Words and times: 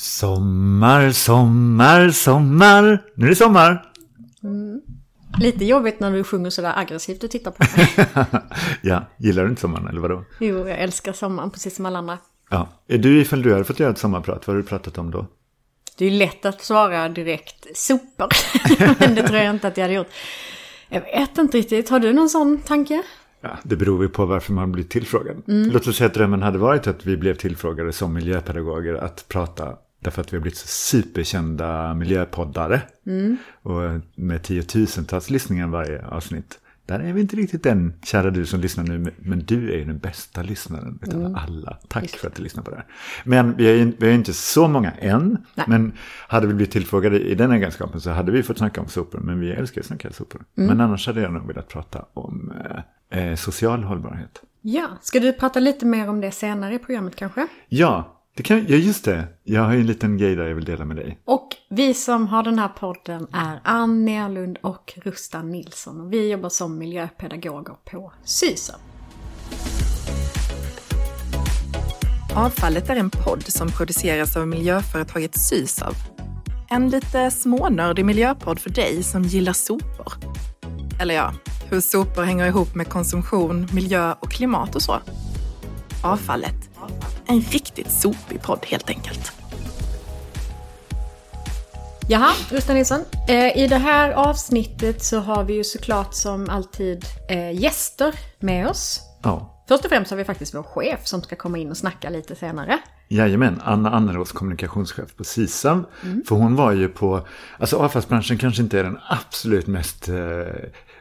Sommar, 0.00 1.10
sommar, 1.10 2.10
sommar. 2.10 3.04
Nu 3.14 3.26
är 3.26 3.30
det 3.30 3.36
sommar. 3.36 3.92
Lite 5.40 5.64
jobbigt 5.64 6.00
när 6.00 6.12
du 6.12 6.24
sjunger 6.24 6.50
sådär 6.50 6.72
aggressivt 6.76 7.24
och 7.24 7.30
tittar 7.30 7.50
på 7.50 7.64
mig. 7.76 8.08
ja, 8.82 9.04
gillar 9.16 9.42
du 9.42 9.48
inte 9.48 9.60
sommaren 9.60 9.88
eller 9.88 10.00
vadå? 10.00 10.24
Jo, 10.40 10.68
jag 10.68 10.78
älskar 10.78 11.12
sommaren 11.12 11.50
precis 11.50 11.76
som 11.76 11.86
alla 11.86 11.98
andra. 11.98 12.18
Ja. 12.50 12.68
Är 12.88 12.98
du, 12.98 13.20
ifall 13.20 13.42
du 13.42 13.52
hade 13.52 13.64
fått 13.64 13.80
göra 13.80 13.90
ett 13.90 13.98
sommarprat, 13.98 14.46
vad 14.46 14.56
har 14.56 14.62
du 14.62 14.68
pratat 14.68 14.98
om 14.98 15.10
då? 15.10 15.26
Det 15.96 16.06
är 16.06 16.10
lätt 16.10 16.44
att 16.44 16.62
svara 16.62 17.08
direkt 17.08 17.76
sopor. 17.76 18.28
Men 18.98 19.14
det 19.14 19.22
tror 19.28 19.38
jag 19.38 19.54
inte 19.54 19.68
att 19.68 19.76
jag 19.76 19.84
hade 19.84 19.94
gjort. 19.94 20.10
Jag 20.88 21.00
vet 21.00 21.38
inte 21.38 21.58
riktigt. 21.58 21.88
Har 21.88 22.00
du 22.00 22.12
någon 22.12 22.28
sån 22.28 22.58
tanke? 22.58 23.02
Ja, 23.40 23.58
det 23.62 23.76
beror 23.76 24.02
ju 24.02 24.08
på 24.08 24.26
varför 24.26 24.52
man 24.52 24.72
blir 24.72 24.84
tillfrågad. 24.84 25.42
Låt 25.46 25.86
oss 25.86 25.96
säga 25.96 26.06
att 26.06 26.14
drömmen 26.14 26.42
hade 26.42 26.58
varit 26.58 26.86
att 26.86 27.06
vi 27.06 27.16
blev 27.16 27.34
tillfrågade 27.34 27.92
som 27.92 28.14
miljöpedagoger 28.14 28.94
att 28.94 29.28
prata 29.28 29.76
därför 30.00 30.20
att 30.22 30.32
vi 30.32 30.36
har 30.36 30.42
blivit 30.42 30.58
superkända 30.58 31.94
miljöpoddare. 31.94 32.80
Och 33.62 33.80
med 34.14 34.42
tiotusentals 34.42 35.30
lyssningar 35.30 35.66
varje 35.66 36.06
avsnitt. 36.06 36.58
Där 36.86 37.00
är 37.00 37.12
vi 37.12 37.20
inte 37.20 37.36
riktigt 37.36 37.66
än, 37.66 37.94
kära 38.04 38.30
du 38.30 38.46
som 38.46 38.60
lyssnar 38.60 38.84
nu, 38.84 39.12
men 39.18 39.38
du 39.44 39.72
är 39.72 39.76
ju 39.78 39.84
den 39.84 39.98
bästa 39.98 40.42
lyssnaren 40.42 40.98
utav 41.02 41.36
alla. 41.36 41.78
Tack 41.88 42.08
för 42.10 42.28
att 42.28 42.34
du 42.34 42.42
lyssnar 42.42 42.62
på 42.62 42.70
det 42.70 42.76
här. 42.76 42.86
Men 43.24 43.56
vi 43.56 43.68
är, 43.70 43.74
ju- 43.74 43.92
vi 43.98 44.08
är 44.08 44.12
inte 44.12 44.32
så 44.32 44.68
många 44.68 44.90
än, 44.92 45.38
Nej. 45.54 45.66
men 45.68 45.92
hade 46.28 46.46
vi 46.46 46.54
blivit 46.54 46.72
tillfrågade 46.72 47.20
i 47.20 47.34
den 47.34 47.52
egenskapen 47.52 48.00
så 48.00 48.10
hade 48.10 48.32
vi 48.32 48.42
fått 48.42 48.58
snacka 48.58 48.80
om 48.80 48.88
sopor, 48.88 49.18
men 49.18 49.40
vi 49.40 49.50
älskar 49.50 49.80
att 49.80 49.86
snacka 49.86 50.10
sopor. 50.12 50.44
Men 50.54 50.80
annars 50.80 51.06
hade 51.06 51.20
jag 51.20 51.32
nog 51.32 51.46
velat 51.46 51.68
prata 51.68 52.04
om 52.14 52.52
eh, 53.10 53.28
eh, 53.28 53.34
social 53.36 53.82
hållbarhet. 53.84 54.42
Ja, 54.62 54.88
ska 55.02 55.20
du 55.20 55.32
prata 55.32 55.60
lite 55.60 55.86
mer 55.86 56.08
om 56.08 56.20
det 56.20 56.30
senare 56.30 56.74
i 56.74 56.78
programmet 56.78 57.16
kanske? 57.16 57.46
Ja, 57.68 58.17
det 58.38 58.42
kan, 58.44 58.66
ja, 58.68 58.76
just 58.76 59.04
det. 59.04 59.26
Jag 59.44 59.62
har 59.62 59.72
ju 59.72 59.80
en 59.80 59.86
liten 59.86 60.18
grej 60.18 60.34
där 60.36 60.48
jag 60.48 60.54
vill 60.54 60.64
dela 60.64 60.84
med 60.84 60.96
dig. 60.96 61.18
Och 61.24 61.48
vi 61.68 61.94
som 61.94 62.26
har 62.26 62.42
den 62.42 62.58
här 62.58 62.68
podden 62.68 63.26
är 63.32 63.60
Ann 63.64 64.04
Nerlund 64.04 64.58
och 64.62 64.94
Rustan 64.96 65.50
Nilsson. 65.50 66.00
Och 66.00 66.12
vi 66.12 66.30
jobbar 66.30 66.48
som 66.48 66.78
miljöpedagoger 66.78 67.74
på 67.90 68.12
SYSAB. 68.24 68.80
Avfallet 72.36 72.90
är 72.90 72.96
en 72.96 73.10
podd 73.10 73.42
som 73.46 73.68
produceras 73.68 74.36
av 74.36 74.48
miljöföretaget 74.48 75.38
Sysav. 75.38 75.94
En 76.70 76.90
lite 76.90 77.30
smånördig 77.30 78.04
miljöpodd 78.04 78.58
för 78.58 78.70
dig 78.70 79.02
som 79.02 79.22
gillar 79.22 79.52
sopor. 79.52 80.12
Eller 81.00 81.14
ja, 81.14 81.32
hur 81.70 81.80
sopor 81.80 82.22
hänger 82.22 82.46
ihop 82.46 82.74
med 82.74 82.88
konsumtion, 82.88 83.68
miljö 83.72 84.14
och 84.20 84.30
klimat 84.30 84.74
och 84.74 84.82
så. 84.82 85.00
Avfallet. 86.04 86.67
En 87.28 87.40
riktigt 87.40 87.90
sopig 87.90 88.42
podd 88.42 88.66
helt 88.66 88.90
enkelt. 88.90 89.32
Jaha, 92.08 92.32
Rustan 92.50 92.76
Nilsson. 92.76 93.00
Eh, 93.28 93.58
I 93.58 93.66
det 93.68 93.76
här 93.76 94.10
avsnittet 94.12 95.04
så 95.04 95.18
har 95.18 95.44
vi 95.44 95.54
ju 95.54 95.64
såklart 95.64 96.14
som 96.14 96.48
alltid 96.50 97.04
eh, 97.28 97.60
gäster 97.60 98.14
med 98.38 98.68
oss. 98.68 99.00
Ja, 99.22 99.58
Först 99.68 99.84
och 99.84 99.90
främst 99.90 100.10
har 100.10 100.18
vi 100.18 100.24
faktiskt 100.24 100.54
vår 100.54 100.62
chef 100.62 101.06
som 101.06 101.22
ska 101.22 101.36
komma 101.36 101.58
in 101.58 101.70
och 101.70 101.76
snacka 101.76 102.10
lite 102.10 102.34
senare. 102.34 102.78
Jajamän, 103.08 103.60
Anna 103.64 103.90
Annerås, 103.90 104.32
kommunikationschef 104.32 105.16
på 105.16 105.24
SISAM. 105.24 105.86
För 106.28 106.36
hon 106.36 106.56
var 106.56 106.72
ju 106.72 106.88
på, 106.88 107.26
alltså 107.58 107.76
avfallsbranschen 107.76 108.38
kanske 108.38 108.62
inte 108.62 108.78
är 108.78 108.84
den 108.84 108.98
absolut 109.08 109.66
mest 109.66 110.08
eh, 110.08 110.14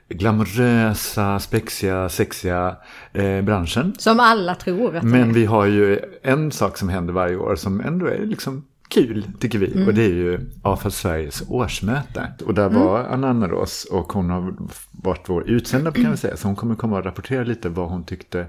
glamorösa, 0.09 1.39
spexiga, 1.39 2.09
sexiga 2.09 2.75
eh, 3.13 3.41
branschen. 3.41 3.95
Som 3.97 4.19
alla 4.19 4.55
tror 4.55 4.95
att 4.95 5.03
Men 5.03 5.33
vi 5.33 5.45
har 5.45 5.65
ju 5.65 5.99
en 6.23 6.51
sak 6.51 6.77
som 6.77 6.89
händer 6.89 7.13
varje 7.13 7.37
år 7.37 7.55
som 7.55 7.81
ändå 7.81 8.05
är 8.05 8.25
liksom 8.25 8.63
kul, 8.89 9.25
tycker 9.39 9.59
vi. 9.59 9.85
Och 9.87 9.93
det 9.93 10.03
är 10.03 10.13
ju 10.13 10.39
Avfall 10.61 10.91
Sveriges 10.91 11.43
årsmöte. 11.49 12.31
Och 12.45 12.53
där 12.53 12.69
var 12.69 13.03
Anna 13.03 13.29
Annerås 13.29 13.87
och 13.91 14.13
hon 14.13 14.29
har 14.29 14.53
varit 14.91 15.29
vår 15.29 15.49
utsända 15.49 15.91
kan 15.91 16.11
vi 16.11 16.17
säga. 16.17 16.37
Så 16.37 16.47
hon 16.47 16.55
kommer 16.55 16.75
komma 16.75 16.97
och 16.97 17.05
rapportera 17.05 17.43
lite 17.43 17.69
vad 17.69 17.89
hon 17.89 18.03
tyckte 18.03 18.45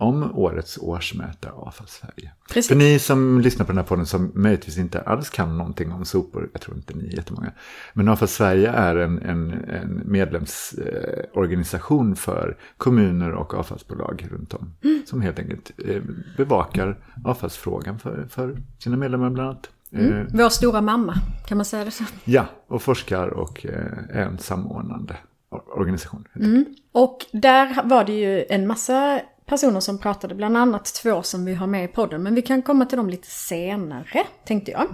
om 0.00 0.38
årets 0.38 0.78
årsmöte 0.78 1.50
Avfall 1.50 1.86
Sverige. 1.88 2.32
Precis. 2.50 2.68
För 2.68 2.76
ni 2.76 2.98
som 2.98 3.40
lyssnar 3.40 3.66
på 3.66 3.72
den 3.72 3.76
här 3.78 3.84
podden 3.84 4.06
som 4.06 4.32
möjligtvis 4.34 4.78
inte 4.78 5.00
alls 5.00 5.30
kan 5.30 5.58
någonting 5.58 5.92
om 5.92 6.04
sopor, 6.04 6.50
jag 6.52 6.62
tror 6.62 6.76
inte 6.76 6.94
ni 6.94 7.06
är 7.08 7.16
jättemånga. 7.16 7.52
Men 7.94 8.08
Avfall 8.08 8.28
Sverige 8.28 8.70
är 8.70 8.96
en, 8.96 9.18
en, 9.22 9.52
en 9.52 10.02
medlemsorganisation 10.04 12.16
för 12.16 12.56
kommuner 12.76 13.32
och 13.32 13.54
avfallsbolag 13.54 14.26
runt 14.30 14.54
om. 14.54 14.72
Som 15.06 15.22
helt 15.22 15.38
enkelt 15.38 15.70
eh, 15.88 16.02
bevakar 16.36 16.98
avfallsfrågan 17.24 17.98
för, 17.98 18.26
för 18.30 18.56
sina 18.78 18.96
medlemmar 18.96 19.30
bland 19.30 19.48
annat. 19.50 19.70
Eh, 19.92 20.22
Vår 20.32 20.48
stora 20.48 20.80
mamma, 20.80 21.14
kan 21.46 21.56
man 21.58 21.64
säga 21.64 21.84
det 21.84 21.90
så? 21.90 22.04
ja, 22.24 22.46
och 22.66 22.82
forskar 22.82 23.28
och 23.28 23.66
eh, 23.66 24.16
är 24.18 24.22
en 24.22 24.38
samordnande 24.38 25.16
or- 25.50 25.78
organisation. 25.78 26.24
enkelt. 26.34 26.64
Och 26.92 27.18
där 27.32 27.82
var 27.84 28.04
det 28.04 28.12
ju 28.12 28.44
en 28.48 28.66
massa 28.66 29.20
personer 29.48 29.80
som 29.80 29.98
pratade, 29.98 30.34
bland 30.34 30.56
annat 30.56 30.84
två 30.84 31.22
som 31.22 31.44
vi 31.44 31.54
har 31.54 31.66
med 31.66 31.84
i 31.84 31.88
podden. 31.88 32.22
Men 32.22 32.34
vi 32.34 32.42
kan 32.42 32.62
komma 32.62 32.84
till 32.86 32.98
dem 32.98 33.08
lite 33.10 33.26
senare, 33.30 34.24
tänkte 34.46 34.70
jag. 34.70 34.86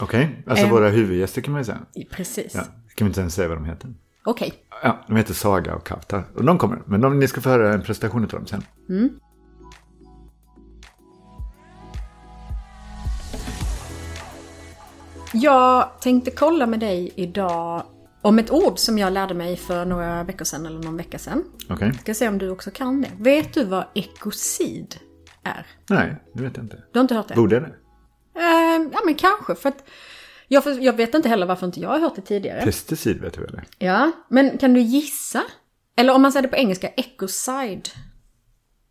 Okej, 0.00 0.44
alltså 0.46 0.64
Eh. 0.66 0.70
våra 0.72 0.88
huvudgäster 0.88 1.40
kan 1.42 1.52
man 1.52 1.60
ju 1.60 1.64
säga. 1.64 1.78
Precis. 2.10 2.54
Ja, 2.54 2.62
kan 2.94 3.06
vi 3.06 3.10
inte 3.10 3.20
ens 3.20 3.34
säga 3.34 3.48
vad 3.48 3.56
de 3.56 3.64
heter. 3.64 3.94
Okej. 4.24 4.52
Ja, 4.82 5.04
de 5.06 5.16
heter 5.16 5.34
Saga 5.34 5.74
och 5.74 5.86
Kaftar. 5.86 6.24
Och 6.34 6.44
de 6.44 6.58
kommer. 6.58 6.82
Men 6.86 7.00
de, 7.00 7.18
ni 7.18 7.28
ska 7.28 7.40
få 7.40 7.48
höra 7.48 7.74
en 7.74 7.82
presentation 7.82 8.22
av 8.22 8.28
dem 8.28 8.46
sen. 8.46 8.62
Jag 15.32 15.88
tänkte 16.00 16.30
kolla 16.30 16.66
med 16.66 16.80
dig 16.80 17.12
idag 17.16 17.82
om 18.22 18.38
ett 18.38 18.50
ord 18.50 18.78
som 18.78 18.98
jag 18.98 19.12
lärde 19.12 19.34
mig 19.34 19.56
för 19.56 19.84
några 19.84 20.24
veckor 20.24 20.44
sedan 20.44 20.66
eller 20.66 20.78
någon 20.78 20.96
vecka 20.96 21.18
sedan. 21.18 21.44
Okej? 21.68 21.92
Ska 22.00 22.14
se 22.14 22.28
om 22.28 22.38
du 22.38 22.50
också 22.50 22.70
kan 22.70 23.02
det. 23.02 23.10
Vet 23.18 23.54
du 23.54 23.64
vad 23.64 23.84
ekocid 23.94 24.96
är? 25.42 25.66
Nej, 25.88 26.22
det 26.34 26.42
vet 26.42 26.56
jag 26.56 26.64
inte. 26.64 26.76
Du 26.92 26.98
har 26.98 27.00
inte 27.02 27.14
hört 27.14 27.28
det? 27.28 27.34
Borde 27.34 27.54
jag 27.54 27.62
det? 27.62 27.74
Eh, 28.40 28.90
ja, 28.92 29.00
men 29.04 29.14
kanske. 29.14 29.54
För 29.54 29.68
att 29.68 29.84
jag, 30.48 30.82
jag 30.82 30.96
vet 30.96 31.14
inte 31.14 31.28
heller 31.28 31.46
varför 31.46 31.66
inte 31.66 31.80
jag 31.80 31.88
har 31.88 31.98
hört 31.98 32.16
det 32.16 32.22
tidigare. 32.22 32.60
Pesticid 32.64 33.20
vet 33.20 33.34
du 33.34 33.40
väl? 33.40 33.60
Ja, 33.78 34.12
men 34.28 34.58
kan 34.58 34.74
du 34.74 34.80
gissa? 34.80 35.42
Eller 35.96 36.14
om 36.14 36.22
man 36.22 36.32
säger 36.32 36.42
det 36.42 36.48
på 36.48 36.56
engelska, 36.56 36.88
ecocide. 36.88 37.88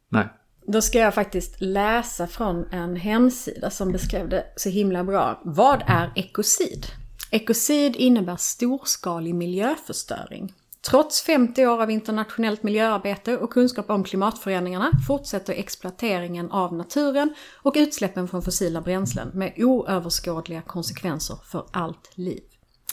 Nej. 0.09 0.27
Då 0.67 0.81
ska 0.81 0.99
jag 0.99 1.13
faktiskt 1.13 1.61
läsa 1.61 2.27
från 2.27 2.65
en 2.71 2.95
hemsida 2.95 3.69
som 3.69 3.91
beskrev 3.91 4.29
det 4.29 4.45
så 4.55 4.69
himla 4.69 5.03
bra. 5.03 5.41
Vad 5.45 5.83
är 5.87 6.11
ekocid? 6.15 6.85
Ekocid 7.31 7.95
innebär 7.95 8.35
storskalig 8.35 9.35
miljöförstöring. 9.35 10.53
Trots 10.81 11.21
50 11.21 11.65
år 11.67 11.81
av 11.81 11.91
internationellt 11.91 12.63
miljöarbete 12.63 13.37
och 13.37 13.53
kunskap 13.53 13.89
om 13.89 14.03
klimatförändringarna 14.03 14.91
fortsätter 15.07 15.53
exploateringen 15.53 16.51
av 16.51 16.73
naturen 16.73 17.33
och 17.55 17.73
utsläppen 17.77 18.27
från 18.27 18.41
fossila 18.41 18.81
bränslen 18.81 19.31
med 19.33 19.53
oöverskådliga 19.57 20.61
konsekvenser 20.61 21.37
för 21.45 21.65
allt 21.71 22.11
liv. 22.15 22.41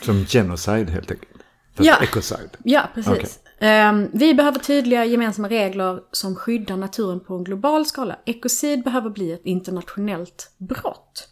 Som 0.03 0.25
genocide 0.27 0.93
helt 0.93 1.11
enkelt. 1.11 1.33
Fast 1.75 1.87
Ja. 1.87 2.03
ecocide. 2.03 2.51
Ja, 2.65 2.89
precis. 2.95 3.39
Ehm, 3.59 4.11
vi 4.13 4.35
behöver 4.35 4.59
tydliga 4.59 5.05
gemensamma 5.05 5.49
regler 5.49 6.01
som 6.13 6.35
skyddar 6.37 6.77
naturen 6.77 7.21
på 7.21 7.35
en 7.35 7.45
global 7.45 7.87
skala. 7.87 8.19
Ekocid 8.27 8.85
behöver 8.85 9.11
bli 9.11 9.33
ett 9.33 9.45
internationellt 9.45 10.51
brott. 10.59 11.29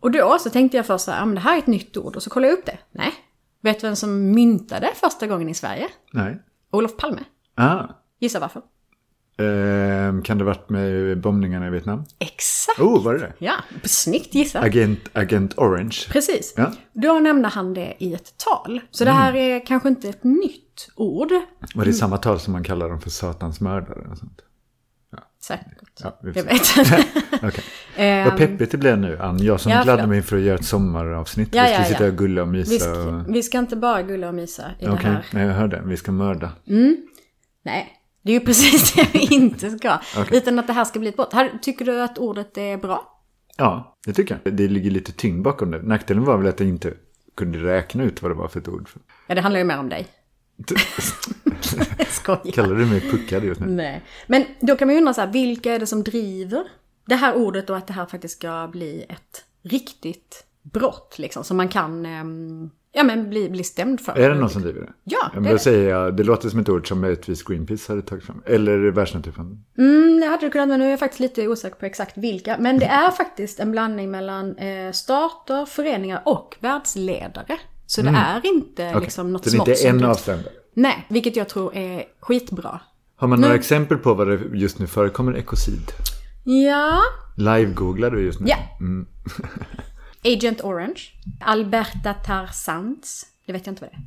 Och 0.00 0.10
då 0.10 0.38
så 0.40 0.50
tänkte 0.50 0.76
jag 0.76 0.86
först 0.86 1.04
så 1.04 1.10
här, 1.10 1.18
ja, 1.18 1.24
men 1.24 1.34
det 1.34 1.40
här 1.40 1.54
är 1.54 1.58
ett 1.58 1.66
nytt 1.66 1.96
ord. 1.96 2.16
Och 2.16 2.22
så 2.22 2.30
kollade 2.30 2.52
jag 2.52 2.58
upp 2.58 2.66
det. 2.66 2.78
Nej. 2.92 3.12
Vet 3.62 3.80
du 3.80 3.86
vem 3.86 3.96
som 3.96 4.30
myntade 4.30 4.90
första 4.94 5.26
gången 5.26 5.48
i 5.48 5.54
Sverige? 5.54 5.88
Nej. 6.12 6.42
Olof 6.70 6.96
Palme. 6.96 7.20
Ah. 7.54 7.84
Gissa 8.20 8.40
varför? 8.40 8.62
Ehm, 9.38 10.22
kan 10.22 10.38
det 10.38 10.44
varit 10.44 10.68
med 10.68 11.20
bombningarna 11.20 11.66
i 11.66 11.70
Vietnam? 11.70 12.04
Exakt! 12.18 12.80
Oh, 12.80 13.04
var 13.04 13.14
det 13.14 13.20
det? 13.20 13.32
Ja, 13.38 13.54
snyggt 13.84 14.34
gissat. 14.34 14.64
Agent, 14.64 15.00
Agent 15.12 15.58
Orange. 15.58 15.96
Precis. 16.08 16.54
Ja. 16.56 16.72
Då 16.92 17.18
nämnde 17.18 17.48
han 17.48 17.74
det 17.74 17.94
i 17.98 18.14
ett 18.14 18.34
tal. 18.36 18.80
Så 18.90 19.04
det 19.04 19.10
här 19.10 19.36
är 19.36 19.66
kanske 19.66 19.88
inte 19.88 20.08
ett 20.08 20.24
nytt 20.24 20.90
ord. 20.96 21.32
Var 21.74 21.84
det 21.84 21.92
samma 21.92 22.16
tal 22.16 22.40
som 22.40 22.52
man 22.52 22.64
kallar 22.64 22.88
dem 22.88 23.00
för 23.00 23.10
satans 23.10 23.60
mördare? 23.60 24.06
Och 24.10 24.18
sånt? 24.18 24.40
Säkert. 25.40 25.88
Ja, 26.02 26.18
vi 26.22 26.32
Jag 26.34 26.44
vet. 26.44 26.60
Okej. 27.42 27.64
Ehm, 27.96 28.28
Vad 28.28 28.38
peppigt 28.38 28.70
det 28.70 28.78
blev 28.78 28.98
nu, 28.98 29.18
Ann. 29.18 29.38
Jag 29.42 29.60
som 29.60 29.72
Ja, 29.72 29.82
gladde 29.82 30.06
mig 30.06 30.22
för 30.22 30.36
att 30.36 30.42
göra 30.42 30.58
ett 30.58 30.64
sommaravsnitt. 30.64 31.54
Ja, 31.54 31.62
vi 31.62 31.68
ska 31.68 31.78
ja, 31.78 31.84
sitta 31.84 32.06
och 32.06 32.16
gulla 32.18 32.42
och 32.42 32.48
Vi 32.48 32.58
mysa. 32.58 32.78
ska, 32.78 32.92
och... 33.04 33.34
vi 33.34 33.42
ska 33.42 33.58
inte 33.58 33.76
bara 33.76 34.02
gulla 34.02 34.28
och 34.28 34.34
mysa 34.34 34.62
i 34.80 34.86
Okej, 34.86 34.98
det 35.02 35.08
här. 35.08 35.24
nej, 35.32 35.46
jag 35.46 35.54
hörde. 35.54 35.82
Vi 35.84 35.96
ska 35.96 36.12
mörda. 36.12 36.52
Nej, 37.64 37.88
det 38.22 38.30
är 38.32 38.34
ju 38.34 38.46
precis 38.46 38.92
det 38.94 39.08
vi 39.12 39.18
inte 39.34 39.70
ska. 39.70 39.98
Okej. 40.18 40.38
Utan 40.38 40.58
att 40.58 40.66
det 40.66 40.72
här 40.72 40.84
ska 40.84 40.98
bli 40.98 41.08
ett 41.08 41.16
brott. 41.16 41.32
Här, 41.32 41.50
tycker 41.62 41.84
du 41.84 42.00
att 42.02 42.18
ordet 42.18 42.58
är 42.58 42.76
bra? 42.76 43.20
Ja, 43.56 43.96
det 44.06 44.12
tycker 44.12 44.40
jag. 44.44 44.54
Det 44.54 44.68
ligger 44.68 44.90
lite 44.90 45.12
tyngd 45.12 45.42
bakom 45.42 45.70
det. 45.70 45.82
Nackdelen 45.82 46.24
var 46.24 46.36
väl 46.38 46.46
att 46.46 46.60
jag 46.60 46.68
inte 46.68 46.92
kunde 47.36 47.58
räkna 47.58 48.02
ut 48.04 48.22
vad 48.22 48.30
det 48.30 48.34
var 48.34 48.48
för 48.48 48.60
ett 48.60 48.68
ord. 48.68 48.88
Ja, 49.26 49.34
det 49.34 49.40
handlar 49.40 49.58
ju 49.58 49.64
mer 49.64 49.78
om 49.78 49.88
dig. 49.88 50.06
Skojar. 52.10 52.52
Kallar 52.52 52.74
du 52.74 52.86
mig 52.86 53.00
puckad 53.00 53.44
just 53.44 53.60
nu? 53.60 53.66
Nej. 53.66 54.02
Men 54.26 54.44
då 54.60 54.76
kan 54.76 54.88
man 54.88 54.94
ju 54.94 54.98
undra 54.98 55.14
så 55.14 55.20
här, 55.20 55.32
vilka 55.32 55.74
är 55.74 55.78
det 55.78 55.86
som 55.86 56.02
driver 56.02 56.64
det 57.06 57.14
här 57.14 57.34
ordet 57.34 57.70
och 57.70 57.76
att 57.76 57.86
det 57.86 57.92
här 57.92 58.06
faktiskt 58.06 58.36
ska 58.38 58.68
bli 58.72 59.06
ett 59.08 59.44
riktigt 59.62 60.44
brott 60.62 61.14
liksom 61.18 61.44
som 61.44 61.56
man 61.56 61.68
kan 61.68 62.06
ehm, 62.06 62.70
ja, 62.92 63.02
men 63.02 63.30
bli, 63.30 63.48
bli 63.50 63.64
stämd 63.64 64.00
för. 64.00 64.18
Är 64.18 64.28
det 64.28 64.34
någon 64.34 64.50
som 64.50 64.62
driver 64.62 64.80
det? 64.80 64.92
Ja, 65.04 65.18
Ja, 65.22 65.28
det 65.34 65.40
men 65.40 65.44
är 65.44 65.48
då 65.50 65.56
det. 65.56 65.62
säger 65.62 65.88
jag, 65.90 66.16
det 66.16 66.22
låter 66.24 66.48
som 66.48 66.60
ett 66.60 66.68
ord 66.68 66.88
som 66.88 67.00
möjligtvis 67.00 67.42
Greenpeace 67.42 67.92
hade 67.92 68.02
tagit 68.02 68.24
fram. 68.24 68.42
Eller 68.46 68.78
Världsnaturfonden. 68.90 69.64
Mm, 69.78 70.20
det 70.20 70.26
hade 70.26 70.46
det 70.46 70.50
kunnat, 70.50 70.68
men 70.68 70.80
nu 70.80 70.86
är 70.86 70.90
jag 70.90 70.98
faktiskt 70.98 71.20
lite 71.20 71.48
osäker 71.48 71.76
på 71.76 71.86
exakt 71.86 72.16
vilka. 72.18 72.56
Men 72.58 72.78
det 72.78 72.86
är 72.86 73.10
faktiskt 73.10 73.60
en 73.60 73.70
blandning 73.70 74.10
mellan 74.10 74.56
eh, 74.56 74.92
stater, 74.92 75.64
föreningar 75.66 76.22
och 76.24 76.56
världsledare. 76.60 77.58
Så 77.86 78.02
det 78.02 78.08
är 78.08 78.46
inte 78.46 78.82
Mm. 78.82 78.94
Okej. 78.96 79.04
liksom 79.04 79.32
något 79.32 79.44
Så 79.44 79.50
det 79.50 79.54
är 79.54 79.56
smått 79.56 79.68
inte 79.68 79.88
en 79.88 79.98
du- 79.98 80.06
avsändare. 80.06 80.52
Nej, 80.78 81.06
vilket 81.08 81.36
jag 81.36 81.48
tror 81.48 81.76
är 81.76 82.04
skitbra. 82.20 82.80
Har 83.16 83.28
man 83.28 83.40
några 83.40 83.52
Nu- 83.54 83.58
exempel 83.58 83.98
på 83.98 84.14
vad 84.14 84.28
det 84.28 84.40
just 84.54 84.78
nu 84.78 84.86
förekommer 84.86 85.36
ekocid? 85.36 85.92
Ja, 86.44 87.00
Live-googlar 87.36 88.10
du 88.10 88.22
just 88.22 88.40
nu? 88.40 88.46
Ja. 88.48 88.56
Agent 90.36 90.60
Orange. 90.64 91.00
Alberta 91.40 92.14
Tarsans. 92.14 93.26
Det 93.46 93.52
vet 93.52 93.66
jag 93.66 93.72
inte 93.72 93.82
vad 93.84 93.90
det 93.90 93.96
är. 93.96 94.02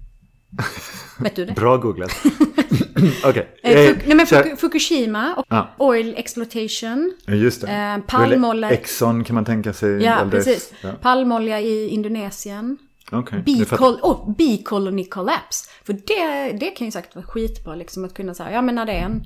Vet 1.24 1.36
du 1.36 1.46
det? 1.46 1.54
Bra 1.54 1.78
googlat. 1.78 2.12
Okej. 3.26 3.56
Eh, 3.64 3.72
Eh, 3.72 3.78
Fuk- 3.78 4.02
nej 4.06 4.16
men 4.18 4.26
Fuku- 4.26 4.56
Fukushima 4.56 5.34
och 5.36 5.46
Ja. 5.50 5.70
Oil 5.78 6.14
Exploitation. 6.18 7.14
Just 7.28 7.62
det. 7.62 7.68
Eh, 7.68 7.98
palmolja- 7.98 8.72
Exxon 8.72 9.24
kan 9.24 9.34
man 9.36 9.46
tänka 9.46 9.74
sig. 9.74 10.04
Ja, 10.04 10.14
alldeles- 10.14 10.46
precis. 10.46 10.74
Ja. 10.82 10.92
Palmolja 11.02 11.60
i 11.62 11.88
Indonesien. 11.88 12.78
Fattar 13.12 14.36
Bee, 14.38 14.64
oh, 14.68 15.10
collapse. 15.10 15.70
För 15.84 15.94
det, 15.94 16.52
det 16.58 16.72
kan 16.72 16.88
ju 16.88 16.92
säkert 16.92 17.16
vara 17.16 17.26
skitbra 17.26 17.76
liksom 17.76 18.06
att 18.06 18.14
kunna 18.14 18.34
säga, 18.34 18.52
ja 18.52 18.62
men 18.62 18.76
när 18.76 18.86
det 18.86 18.94
är 18.94 19.04
en 19.04 19.24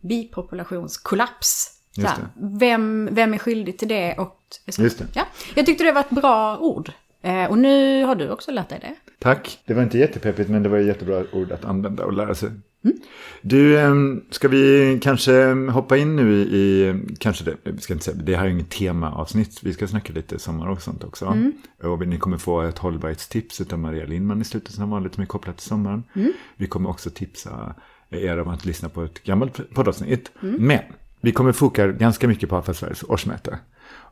bipopulationskollaps. 0.00 1.70
Så 1.94 2.00
Just 2.00 2.12
här, 2.12 2.28
vem, 2.34 3.08
vem 3.12 3.34
är 3.34 3.38
skyldig 3.38 3.78
till 3.78 3.88
det 3.88 4.14
och... 4.18 4.40
Så, 4.68 4.82
det. 4.82 5.06
Ja, 5.14 5.26
jag 5.54 5.66
tyckte 5.66 5.84
det 5.84 5.92
var 5.92 6.00
ett 6.00 6.10
bra 6.10 6.58
ord. 6.58 6.92
Eh, 7.22 7.44
och 7.44 7.58
nu 7.58 8.04
har 8.04 8.14
du 8.14 8.30
också 8.30 8.50
lärt 8.50 8.68
dig 8.68 8.78
det. 8.80 8.94
Tack. 9.18 9.58
Det 9.64 9.74
var 9.74 9.82
inte 9.82 9.98
jättepeppigt 9.98 10.50
men 10.50 10.62
det 10.62 10.68
var 10.68 10.78
ett 10.78 10.86
jättebra 10.86 11.24
ord 11.32 11.52
att 11.52 11.64
använda 11.64 12.04
och 12.04 12.12
lära 12.12 12.34
sig. 12.34 12.50
Mm. 12.84 12.96
Du, 13.42 13.78
ehm, 13.78 14.24
ska 14.30 14.48
vi 14.48 14.98
kanske 15.02 15.52
hoppa 15.70 15.96
in 15.96 16.16
nu 16.16 16.32
i, 16.34 16.94
kanske 17.18 17.44
det, 17.44 17.56
vi 17.62 17.80
ska 17.80 17.92
inte 17.92 18.04
säga, 18.04 18.16
det 18.16 18.36
här 18.36 18.44
är 18.44 18.48
inget 18.50 18.70
temaavsnitt, 18.70 19.60
vi 19.62 19.72
ska 19.72 19.86
snacka 19.86 20.12
lite 20.12 20.38
sommar 20.38 20.68
och 20.68 20.82
sånt 20.82 21.04
också. 21.04 21.26
Mm. 21.26 21.52
Och 21.82 22.08
ni 22.08 22.18
kommer 22.18 22.38
få 22.38 22.62
ett 22.62 22.78
hållbarhetstips 22.78 23.60
av 23.60 23.78
Maria 23.78 24.04
Lindman 24.04 24.40
i 24.40 24.44
slutet 24.44 24.74
som 24.74 24.90
vanligt 24.90 25.14
som 25.14 25.22
är 25.22 25.26
kopplat 25.26 25.56
till 25.56 25.68
sommaren. 25.68 26.02
Mm. 26.14 26.32
Vi 26.56 26.66
kommer 26.66 26.90
också 26.90 27.10
tipsa 27.10 27.74
er 28.10 28.40
om 28.40 28.48
att 28.48 28.64
lyssna 28.64 28.88
på 28.88 29.02
ett 29.02 29.22
gammalt 29.22 29.74
poddavsnitt. 29.74 30.32
Mm. 30.42 30.66
Men 30.66 30.80
vi 31.20 31.32
kommer 31.32 31.52
foka 31.52 31.86
ganska 31.86 32.28
mycket 32.28 32.48
på 32.48 32.74
Sveriges 32.74 33.02
årsmöte. 33.02 33.58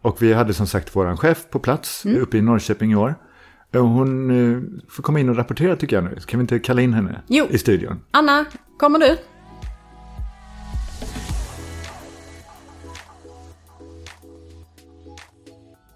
Och 0.02 0.22
vi 0.22 0.32
hade 0.32 0.54
som 0.54 0.66
sagt 0.66 0.96
våran 0.96 1.16
chef 1.16 1.50
på 1.50 1.58
plats 1.58 2.04
Mm. 2.04 2.22
uppe 2.22 2.38
i 2.38 2.42
Norrköping 2.42 2.92
i 2.92 2.96
år. 2.96 3.14
Hon 3.72 4.30
eh, 4.30 4.62
får 4.88 5.02
komma 5.02 5.20
in 5.20 5.28
och 5.28 5.36
rapportera 5.36 5.76
tycker 5.76 5.96
jag 5.96 6.04
nu. 6.04 6.16
Kan 6.26 6.40
vi 6.40 6.42
inte 6.42 6.58
kalla 6.58 6.82
in 6.82 6.92
henne 6.94 7.22
Jo. 7.26 7.46
i 7.50 7.58
studion? 7.58 8.00
Anna, 8.10 8.44
kommer 8.78 8.98
du? 8.98 9.18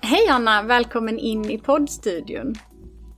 Hej 0.00 0.28
Anna, 0.30 0.62
välkommen 0.62 1.18
in 1.18 1.50
i 1.50 1.58
poddstudion. 1.58 2.54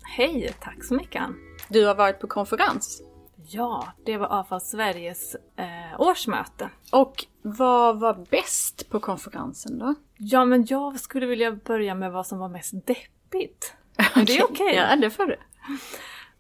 Hej, 0.03 0.53
tack 0.61 0.85
så 0.85 0.95
mycket 0.95 1.23
Ann. 1.23 1.35
Du 1.69 1.87
har 1.87 1.95
varit 1.95 2.21
på 2.21 2.27
konferens. 2.27 3.03
Ja, 3.51 3.89
det 4.07 4.17
var 4.17 4.27
Avfall 4.27 4.61
Sveriges 4.61 5.35
eh, 5.57 6.01
årsmöte. 6.01 6.71
Och 6.93 7.25
vad 7.43 8.01
var 8.01 8.27
bäst 8.31 8.91
på 8.91 9.01
konferensen 9.01 9.79
då? 9.79 9.95
Ja, 10.17 10.45
men 10.45 10.67
jag 10.69 11.01
skulle 11.01 11.27
vilja 11.27 11.53
börja 11.53 11.95
med 11.95 12.13
vad 12.13 12.27
som 12.27 12.39
var 12.39 12.49
mest 12.49 12.87
deppigt. 12.87 13.75
Men 14.15 14.25
det 14.25 14.39
är 14.39 14.45
okej. 14.45 14.75
Ja, 14.75 14.97
det 14.97 15.11
får 15.11 15.27
du. 15.27 15.37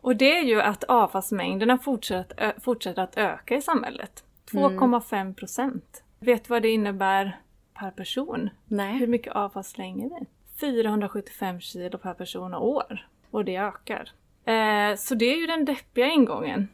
Och 0.00 0.16
det 0.16 0.38
är 0.38 0.42
ju 0.42 0.60
att 0.60 0.84
avfallsmängderna 0.84 1.78
fortsätter, 1.78 2.54
fortsätter 2.60 3.02
att 3.02 3.16
öka 3.16 3.56
i 3.56 3.62
samhället. 3.62 4.24
2,5 4.50 5.34
procent. 5.34 6.02
Vet 6.20 6.44
du 6.44 6.48
vad 6.48 6.62
det 6.62 6.70
innebär 6.70 7.40
per 7.74 7.90
person? 7.90 8.50
Hur 8.68 8.76
Nej. 8.76 9.06
mycket 9.06 9.32
avfall 9.32 9.64
slänger 9.64 10.08
vi? 10.08 10.26
475 10.60 11.60
kilo 11.60 11.98
per 11.98 12.14
person 12.14 12.54
och 12.54 12.68
år. 12.68 13.08
Och 13.30 13.44
det 13.44 13.56
ökar. 13.56 14.10
Eh, 14.44 14.96
så 14.96 15.14
det 15.14 15.24
är 15.24 15.36
ju 15.36 15.46
den 15.46 15.64
deppiga 15.64 16.06
ingången. 16.06 16.68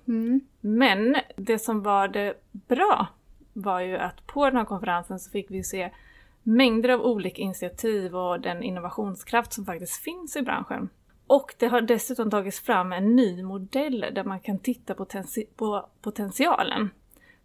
Men 0.61 1.17
det 1.37 1.59
som 1.59 1.83
var 1.83 2.09
det 2.09 2.35
bra 2.53 3.07
var 3.53 3.81
ju 3.81 3.97
att 3.97 4.27
på 4.27 4.45
den 4.45 4.57
här 4.57 4.65
konferensen 4.65 5.19
så 5.19 5.31
fick 5.31 5.51
vi 5.51 5.65
se 5.65 5.91
mängder 6.45 6.89
av 6.89 7.01
olika 7.01 7.43
initiativ 7.43 8.17
och 8.17 8.41
den 8.41 8.63
innovationskraft 8.63 9.53
som 9.53 9.65
faktiskt 9.65 10.03
finns 10.03 10.37
i 10.37 10.43
branschen. 10.43 10.89
Och 11.27 11.55
det 11.59 11.67
har 11.67 11.81
dessutom 11.81 12.31
tagits 12.31 12.61
fram 12.61 12.93
en 12.93 13.17
ny 13.17 13.43
modell 13.43 14.07
där 14.13 14.25
man 14.25 14.41
kan 14.41 14.59
titta 14.59 14.95
potenti- 14.95 15.49
på 15.57 15.87
potentialen. 16.03 16.91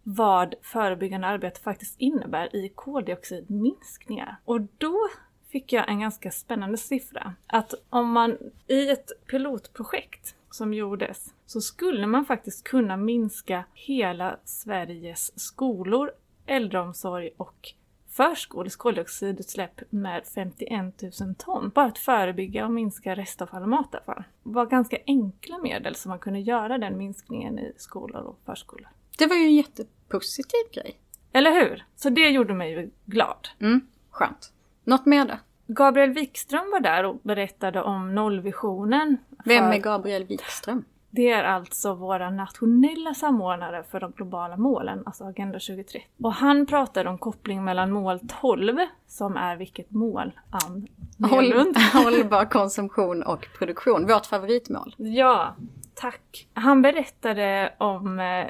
Vad 0.02 0.54
förebyggande 0.62 1.26
arbete 1.26 1.60
faktiskt 1.60 2.00
innebär 2.00 2.56
i 2.56 2.68
koldioxidminskningar. 2.68 4.36
Och 4.44 4.60
då 4.60 5.08
fick 5.48 5.72
jag 5.72 5.88
en 5.88 6.00
ganska 6.00 6.30
spännande 6.30 6.76
siffra. 6.76 7.34
Att 7.46 7.74
om 7.90 8.12
man 8.12 8.38
i 8.66 8.90
ett 8.90 9.26
pilotprojekt 9.30 10.34
som 10.50 10.74
gjordes 10.74 11.34
så 11.46 11.60
skulle 11.60 12.06
man 12.06 12.24
faktiskt 12.24 12.64
kunna 12.64 12.96
minska 12.96 13.64
hela 13.74 14.36
Sveriges 14.44 15.40
skolor, 15.40 16.12
äldreomsorg 16.46 17.30
och 17.36 17.74
förskolors 18.10 18.76
koldioxidutsläpp 18.76 19.80
med 19.90 20.22
51 20.34 21.02
000 21.20 21.34
ton. 21.38 21.70
Bara 21.74 21.86
att 21.86 21.98
förebygga 21.98 22.64
och 22.64 22.72
minska 22.72 23.14
restavfall 23.14 23.62
och 23.62 23.68
matavfall. 23.68 24.24
Det 24.42 24.50
var 24.50 24.66
ganska 24.66 24.96
enkla 25.06 25.58
medel 25.58 25.94
som 25.94 26.08
man 26.08 26.18
kunde 26.18 26.40
göra 26.40 26.78
den 26.78 26.98
minskningen 26.98 27.58
i 27.58 27.72
skolor 27.76 28.22
och 28.22 28.38
förskolor. 28.46 28.88
Det 29.18 29.26
var 29.26 29.36
ju 29.36 29.42
en 29.44 29.54
jättepositiv 29.54 30.60
grej. 30.72 31.00
Eller 31.32 31.50
hur? 31.52 31.84
Så 31.96 32.10
det 32.10 32.28
gjorde 32.30 32.54
mig 32.54 32.70
ju 32.72 32.90
glad. 33.04 33.48
Mm, 33.58 33.80
skönt. 34.10 34.52
Något 34.84 35.06
mer 35.06 35.24
då? 35.24 35.34
Gabriel 35.66 36.10
Wikström 36.10 36.70
var 36.72 36.80
där 36.80 37.04
och 37.04 37.20
berättade 37.22 37.82
om 37.82 38.14
nollvisionen. 38.14 39.16
Vem 39.44 39.64
för- 39.64 39.72
är 39.72 39.78
Gabriel 39.78 40.24
Wikström? 40.24 40.84
Det 41.10 41.30
är 41.30 41.44
alltså 41.44 41.94
våra 41.94 42.30
nationella 42.30 43.14
samordnare 43.14 43.82
för 43.90 44.00
de 44.00 44.12
globala 44.12 44.56
målen, 44.56 45.02
alltså 45.06 45.24
Agenda 45.24 45.58
2030. 45.58 46.06
Och 46.22 46.32
han 46.32 46.66
pratade 46.66 47.10
om 47.10 47.18
koppling 47.18 47.64
mellan 47.64 47.90
mål 47.90 48.20
12, 48.40 48.78
som 49.06 49.36
är 49.36 49.56
vilket 49.56 49.90
mål? 49.90 50.32
Ann 50.50 50.88
Håll, 51.30 51.52
hållbar 51.92 52.50
konsumtion 52.50 53.22
och 53.22 53.46
produktion. 53.58 54.06
Vårt 54.06 54.26
favoritmål. 54.26 54.94
Ja, 54.96 55.56
tack. 55.94 56.48
Han 56.54 56.82
berättade 56.82 57.72
om 57.78 58.20
eh, 58.20 58.46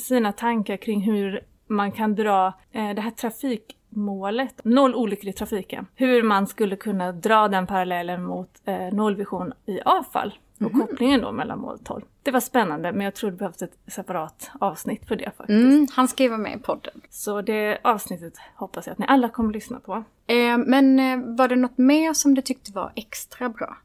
sina 0.00 0.32
tankar 0.32 0.76
kring 0.76 1.00
hur 1.00 1.40
man 1.66 1.92
kan 1.92 2.14
dra 2.14 2.46
eh, 2.72 2.90
det 2.94 3.00
här 3.00 3.10
trafikmålet, 3.10 4.64
noll 4.64 4.94
olyckor 4.94 5.28
i 5.28 5.32
trafiken. 5.32 5.86
Hur 5.94 6.22
man 6.22 6.46
skulle 6.46 6.76
kunna 6.76 7.12
dra 7.12 7.48
den 7.48 7.66
parallellen 7.66 8.24
mot 8.24 8.50
eh, 8.64 8.92
nollvision 8.92 9.52
i 9.66 9.80
avfall. 9.80 10.34
Och 10.66 10.72
kopplingen 10.72 11.20
då 11.20 11.32
mellan 11.32 11.58
mål 11.58 11.78
12. 11.78 12.02
Det 12.22 12.30
var 12.30 12.40
spännande 12.40 12.92
men 12.92 13.04
jag 13.04 13.14
tror 13.14 13.30
det 13.30 13.36
behövs 13.36 13.62
ett 13.62 13.78
separat 13.86 14.50
avsnitt 14.60 15.08
för 15.08 15.16
det 15.16 15.30
faktiskt. 15.36 15.50
Mm, 15.50 15.86
han 15.92 16.08
ska 16.08 16.22
ju 16.22 16.28
vara 16.28 16.38
med 16.38 16.56
i 16.56 16.62
podden. 16.62 17.00
Så 17.10 17.42
det 17.42 17.78
avsnittet 17.84 18.34
hoppas 18.54 18.86
jag 18.86 18.92
att 18.92 18.98
ni 18.98 19.06
alla 19.08 19.28
kommer 19.28 19.52
lyssna 19.52 19.80
på. 19.80 20.04
Eh, 20.26 20.58
men 20.58 20.98
eh, 20.98 21.36
var 21.36 21.48
det 21.48 21.56
något 21.56 21.78
mer 21.78 22.12
som 22.12 22.34
du 22.34 22.42
tyckte 22.42 22.72
var 22.72 22.92
extra 22.94 23.48
bra? 23.48 23.76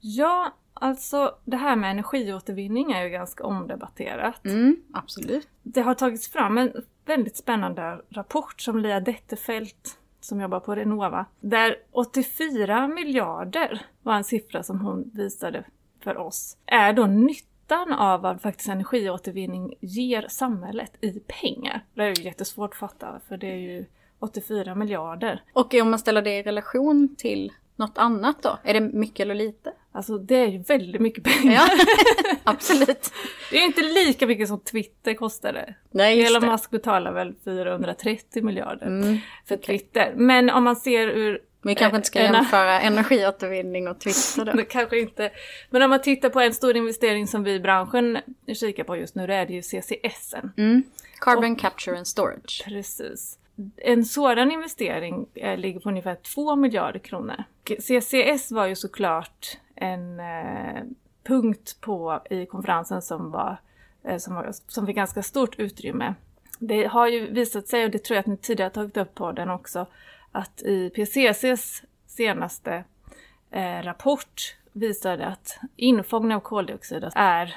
Ja, 0.00 0.52
alltså 0.74 1.34
det 1.44 1.56
här 1.56 1.76
med 1.76 1.90
energiåtervinning 1.90 2.92
är 2.92 3.04
ju 3.04 3.10
ganska 3.10 3.44
omdebatterat. 3.44 4.44
Mm, 4.44 4.76
absolut. 4.92 5.48
Det 5.62 5.80
har 5.80 5.94
tagits 5.94 6.28
fram 6.28 6.58
en 6.58 6.72
väldigt 7.06 7.36
spännande 7.36 8.00
rapport 8.10 8.60
som 8.60 8.78
Lia 8.78 9.00
Detterfelt 9.00 9.98
som 10.24 10.40
jobbar 10.40 10.60
på 10.60 10.74
Renova, 10.74 11.26
där 11.40 11.76
84 11.92 12.88
miljarder 12.88 13.86
var 14.02 14.14
en 14.14 14.24
siffra 14.24 14.62
som 14.62 14.80
hon 14.80 15.10
visade 15.14 15.64
för 16.02 16.16
oss, 16.16 16.56
är 16.66 16.92
då 16.92 17.06
nyttan 17.06 17.92
av 17.92 18.20
vad 18.20 18.42
faktiskt 18.42 18.68
energiåtervinning 18.68 19.74
ger 19.80 20.26
samhället 20.28 20.92
i 21.00 21.20
pengar. 21.20 21.84
Det 21.94 22.02
är 22.02 22.16
ju 22.16 22.22
jättesvårt 22.24 22.70
att 22.70 22.78
fatta 22.78 23.20
för 23.28 23.36
det 23.36 23.46
är 23.46 23.56
ju 23.56 23.84
84 24.18 24.74
miljarder. 24.74 25.42
Och 25.52 25.74
om 25.74 25.90
man 25.90 25.98
ställer 25.98 26.22
det 26.22 26.38
i 26.38 26.42
relation 26.42 27.16
till 27.18 27.52
något 27.76 27.98
annat 27.98 28.42
då? 28.42 28.58
Är 28.64 28.74
det 28.74 28.80
mycket 28.80 29.20
eller 29.20 29.34
lite? 29.34 29.72
Alltså 29.92 30.18
det 30.18 30.36
är 30.36 30.48
ju 30.48 30.58
väldigt 30.58 31.00
mycket 31.00 31.24
pengar. 31.24 31.54
Ja, 31.54 31.68
absolut. 32.44 33.12
Det 33.50 33.56
är 33.58 33.64
inte 33.64 33.82
lika 33.82 34.26
mycket 34.26 34.48
som 34.48 34.60
Twitter 34.60 35.14
kostade. 35.14 35.74
Nej, 35.90 36.18
just 36.18 36.30
Elon 36.30 36.42
det. 36.42 36.46
Musk 36.46 36.70
betalar 36.70 37.12
väl 37.12 37.34
430 37.44 38.44
miljarder 38.44 38.86
Mm, 38.86 39.18
för 39.48 39.56
Twitter. 39.56 40.12
Men 40.16 40.50
om 40.50 40.64
man 40.64 40.76
ser 40.76 41.08
ur... 41.08 41.40
Vi 41.62 41.74
kanske 41.74 41.96
inte 41.96 42.06
ska 42.06 42.18
en- 42.18 42.34
jämföra 42.34 42.80
energiåtervinning 42.80 43.88
och 43.88 43.98
Twitter 44.00 44.44
då. 44.44 44.64
Kanske 44.68 44.98
inte. 44.98 45.30
Men 45.70 45.82
om 45.82 45.90
man 45.90 46.02
tittar 46.02 46.28
på 46.30 46.40
en 46.40 46.54
stor 46.54 46.76
investering 46.76 47.26
som 47.26 47.44
vi 47.44 47.52
i 47.52 47.60
branschen 47.60 48.18
kikar 48.54 48.84
på 48.84 48.96
just 48.96 49.14
nu, 49.14 49.26
då 49.26 49.32
är 49.32 49.46
det 49.46 49.52
ju 49.52 49.62
CCS. 49.62 50.34
Mm. 50.56 50.82
Carbon 51.20 51.56
capture 51.56 51.96
and 51.96 52.06
storage. 52.06 52.62
Precis. 52.64 53.38
en 53.76 54.04
sådan 54.04 54.52
investering 54.52 55.26
eh, 55.34 55.58
ligger 55.58 55.80
på 55.80 55.88
ungefär 55.88 56.14
2 56.14 56.56
miljarder 56.56 56.98
kronor. 56.98 57.44
CCS 57.78 58.50
var 58.52 58.66
ju 58.66 58.74
såklart 58.76 59.58
en 59.74 60.20
eh, 60.20 60.82
punkt 61.24 61.76
på, 61.80 62.22
i 62.30 62.46
konferensen 62.46 63.02
som, 63.02 63.30
var, 63.30 63.56
eh, 64.04 64.18
som, 64.18 64.34
var, 64.34 64.52
som 64.68 64.86
fick 64.86 64.96
ganska 64.96 65.22
stort 65.22 65.58
utrymme. 65.58 66.14
Det 66.58 66.84
har 66.84 67.08
ju 67.08 67.30
visat 67.32 67.68
sig, 67.68 67.84
och 67.84 67.90
det 67.90 67.98
tror 67.98 68.14
jag 68.14 68.20
att 68.20 68.26
ni 68.26 68.36
tidigare 68.36 68.70
tagit 68.70 68.96
upp 68.96 69.14
på 69.14 69.32
den 69.32 69.50
också, 69.50 69.86
att 70.32 70.62
i 70.62 70.90
PCCs 70.90 71.82
senaste 72.06 72.84
eh, 73.50 73.82
rapport 73.82 74.56
visade 74.72 75.26
att 75.26 75.58
infångning 75.76 76.36
av 76.36 76.40
koldioxid 76.40 77.10
är 77.14 77.56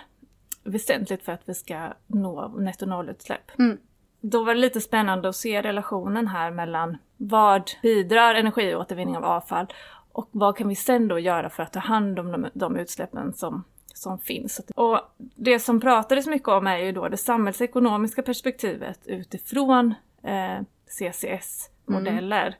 väsentligt 0.63 1.23
för 1.23 1.31
att 1.31 1.41
vi 1.45 1.53
ska 1.53 1.93
nå 2.07 2.47
netto 2.47 2.85
nollutsläpp. 2.85 3.59
Mm. 3.59 3.77
Då 4.21 4.43
var 4.43 4.53
det 4.53 4.59
lite 4.59 4.81
spännande 4.81 5.29
att 5.29 5.35
se 5.35 5.61
relationen 5.61 6.27
här 6.27 6.51
mellan 6.51 6.97
vad 7.17 7.71
bidrar 7.81 8.35
energiåtervinning 8.35 9.17
av 9.17 9.23
avfall 9.25 9.67
och 10.11 10.29
vad 10.31 10.57
kan 10.57 10.67
vi 10.67 10.75
sen 10.75 11.07
då 11.07 11.19
göra 11.19 11.49
för 11.49 11.63
att 11.63 11.73
ta 11.73 11.79
hand 11.79 12.19
om 12.19 12.31
de, 12.31 12.47
de 12.53 12.77
utsläppen 12.77 13.33
som, 13.33 13.63
som 13.93 14.19
finns. 14.19 14.61
Och 14.75 14.99
det 15.17 15.59
som 15.59 15.79
pratades 15.79 16.27
mycket 16.27 16.47
om 16.47 16.67
är 16.67 16.77
ju 16.77 16.91
då 16.91 17.09
det 17.09 17.17
samhällsekonomiska 17.17 18.21
perspektivet 18.21 18.99
utifrån 19.05 19.93
eh, 20.23 20.61
CCS-modeller. 20.87 22.47
Mm. 22.47 22.59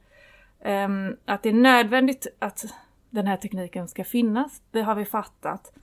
Um, 0.66 1.18
att 1.26 1.44
det 1.44 1.50
är 1.50 1.54
nödvändigt 1.54 2.28
att 2.40 2.66
den 3.10 3.28
här 3.28 3.38
tekniken 3.38 3.88
ska 3.88 4.04
finnas, 4.04 4.62
det 4.72 4.82
har 4.82 4.96
vi 4.96 5.06
fattat. 5.06 5.74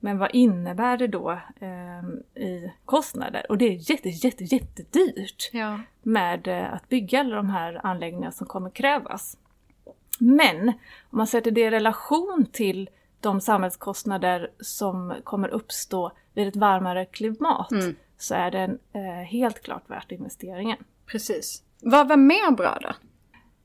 Men 0.00 0.18
vad 0.18 0.30
innebär 0.34 0.96
det 0.96 1.06
då 1.06 1.30
eh, 1.60 2.42
i 2.42 2.72
kostnader? 2.84 3.46
Och 3.48 3.58
det 3.58 3.64
är 3.64 3.90
jätte, 3.90 4.08
jätte, 4.08 4.44
jättedyrt 4.44 5.50
ja. 5.52 5.80
med 6.02 6.48
eh, 6.48 6.72
att 6.72 6.88
bygga 6.88 7.20
alla 7.20 7.36
de 7.36 7.50
här 7.50 7.86
anläggningarna 7.86 8.32
som 8.32 8.46
kommer 8.46 8.70
krävas. 8.70 9.36
Men 10.18 10.68
om 11.10 11.18
man 11.18 11.26
sätter 11.26 11.50
det 11.50 11.60
i 11.60 11.70
relation 11.70 12.46
till 12.52 12.90
de 13.20 13.40
samhällskostnader 13.40 14.50
som 14.60 15.14
kommer 15.24 15.48
uppstå 15.48 16.12
vid 16.34 16.48
ett 16.48 16.56
varmare 16.56 17.04
klimat 17.04 17.72
mm. 17.72 17.94
så 18.18 18.34
är 18.34 18.50
den 18.50 18.78
eh, 18.92 19.02
helt 19.02 19.62
klart 19.62 19.90
värt 19.90 20.12
investeringen. 20.12 20.78
Precis. 21.06 21.62
Vad 21.80 22.08
var 22.08 22.16
mer 22.16 22.50
bra 22.50 22.78
då? 22.82 22.92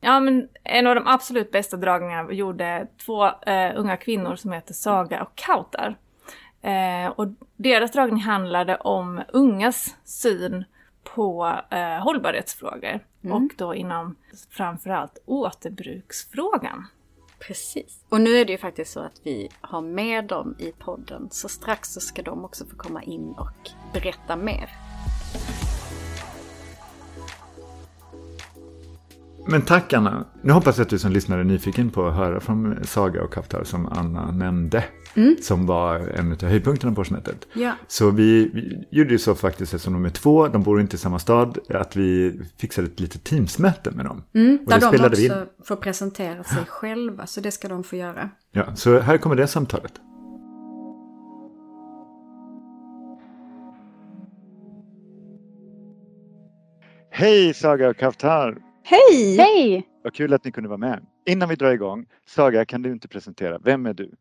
Ja, 0.07 0.19
men 0.19 0.49
en 0.63 0.87
av 0.87 0.95
de 0.95 1.07
absolut 1.07 1.51
bästa 1.51 1.77
dragningarna 1.77 2.33
gjorde 2.33 2.87
två 3.05 3.25
eh, 3.25 3.71
unga 3.75 3.97
kvinnor 3.97 4.35
som 4.35 4.51
heter 4.51 4.73
Saga 4.73 5.23
och 5.23 5.35
Kautar. 5.35 5.97
Eh, 6.61 7.07
och 7.07 7.27
deras 7.55 7.91
dragning 7.91 8.21
handlade 8.21 8.75
om 8.75 9.21
ungas 9.33 9.95
syn 10.03 10.63
på 11.03 11.59
eh, 11.69 12.03
hållbarhetsfrågor 12.03 12.99
mm. 13.23 13.35
och 13.35 13.51
då 13.57 13.75
inom 13.75 14.15
framförallt 14.49 15.17
återbruksfrågan. 15.25 16.87
Precis. 17.39 18.05
Och 18.09 18.21
nu 18.21 18.37
är 18.37 18.45
det 18.45 18.51
ju 18.51 18.57
faktiskt 18.57 18.91
så 18.91 18.99
att 18.99 19.21
vi 19.23 19.49
har 19.61 19.81
med 19.81 20.25
dem 20.25 20.55
i 20.59 20.71
podden 20.71 21.27
så 21.31 21.49
strax 21.49 21.93
så 21.93 21.99
ska 21.99 22.21
de 22.21 22.45
också 22.45 22.65
få 22.65 22.75
komma 22.75 23.03
in 23.03 23.33
och 23.37 23.69
berätta 23.93 24.35
mer. 24.35 24.87
Men 29.49 29.61
tack 29.61 29.93
Anna. 29.93 30.25
Nu 30.41 30.53
hoppas 30.53 30.77
jag 30.77 30.83
att 30.83 30.89
du 30.89 30.99
som 30.99 31.11
lyssnare 31.11 31.39
är 31.39 31.43
nyfiken 31.43 31.89
på 31.89 32.07
att 32.07 32.15
höra 32.15 32.39
från 32.39 32.83
Saga 32.83 33.23
och 33.23 33.33
Kaftar 33.33 33.63
som 33.63 33.85
Anna 33.85 34.31
nämnde. 34.31 34.83
Mm. 35.13 35.35
Som 35.41 35.65
var 35.65 35.99
en 35.99 36.31
av 36.31 36.43
höjdpunkterna 36.43 36.93
på 36.93 37.01
årsmötet. 37.01 37.47
Ja. 37.53 37.71
Så 37.87 38.11
vi, 38.11 38.49
vi 38.53 38.87
gjorde 38.97 39.11
ju 39.11 39.19
så 39.19 39.35
faktiskt 39.35 39.79
som 39.81 39.93
de 39.93 40.05
är 40.05 40.09
två, 40.09 40.47
de 40.47 40.63
bor 40.63 40.81
inte 40.81 40.95
i 40.95 40.99
samma 40.99 41.19
stad, 41.19 41.57
att 41.69 41.95
vi 41.95 42.39
fixade 42.57 42.87
ett 42.87 42.99
litet 42.99 43.23
teamsmöte 43.23 43.91
med 43.91 44.05
dem. 44.05 44.23
Mm, 44.33 44.59
där 44.67 44.79
de 44.79 44.85
också 44.85 45.09
vi 45.09 45.31
får 45.63 45.75
presentera 45.75 46.43
sig 46.43 46.65
själva, 46.67 47.25
så 47.25 47.41
det 47.41 47.51
ska 47.51 47.67
de 47.67 47.83
få 47.83 47.95
göra. 47.95 48.29
Ja, 48.51 48.75
så 48.75 48.99
här 48.99 49.17
kommer 49.17 49.35
det 49.35 49.47
samtalet. 49.47 49.93
Hej 57.11 57.53
Saga 57.53 57.89
och 57.89 57.97
Kaftar! 57.97 58.66
Hej! 58.89 59.38
Hej! 59.38 59.88
Vad 60.03 60.13
kul 60.13 60.34
att 60.34 60.44
ni 60.46 60.51
kunde 60.51 60.70
vara 60.70 60.77
med. 60.77 61.06
Innan 61.25 61.50
vi 61.50 61.56
drar 61.56 61.72
igång, 61.72 62.06
Saga 62.27 62.65
kan 62.65 62.82
du 62.82 62.91
inte 62.91 63.08
presentera, 63.08 63.60
vem 63.60 63.86
är 63.86 63.94
du? 63.94 64.12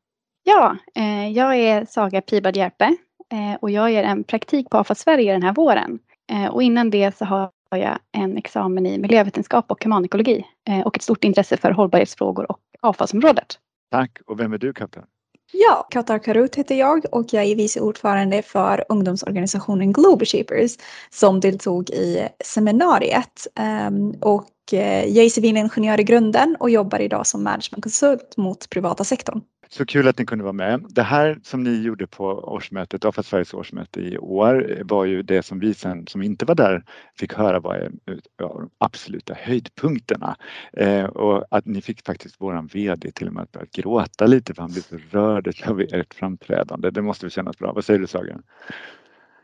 Ja, 0.44 0.76
eh, 0.94 1.28
jag 1.28 1.56
är 1.56 1.84
Saga 1.84 2.20
Pibad 2.20 2.56
Järpe 2.56 2.84
eh, 3.32 3.54
och 3.60 3.70
jag 3.70 3.92
gör 3.92 4.02
en 4.02 4.24
praktik 4.24 4.70
på 4.70 4.78
AFA 4.78 4.94
Sverige 4.94 5.32
den 5.32 5.42
här 5.42 5.52
våren. 5.52 5.98
Eh, 6.32 6.46
och 6.46 6.62
innan 6.62 6.90
det 6.90 7.16
så 7.16 7.24
har 7.24 7.50
jag 7.70 7.98
en 8.12 8.36
examen 8.36 8.86
i 8.86 8.98
miljövetenskap 8.98 9.70
och 9.70 9.84
humanekologi 9.84 10.44
eh, 10.68 10.86
och 10.86 10.96
ett 10.96 11.02
stort 11.02 11.24
intresse 11.24 11.56
för 11.56 11.70
hållbarhetsfrågor 11.70 12.50
och 12.50 12.60
avfallsområdet. 12.80 13.58
Tack, 13.90 14.18
och 14.26 14.40
vem 14.40 14.52
är 14.52 14.58
du 14.58 14.72
Kapten? 14.72 15.04
Ja, 15.52 15.86
Katar 15.90 16.18
Karut 16.18 16.56
heter 16.56 16.74
jag 16.74 17.04
och 17.12 17.26
jag 17.30 17.44
är 17.44 17.56
vice 17.56 17.80
ordförande 17.80 18.42
för 18.42 18.84
ungdomsorganisationen 18.88 19.92
Global 19.92 20.26
Shapers 20.26 20.76
som 21.10 21.40
deltog 21.40 21.90
i 21.90 22.28
seminariet. 22.44 23.46
Ehm, 23.54 24.10
och 24.20 24.50
eh, 24.72 25.04
jag 25.04 25.24
är 25.24 25.30
civilingenjör 25.30 26.00
i 26.00 26.04
grunden 26.04 26.56
och 26.60 26.70
jobbar 26.70 26.98
idag 26.98 27.26
som 27.26 27.44
managementkonsult 27.44 28.36
mot 28.36 28.70
privata 28.70 29.04
sektorn. 29.04 29.40
Så 29.68 29.86
kul 29.86 30.08
att 30.08 30.18
ni 30.18 30.26
kunde 30.26 30.44
vara 30.44 30.52
med. 30.52 30.86
Det 30.88 31.02
här 31.02 31.38
som 31.42 31.62
ni 31.62 31.82
gjorde 31.82 32.06
på 32.06 32.24
årsmötet, 32.24 33.04
AFA 33.04 33.22
Sveriges 33.22 33.54
årsmöte 33.54 34.00
i 34.00 34.18
år 34.18 34.82
var 34.84 35.04
ju 35.04 35.22
det 35.22 35.42
som 35.42 35.58
vi 35.58 35.74
sen 35.74 36.06
som 36.06 36.22
inte 36.22 36.44
var 36.44 36.54
där 36.54 36.84
fick 37.18 37.34
höra 37.34 37.60
var 37.60 37.90
de 38.36 38.70
absoluta 38.78 39.34
höjdpunkterna. 39.34 40.36
Eh, 40.72 41.04
och 41.04 41.44
att 41.50 41.66
ni 41.66 41.80
fick 41.80 42.06
faktiskt 42.06 42.40
våran 42.40 42.66
VD 42.66 43.10
till 43.10 43.26
och 43.26 43.32
med 43.32 43.42
att 43.42 43.52
börja 43.52 43.66
gråta 43.72 44.26
lite 44.26 44.54
för 44.54 44.62
han 44.62 44.72
blev 44.72 44.82
så 44.82 44.98
rörd 45.10 45.54
av 45.66 45.80
ert 45.80 46.14
framträdande. 46.14 46.90
Det 46.90 47.02
måste 47.02 47.26
väl 47.26 47.30
kännas 47.30 47.58
bra. 47.58 47.72
Vad 47.72 47.84
säger 47.84 48.00
du 48.00 48.06
Saga? 48.06 48.38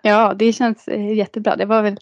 Ja, 0.03 0.35
det 0.35 0.53
känns 0.53 0.89
eh, 0.89 1.15
jättebra. 1.15 1.57
Det 1.57 1.67
var 1.67 1.83
väl 1.83 1.97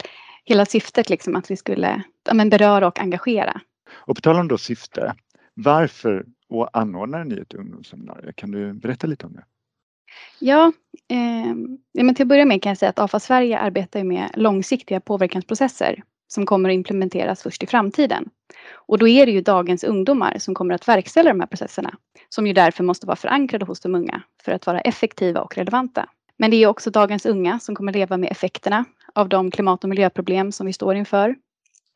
hela 0.45 0.67
syftet 0.67 1.11
liksom 1.11 1.37
att 1.37 1.51
vi 1.51 1.57
skulle 1.57 2.03
ja, 2.29 2.45
beröra 2.45 2.87
och 2.87 3.01
engagera. 3.01 3.61
Och 3.93 4.17
på 4.17 4.21
tal 4.21 4.37
om 4.37 4.49
då 4.49 4.59
syfte, 4.59 5.15
varför 5.55 6.25
och 6.51 6.77
anordnaren 6.79 7.29
ni 7.29 7.41
ett 7.41 7.55
ungdomsseminarium? 7.55 8.33
Kan 8.33 8.51
du 8.51 8.73
berätta 8.73 9.07
lite 9.07 9.27
om 9.27 9.33
det? 9.33 9.45
Ja, 10.39 10.73
eh, 11.09 11.55
men 12.05 12.15
till 12.15 12.25
att 12.25 12.29
börja 12.29 12.45
med 12.45 12.63
kan 12.63 12.71
jag 12.71 12.79
säga 12.79 12.91
att 12.91 12.99
AFA 12.99 13.21
Sverige 13.21 13.59
arbetar 13.59 14.05
med 14.05 14.31
långsiktiga 14.35 15.01
påverkansprocesser 15.01 16.03
som 16.29 16.47
kommer 16.47 16.69
att 16.69 16.75
implementeras 16.75 17.43
först 17.43 17.63
i 17.63 17.67
framtiden. 17.67 18.29
Och 18.73 18.99
då 18.99 19.09
är 19.09 19.27
det 19.27 19.33
ju 19.33 19.41
dagens 19.41 19.85
ungdomar 19.85 20.39
som 20.39 20.55
kommer 20.55 20.75
att 20.75 20.89
verkställa 20.89 21.31
de 21.31 21.41
här 21.41 21.47
processerna, 21.47 21.97
som 22.29 22.47
ju 22.47 22.53
därför 22.53 22.85
måste 22.85 23.07
vara 23.07 23.17
förankrade 23.17 23.65
hos 23.65 23.81
de 23.81 23.95
unga 23.95 24.23
för 24.43 24.53
att 24.53 24.67
vara 24.67 24.81
effektiva 24.81 25.41
och 25.41 25.57
relevanta. 25.57 26.09
Men 26.37 26.51
det 26.51 26.57
är 26.57 26.67
också 26.67 26.91
dagens 26.91 27.27
unga 27.27 27.59
som 27.59 27.75
kommer 27.75 27.93
leva 27.93 28.17
med 28.17 28.31
effekterna 28.31 28.85
av 29.15 29.29
de 29.29 29.51
klimat 29.51 29.85
och 29.85 29.91
miljöproblem 29.91 30.53
som 30.53 30.67
vi 30.67 30.73
står 30.73 30.95
inför. 30.95 31.37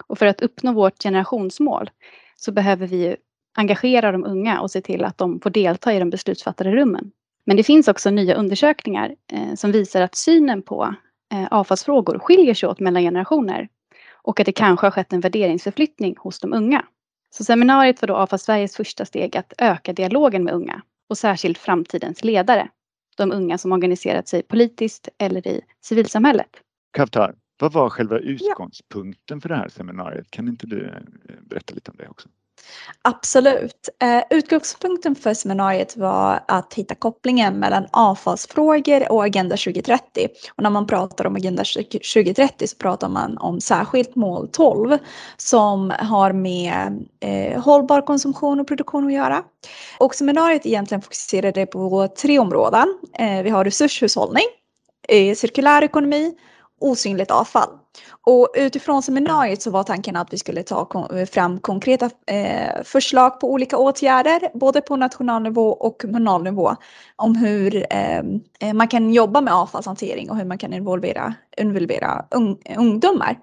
Och 0.07 0.19
för 0.19 0.27
att 0.27 0.43
uppnå 0.43 0.73
vårt 0.73 1.03
generationsmål 1.03 1.91
så 2.37 2.53
behöver 2.53 2.87
vi 2.87 3.17
engagera 3.55 4.13
de 4.13 4.25
unga 4.25 4.61
och 4.61 4.71
se 4.71 4.81
till 4.81 5.05
att 5.05 5.19
de 5.19 5.41
får 5.41 5.51
delta 5.51 5.95
i 5.95 5.99
de 5.99 6.11
beslutsfattade 6.11 6.73
rummen. 6.73 7.11
Men 7.47 7.57
det 7.57 7.63
finns 7.63 7.89
också 7.89 8.11
nya 8.11 8.35
undersökningar 8.35 9.15
eh, 9.33 9.55
som 9.55 9.73
visar 9.73 10.01
att 10.03 10.15
synen 10.15 10.63
på 10.63 10.95
eh, 11.33 11.47
avfallsfrågor 11.51 12.19
skiljer 12.19 12.55
sig 12.55 12.69
åt 12.69 12.81
mellan 12.81 13.03
generationer 13.03 13.69
och 14.13 14.41
att 14.41 14.47
det 14.47 14.53
kanske 14.53 14.87
har 14.87 14.91
skett 14.91 15.13
en 15.13 15.21
värderingsförflyttning 15.21 16.15
hos 16.19 16.41
de 16.41 16.53
unga. 16.53 16.85
Så 17.31 17.45
seminariet 17.45 18.03
var 18.03 18.07
då 18.07 18.17
AFA 18.17 18.39
Sveriges 18.39 18.77
första 18.77 19.05
steg 19.05 19.37
att 19.37 19.53
öka 19.59 19.93
dialogen 19.93 20.45
med 20.45 20.55
unga 20.55 20.83
och 21.09 21.19
särskilt 21.19 21.59
framtidens 21.59 22.25
ledare, 22.25 22.69
de 23.17 23.33
unga 23.33 23.59
som 23.59 23.73
organiserat 23.73 24.29
sig 24.29 24.43
politiskt 24.43 25.09
eller 25.19 25.47
i 25.47 25.61
civilsamhället. 25.81 26.51
Kaptar, 26.93 27.35
vad 27.61 27.73
var 27.73 27.91
själva 27.91 28.19
utgångspunkten 28.19 29.41
för 29.41 29.49
det 29.49 29.57
här 29.57 29.69
seminariet? 29.69 30.31
Kan 30.31 30.49
inte 30.49 30.67
du 30.67 30.87
eh, 30.87 31.35
berätta 31.43 31.75
lite 31.75 31.91
om 31.91 31.97
det 31.97 32.09
också? 32.09 32.29
Absolut. 33.03 33.89
Eh, 34.03 34.23
utgångspunkten 34.31 35.15
för 35.15 35.35
seminariet 35.35 35.97
var 35.97 36.45
att 36.49 36.75
hitta 36.75 36.95
kopplingen 36.95 37.59
mellan 37.59 37.87
avfallsfrågor 37.91 39.13
och 39.13 39.25
Agenda 39.25 39.57
2030. 39.57 40.29
Och 40.57 40.63
när 40.63 40.71
man 40.71 40.87
pratar 40.87 41.27
om 41.27 41.37
Agenda 41.37 41.65
2030 41.65 42.67
så 42.67 42.77
pratar 42.77 43.09
man 43.09 43.39
om 43.39 43.61
särskilt 43.61 44.17
mål 44.17 44.49
12 44.53 44.99
som 45.37 45.93
har 45.99 46.33
med 46.33 47.07
eh, 47.21 47.63
hållbar 47.63 48.01
konsumtion 48.01 48.61
och 48.61 48.69
produktion 48.69 49.07
att 49.07 49.13
göra. 49.13 49.43
Och 49.99 50.15
seminariet 50.15 50.67
egentligen 50.67 51.03
fokuserade 51.03 51.67
på 51.67 52.09
tre 52.09 52.39
områden. 52.39 52.99
Eh, 53.19 53.43
vi 53.43 53.51
har 53.51 53.65
resurshushållning, 53.65 54.45
eh, 55.09 55.35
cirkulär 55.35 55.83
ekonomi 55.83 56.35
osynligt 56.81 57.31
avfall. 57.31 57.69
Och 58.27 58.49
utifrån 58.57 59.03
seminariet 59.03 59.63
så 59.63 59.71
var 59.71 59.83
tanken 59.83 60.17
att 60.17 60.33
vi 60.33 60.39
skulle 60.39 60.63
ta 60.63 61.09
fram 61.31 61.61
konkreta 61.61 62.11
eh, 62.27 62.83
förslag 62.85 63.41
på 63.41 63.53
olika 63.53 63.77
åtgärder, 63.77 64.41
både 64.55 64.81
på 64.81 64.97
nationell 64.97 65.43
nivå 65.43 65.69
och 65.69 66.01
kommunal 66.01 66.43
nivå, 66.43 66.77
om 67.17 67.37
hur 67.37 67.87
ehm, 67.91 68.41
eh, 68.61 68.75
man 68.75 68.89
kan 68.89 69.13
jobba 69.13 69.41
med 69.41 69.55
avfallshantering 69.55 70.31
och 70.31 70.37
hur 70.37 70.45
man 70.45 70.59
kan 70.59 70.73
involvera, 70.73 71.35
involvera 71.59 72.25
un, 72.31 72.59
ungdomar. 72.77 73.39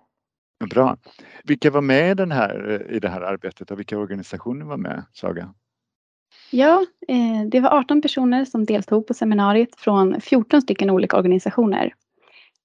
Bra. 0.69 0.97
Vilka 1.43 1.71
var 1.71 1.81
med 1.81 2.11
i, 2.11 2.13
den 2.13 2.31
här, 2.31 2.87
i 2.91 2.99
det 2.99 3.09
här 3.09 3.21
arbetet 3.21 3.71
och 3.71 3.79
vilka 3.79 3.97
organisationer 3.97 4.65
var 4.65 4.77
med, 4.77 5.03
Saga? 5.13 5.53
Ja, 6.51 6.85
eh, 7.07 7.49
det 7.51 7.59
var 7.59 7.69
18 7.69 8.01
personer 8.01 8.45
som 8.45 8.65
deltog 8.65 9.07
på 9.07 9.13
seminariet 9.13 9.75
från 9.75 10.21
14 10.21 10.61
stycken 10.61 10.89
olika 10.89 11.17
organisationer. 11.17 11.93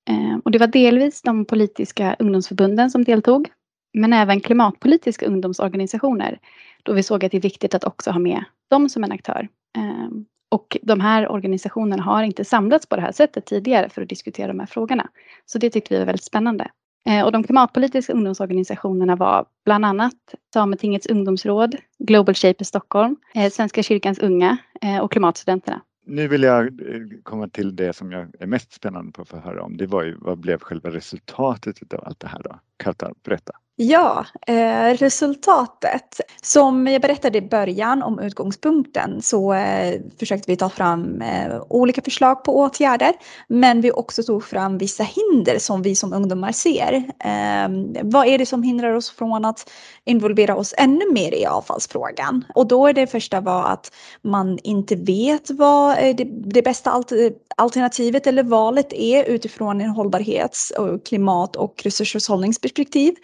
Eh, 0.08 0.38
och 0.44 0.50
det 0.50 0.58
var 0.58 0.66
delvis 0.66 1.22
de 1.22 1.44
politiska 1.44 2.16
ungdomsförbunden 2.18 2.90
som 2.90 3.04
deltog, 3.04 3.48
men 3.94 4.12
även 4.12 4.40
klimatpolitiska 4.40 5.26
ungdomsorganisationer, 5.26 6.38
då 6.82 6.92
vi 6.92 7.02
såg 7.02 7.24
att 7.24 7.32
det 7.32 7.36
är 7.38 7.42
viktigt 7.42 7.74
att 7.74 7.84
också 7.84 8.10
ha 8.10 8.18
med 8.18 8.44
dem 8.70 8.88
som 8.88 9.04
en 9.04 9.12
aktör. 9.12 9.48
Eh, 9.76 10.08
och 10.48 10.76
de 10.82 11.00
här 11.00 11.28
organisationerna 11.28 12.02
har 12.02 12.22
inte 12.22 12.44
samlats 12.44 12.86
på 12.86 12.96
det 12.96 13.02
här 13.02 13.12
sättet 13.12 13.46
tidigare 13.46 13.88
för 13.88 14.02
att 14.02 14.08
diskutera 14.08 14.48
de 14.48 14.58
här 14.58 14.66
frågorna. 14.66 15.08
Så 15.46 15.58
det 15.58 15.70
tyckte 15.70 15.94
vi 15.94 15.98
var 15.98 16.06
väldigt 16.06 16.24
spännande. 16.24 16.70
Eh, 17.08 17.24
och 17.24 17.32
de 17.32 17.42
klimatpolitiska 17.42 18.12
ungdomsorganisationerna 18.12 19.16
var 19.16 19.46
bland 19.64 19.84
annat 19.84 20.14
Sametingets 20.52 21.06
ungdomsråd, 21.06 21.76
Global 21.98 22.34
Shape 22.34 22.64
Stockholm, 22.64 23.16
Svenska 23.52 23.82
kyrkans 23.82 24.18
unga 24.18 24.56
och 25.02 25.12
Klimatstudenterna. 25.12 25.80
Nu 26.08 26.28
vill 26.28 26.42
jag 26.42 26.66
eh, 26.66 27.00
komma 27.22 27.48
till 27.48 27.76
det 27.76 27.92
som 27.92 28.12
jag 28.12 28.30
är 28.40 28.46
mest 28.46 28.72
spännande 28.72 29.12
på 29.12 29.22
att 29.22 29.28
få 29.28 29.36
höra 29.36 29.62
om. 29.62 29.76
Det 29.76 29.86
var 29.86 30.02
ju 30.04 30.16
vad 30.18 30.38
blev 30.38 30.58
själva 30.58 30.90
resultatet 30.90 31.94
av 31.94 32.04
allt 32.04 32.20
det 32.20 32.28
här 32.28 32.42
då? 32.42 32.60
Katta, 32.76 33.14
berätta. 33.24 33.52
Ja, 33.78 34.26
eh, 34.46 34.94
resultatet. 34.94 36.20
Som 36.42 36.86
jag 36.86 37.02
berättade 37.02 37.38
i 37.38 37.42
början 37.42 38.02
om 38.02 38.18
utgångspunkten 38.18 39.22
så 39.22 39.52
eh, 39.52 40.00
försökte 40.18 40.50
vi 40.50 40.56
ta 40.56 40.68
fram 40.68 41.22
eh, 41.22 41.62
olika 41.68 42.02
förslag 42.02 42.44
på 42.44 42.58
åtgärder. 42.58 43.12
Men 43.48 43.80
vi 43.80 43.92
också 43.92 44.22
tog 44.22 44.44
fram 44.44 44.78
vissa 44.78 45.02
hinder 45.02 45.58
som 45.58 45.82
vi 45.82 45.94
som 45.94 46.12
ungdomar 46.12 46.52
ser. 46.52 46.92
Eh, 47.24 47.68
vad 48.02 48.26
är 48.26 48.38
det 48.38 48.46
som 48.46 48.62
hindrar 48.62 48.92
oss 48.92 49.10
från 49.10 49.44
att 49.44 49.70
involvera 50.04 50.56
oss 50.56 50.74
ännu 50.78 51.12
mer 51.12 51.34
i 51.34 51.46
avfallsfrågan? 51.46 52.44
Och 52.54 52.66
då 52.66 52.86
är 52.86 52.92
det 52.92 53.06
första 53.06 53.40
var 53.40 53.64
att 53.64 53.92
man 54.22 54.58
inte 54.62 54.96
vet 54.96 55.50
vad 55.50 55.90
eh, 55.98 56.16
det, 56.16 56.24
det 56.30 56.62
bästa 56.62 56.90
eh, 56.90 57.32
alternativet 57.56 58.26
eller 58.26 58.42
valet 58.42 58.92
är 58.92 59.24
utifrån 59.24 59.80
en 59.80 59.90
hållbarhets 59.90 60.70
och 60.70 61.06
klimat 61.06 61.56
och 61.56 61.80
resurshushållningsperspektiv. 61.84 63.14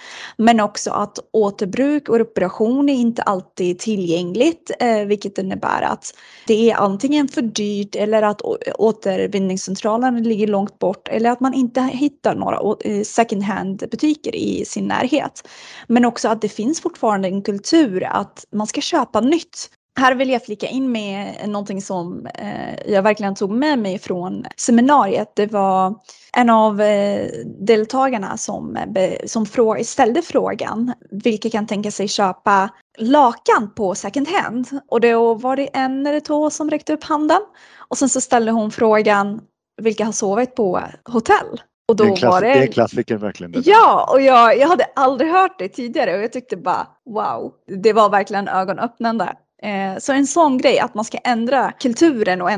Men 0.43 0.61
också 0.61 0.91
att 0.91 1.19
återbruk 1.33 2.09
och 2.09 2.19
reparation 2.19 2.89
är 2.89 2.95
inte 2.95 3.23
alltid 3.23 3.79
tillgängligt, 3.79 4.71
eh, 4.81 5.05
vilket 5.05 5.39
innebär 5.39 5.83
att 5.83 6.15
det 6.47 6.71
är 6.71 6.77
antingen 6.77 7.29
för 7.29 7.43
dyrt 7.43 7.97
eller 7.97 8.23
att 8.23 8.43
återvinningscentralen 8.79 10.23
ligger 10.23 10.47
långt 10.47 10.79
bort 10.79 11.09
eller 11.09 11.31
att 11.31 11.41
man 11.41 11.55
inte 11.55 11.81
hittar 11.81 12.35
några 12.35 12.77
eh, 12.85 13.03
second 13.03 13.43
hand 13.43 13.85
butiker 13.91 14.37
i 14.37 14.65
sin 14.65 14.89
närhet. 14.89 15.49
Men 15.87 16.05
också 16.05 16.29
att 16.29 16.41
det 16.41 16.49
finns 16.49 16.81
fortfarande 16.81 17.29
en 17.29 17.43
kultur 17.43 18.05
att 18.05 18.45
man 18.53 18.67
ska 18.67 18.81
köpa 18.81 19.21
nytt 19.21 19.71
här 20.01 20.15
vill 20.15 20.31
jag 20.31 20.45
flika 20.45 20.67
in 20.67 20.93
med 20.93 21.49
någonting 21.49 21.83
som 21.83 22.27
eh, 22.27 22.93
jag 22.93 23.03
verkligen 23.03 23.35
tog 23.35 23.51
med 23.51 23.79
mig 23.79 23.99
från 23.99 24.45
seminariet. 24.57 25.33
Det 25.37 25.47
var 25.47 25.95
en 26.37 26.51
av 26.51 26.81
eh, 26.81 27.27
deltagarna 27.61 28.37
som, 28.37 28.79
som 29.27 29.47
frå 29.47 29.85
ställde 29.85 30.23
frågan 30.23 30.93
vilka 31.11 31.51
kan 31.51 31.67
tänka 31.67 31.91
sig 31.91 32.09
köpa 32.09 32.71
lakan 32.99 33.71
på 33.77 33.95
second 33.95 34.29
hand. 34.29 34.69
Och 34.89 35.01
då 35.01 35.35
var 35.35 35.57
det 35.57 35.67
en 35.67 36.07
eller 36.07 36.21
två 36.21 36.51
som 36.51 36.71
räckte 36.71 36.93
upp 36.93 37.05
handen. 37.05 37.41
Och 37.89 37.99
sen 37.99 38.09
så 38.09 38.21
ställde 38.21 38.51
hon 38.51 38.71
frågan 38.71 39.41
vilka 39.83 40.05
har 40.05 40.13
sovit 40.13 40.55
på 40.55 40.83
hotell? 41.05 41.61
Och 41.89 41.97
då 41.97 42.05
det, 42.05 42.11
är 42.11 42.17
klass, 42.17 42.33
var 42.33 42.41
det... 42.41 42.49
det 42.49 42.63
är 42.63 42.67
klassiker 42.67 43.17
verkligen. 43.17 43.53
Det. 43.53 43.63
Ja, 43.65 44.09
och 44.13 44.21
jag, 44.21 44.59
jag 44.59 44.69
hade 44.69 44.85
aldrig 44.97 45.31
hört 45.31 45.59
det 45.59 45.69
tidigare 45.69 46.17
och 46.17 46.23
jag 46.23 46.33
tyckte 46.33 46.57
bara 46.57 46.87
wow, 47.05 47.53
det 47.83 47.93
var 47.93 48.11
verkligen 48.11 48.49
ögonöppnande. 48.49 49.37
Eh, 49.62 49.99
så 49.99 50.12
en 50.12 50.26
sån 50.26 50.59
grej, 50.59 50.78
att 50.78 50.95
man 50.95 51.04
ska 51.04 51.19
ändra 51.19 51.73
kulturen 51.73 52.42
och 52.42 52.50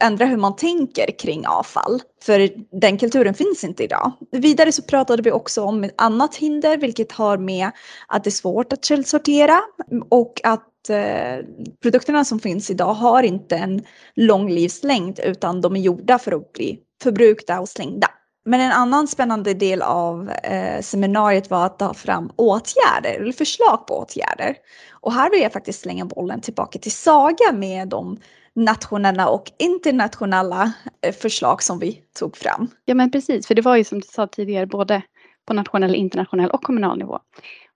ändra 0.00 0.26
hur 0.26 0.36
man 0.36 0.56
tänker 0.56 1.18
kring 1.18 1.46
avfall. 1.46 2.02
För 2.22 2.50
den 2.80 2.98
kulturen 2.98 3.34
finns 3.34 3.64
inte 3.64 3.84
idag. 3.84 4.12
Vidare 4.32 4.72
så 4.72 4.82
pratade 4.82 5.22
vi 5.22 5.32
också 5.32 5.62
om 5.62 5.84
ett 5.84 5.94
annat 5.96 6.36
hinder, 6.36 6.76
vilket 6.76 7.12
har 7.12 7.38
med 7.38 7.70
att 8.08 8.24
det 8.24 8.28
är 8.28 8.32
svårt 8.32 8.72
att 8.72 8.84
källsortera 8.84 9.60
och 10.10 10.40
att 10.44 10.90
eh, 10.90 11.44
produkterna 11.82 12.24
som 12.24 12.40
finns 12.40 12.70
idag 12.70 12.94
har 12.94 13.22
inte 13.22 13.56
en 13.56 13.84
lång 14.16 14.50
livslängd 14.50 15.20
utan 15.24 15.60
de 15.60 15.76
är 15.76 15.80
gjorda 15.80 16.18
för 16.18 16.32
att 16.32 16.52
bli 16.52 16.78
förbrukta 17.02 17.60
och 17.60 17.68
slängda. 17.68 18.08
Men 18.44 18.60
en 18.60 18.72
annan 18.72 19.08
spännande 19.08 19.54
del 19.54 19.82
av 19.82 20.30
eh, 20.30 20.80
seminariet 20.80 21.50
var 21.50 21.66
att 21.66 21.78
ta 21.78 21.94
fram 21.94 22.30
åtgärder, 22.36 23.20
eller 23.20 23.32
förslag 23.32 23.86
på 23.86 23.98
åtgärder. 23.98 24.56
Och 24.90 25.12
här 25.12 25.30
vill 25.30 25.40
jag 25.40 25.52
faktiskt 25.52 25.80
slänga 25.80 26.04
bollen 26.04 26.40
tillbaka 26.40 26.78
till 26.78 26.92
Saga 26.92 27.52
med 27.52 27.88
de 27.88 28.18
nationella 28.54 29.28
och 29.28 29.52
internationella 29.58 30.72
eh, 31.06 31.14
förslag 31.14 31.62
som 31.62 31.78
vi 31.78 32.02
tog 32.18 32.36
fram. 32.36 32.68
Ja 32.84 32.94
men 32.94 33.10
precis, 33.10 33.46
för 33.46 33.54
det 33.54 33.62
var 33.62 33.76
ju 33.76 33.84
som 33.84 34.00
du 34.00 34.06
sa 34.06 34.26
tidigare 34.26 34.66
både 34.66 35.02
på 35.46 35.54
nationell, 35.54 35.94
internationell 35.94 36.50
och 36.50 36.62
kommunal 36.62 36.98
nivå. 36.98 37.18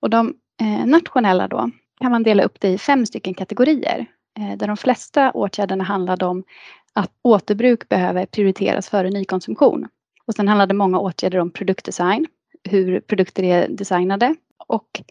Och 0.00 0.11
de 0.11 0.35
eh, 0.61 0.87
nationella 0.87 1.48
då 1.48 1.70
kan 2.00 2.11
man 2.11 2.22
dela 2.22 2.44
upp 2.44 2.61
det 2.61 2.68
i 2.68 2.79
fem 2.79 3.07
stycken 3.07 3.35
kategorier. 3.35 4.07
Eh, 4.38 4.57
där 4.57 4.66
de 4.66 4.77
flesta 4.77 5.31
åtgärderna 5.31 5.85
handlade 5.85 6.27
om 6.27 6.44
att 6.92 7.11
återbruk 7.22 7.88
behöver 7.88 8.27
prioriteras 8.27 8.88
före 8.88 9.11
nykonsumtion. 9.11 9.88
Och 10.26 10.34
sen 10.34 10.48
handlade 10.48 10.74
många 10.74 10.98
åtgärder 10.98 11.38
om 11.38 11.50
produktdesign, 11.50 12.26
hur 12.64 13.00
produkter 13.00 13.42
är 13.42 13.68
designade 13.68 14.34
och 14.66 15.02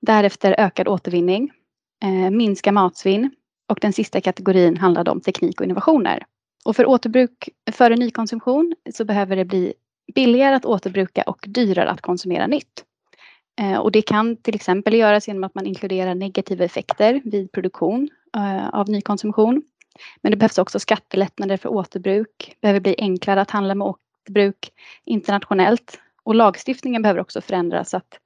därefter 0.00 0.54
ökad 0.58 0.88
återvinning, 0.88 1.50
eh, 2.04 2.30
minska 2.30 2.72
matsvinn 2.72 3.30
och 3.68 3.78
den 3.80 3.92
sista 3.92 4.20
kategorin 4.20 4.76
handlade 4.76 5.10
om 5.10 5.20
teknik 5.20 5.60
och 5.60 5.64
innovationer. 5.64 6.22
Och 6.64 6.76
för 6.76 6.86
återbruk 6.86 7.48
före 7.72 7.96
nykonsumtion 7.96 8.74
så 8.94 9.04
behöver 9.04 9.36
det 9.36 9.44
bli 9.44 9.74
billigare 10.14 10.54
att 10.54 10.64
återbruka 10.64 11.22
och 11.22 11.44
dyrare 11.48 11.90
att 11.90 12.00
konsumera 12.00 12.46
nytt. 12.46 12.84
Eh, 13.60 13.78
och 13.78 13.92
det 13.92 14.02
kan 14.02 14.36
till 14.36 14.54
exempel 14.54 14.94
göras 14.94 15.28
genom 15.28 15.44
att 15.44 15.54
man 15.54 15.66
inkluderar 15.66 16.14
negativa 16.14 16.64
effekter 16.64 17.20
vid 17.24 17.52
produktion 17.52 18.08
eh, 18.36 18.68
av 18.68 18.90
nykonsumtion. 18.90 19.62
Men 20.22 20.30
det 20.30 20.36
behövs 20.36 20.58
också 20.58 20.78
skattelättnader 20.78 21.56
för 21.56 21.68
återbruk. 21.68 22.56
Behöver 22.60 22.80
bli 22.80 22.94
enklare 22.98 23.40
att 23.40 23.50
handla 23.50 23.74
med 23.74 23.86
bruk 24.28 24.72
internationellt. 25.04 26.00
Och 26.22 26.34
lagstiftningen 26.34 27.02
behöver 27.02 27.20
också 27.20 27.40
förändras 27.40 27.90
så 27.90 27.96
att 27.96 28.20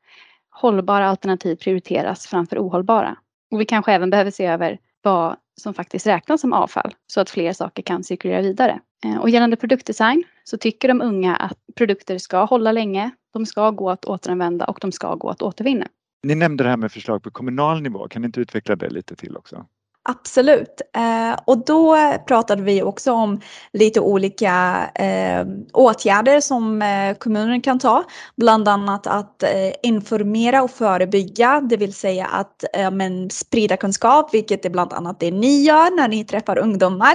hållbara 0.51 1.09
alternativ 1.09 1.57
prioriteras 1.57 2.27
framför 2.27 2.59
ohållbara. 2.59 3.17
Och 3.51 3.61
vi 3.61 3.65
kanske 3.65 3.93
även 3.93 4.11
behöver 4.11 4.31
se 4.31 4.47
över 4.47 4.79
vad 5.03 5.37
som 5.61 5.75
faktiskt 5.75 6.07
räknas 6.07 6.41
som 6.41 6.53
avfall 6.53 6.95
så 7.07 7.21
att 7.21 7.31
fler 7.31 7.53
saker 7.53 7.83
kan 7.83 8.05
cirkulera 8.05 8.43
vidare. 8.43 8.81
Eh, 9.05 9.17
och 9.17 9.31
gällande 9.31 9.57
produktdesign 9.57 10.25
så 10.45 10.57
tycker 10.57 10.89
de 10.89 11.01
unga 11.01 11.37
att 11.37 11.59
produkter 11.77 12.19
ska 12.19 12.45
hålla 12.45 12.73
länge, 12.73 13.11
de 13.33 13.47
ska 13.47 13.71
gå 13.71 13.91
att 13.91 14.05
återanvända 14.05 14.65
och 14.65 14.79
de 14.81 14.93
ska 14.93 15.15
gå 15.15 15.31
att 15.31 15.43
återvinna. 15.43 15.87
Ni 16.23 16.35
nämnde 16.35 16.65
det 16.65 16.71
här 16.71 16.77
med 16.77 16.93
förslag 16.93 17.23
på 17.23 17.31
kommunal 17.31 17.83
nivå, 17.83 18.09
kan 18.09 18.23
ni 18.23 18.27
inte 18.27 18.41
utveckla 18.41 18.77
det 18.77 18.91
lite 18.91 19.17
till 19.17 19.37
också? 19.37 19.67
Absolut. 20.03 20.81
Eh, 20.97 21.39
och 21.45 21.65
då 21.65 21.97
pratade 22.27 22.63
vi 22.63 22.83
också 22.83 23.13
om 23.13 23.41
lite 23.73 24.01
olika 24.01 24.87
eh, 24.95 25.47
åtgärder 25.73 26.41
som 26.41 26.83
eh, 26.83 27.15
kommunen 27.19 27.61
kan 27.61 27.79
ta. 27.79 28.05
Bland 28.37 28.69
annat 28.69 29.07
att 29.07 29.43
eh, 29.43 29.49
informera 29.83 30.63
och 30.63 30.71
förebygga, 30.71 31.61
det 31.61 31.77
vill 31.77 31.95
säga 31.95 32.27
att 32.27 32.65
eh, 32.77 32.91
men, 32.91 33.31
sprida 33.31 33.77
kunskap, 33.77 34.35
vilket 34.35 34.65
är 34.65 34.71
bland 34.71 34.93
annat 34.93 35.21
det 35.21 35.31
ni 35.31 35.63
gör 35.63 35.97
när 35.97 36.09
ni 36.09 36.25
träffar 36.25 36.59
ungdomar. 36.59 37.15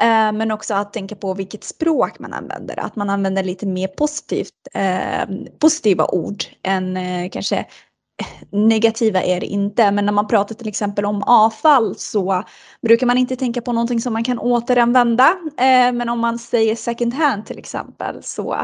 Eh, 0.00 0.32
men 0.32 0.50
också 0.50 0.74
att 0.74 0.92
tänka 0.92 1.14
på 1.16 1.34
vilket 1.34 1.64
språk 1.64 2.18
man 2.18 2.32
använder, 2.32 2.80
att 2.80 2.96
man 2.96 3.10
använder 3.10 3.42
lite 3.44 3.66
mer 3.66 3.88
positivt, 3.88 4.52
eh, 4.74 5.28
positiva 5.58 6.06
ord 6.06 6.44
än 6.62 6.96
eh, 6.96 7.30
kanske 7.30 7.66
negativa 8.50 9.22
är 9.22 9.40
det 9.40 9.46
inte, 9.46 9.90
men 9.90 10.06
när 10.06 10.12
man 10.12 10.26
pratar 10.26 10.54
till 10.54 10.68
exempel 10.68 11.04
om 11.04 11.22
avfall 11.22 11.94
så 11.96 12.44
brukar 12.82 13.06
man 13.06 13.18
inte 13.18 13.36
tänka 13.36 13.60
på 13.60 13.72
någonting 13.72 14.00
som 14.00 14.12
man 14.12 14.24
kan 14.24 14.38
återanvända. 14.38 15.28
Eh, 15.58 15.92
men 15.92 16.08
om 16.08 16.20
man 16.20 16.38
säger 16.38 16.76
second 16.76 17.14
hand 17.14 17.46
till 17.46 17.58
exempel 17.58 18.22
så 18.22 18.54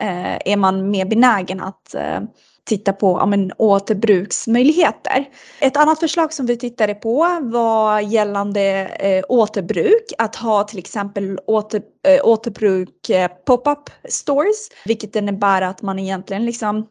eh, 0.00 0.36
är 0.44 0.56
man 0.56 0.90
mer 0.90 1.04
benägen 1.04 1.60
att 1.60 1.94
eh, 1.94 2.20
titta 2.64 2.92
på 2.92 3.18
ja, 3.20 3.26
men, 3.26 3.52
återbruksmöjligheter. 3.56 5.28
Ett 5.60 5.76
annat 5.76 6.00
förslag 6.00 6.32
som 6.32 6.46
vi 6.46 6.56
tittade 6.56 6.94
på 6.94 7.38
var 7.42 8.00
gällande 8.00 8.62
eh, 8.86 9.24
återbruk. 9.28 10.12
Att 10.18 10.36
ha 10.36 10.64
till 10.64 10.78
exempel 10.78 11.38
åter, 11.46 11.82
eh, 12.08 12.26
återbruk 12.26 13.10
eh, 13.10 13.28
pop-up 13.46 13.90
stores, 14.08 14.68
vilket 14.84 15.16
innebär 15.16 15.62
att 15.62 15.82
man 15.82 15.98
egentligen 15.98 16.44
liksom 16.44 16.86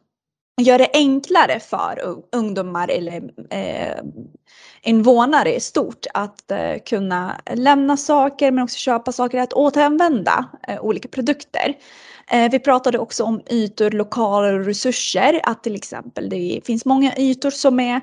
gör 0.63 0.77
det 0.77 0.89
enklare 0.93 1.59
för 1.59 1.99
ungdomar 2.31 2.87
eller 2.87 3.23
eh, 3.49 4.03
invånare 4.81 5.55
i 5.55 5.59
stort 5.59 6.05
att 6.13 6.51
eh, 6.51 6.75
kunna 6.85 7.41
lämna 7.53 7.97
saker 7.97 8.51
men 8.51 8.63
också 8.63 8.77
köpa 8.77 9.11
saker, 9.11 9.39
att 9.39 9.53
återanvända 9.53 10.45
eh, 10.67 10.81
olika 10.81 11.07
produkter. 11.07 11.75
Eh, 12.31 12.51
vi 12.51 12.59
pratade 12.59 12.99
också 12.99 13.23
om 13.23 13.41
ytor, 13.49 13.91
lokaler 13.91 14.59
och 14.59 14.65
resurser, 14.65 15.41
att 15.43 15.63
till 15.63 15.75
exempel 15.75 16.29
det 16.29 16.61
finns 16.65 16.85
många 16.85 17.15
ytor 17.17 17.49
som 17.49 17.79
är 17.79 18.01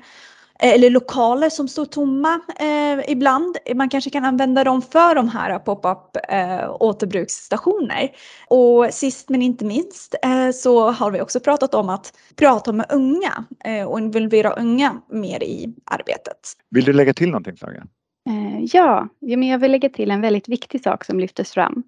eller 0.59 0.89
lokaler 0.89 1.49
som 1.49 1.67
står 1.67 1.85
tomma 1.85 2.39
eh, 2.59 3.11
ibland. 3.11 3.57
Man 3.75 3.89
kanske 3.89 4.09
kan 4.09 4.25
använda 4.25 4.63
dem 4.63 4.81
för 4.81 5.15
de 5.15 5.29
här 5.29 5.59
pop-up 5.59 6.17
eh, 6.29 6.75
återbruksstationer. 6.79 8.09
Och 8.47 8.93
sist 8.93 9.29
men 9.29 9.41
inte 9.41 9.65
minst 9.65 10.15
eh, 10.23 10.51
så 10.51 10.91
har 10.91 11.11
vi 11.11 11.21
också 11.21 11.39
pratat 11.39 11.73
om 11.73 11.89
att 11.89 12.13
prata 12.35 12.71
med 12.71 12.85
unga 12.89 13.45
eh, 13.65 13.85
och 13.85 13.99
involvera 13.99 14.53
unga 14.53 15.01
mer 15.09 15.43
i 15.43 15.75
arbetet. 15.85 16.53
Vill 16.69 16.85
du 16.85 16.93
lägga 16.93 17.13
till 17.13 17.29
någonting 17.29 17.57
Saga? 17.57 17.87
Eh, 18.29 18.63
ja, 18.73 19.07
ja 19.19 19.37
men 19.37 19.47
jag 19.47 19.59
vill 19.59 19.71
lägga 19.71 19.89
till 19.89 20.11
en 20.11 20.21
väldigt 20.21 20.49
viktig 20.49 20.83
sak 20.83 21.05
som 21.05 21.19
lyftes 21.19 21.51
fram. 21.51 21.83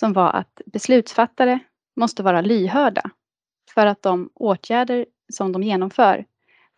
Som 0.00 0.12
var 0.12 0.30
att 0.30 0.60
beslutsfattare 0.66 1.58
måste 1.96 2.22
vara 2.22 2.40
lyhörda 2.40 3.10
för 3.74 3.86
att 3.86 4.02
de 4.02 4.30
åtgärder 4.34 5.06
som 5.32 5.52
de 5.52 5.62
genomför 5.62 6.24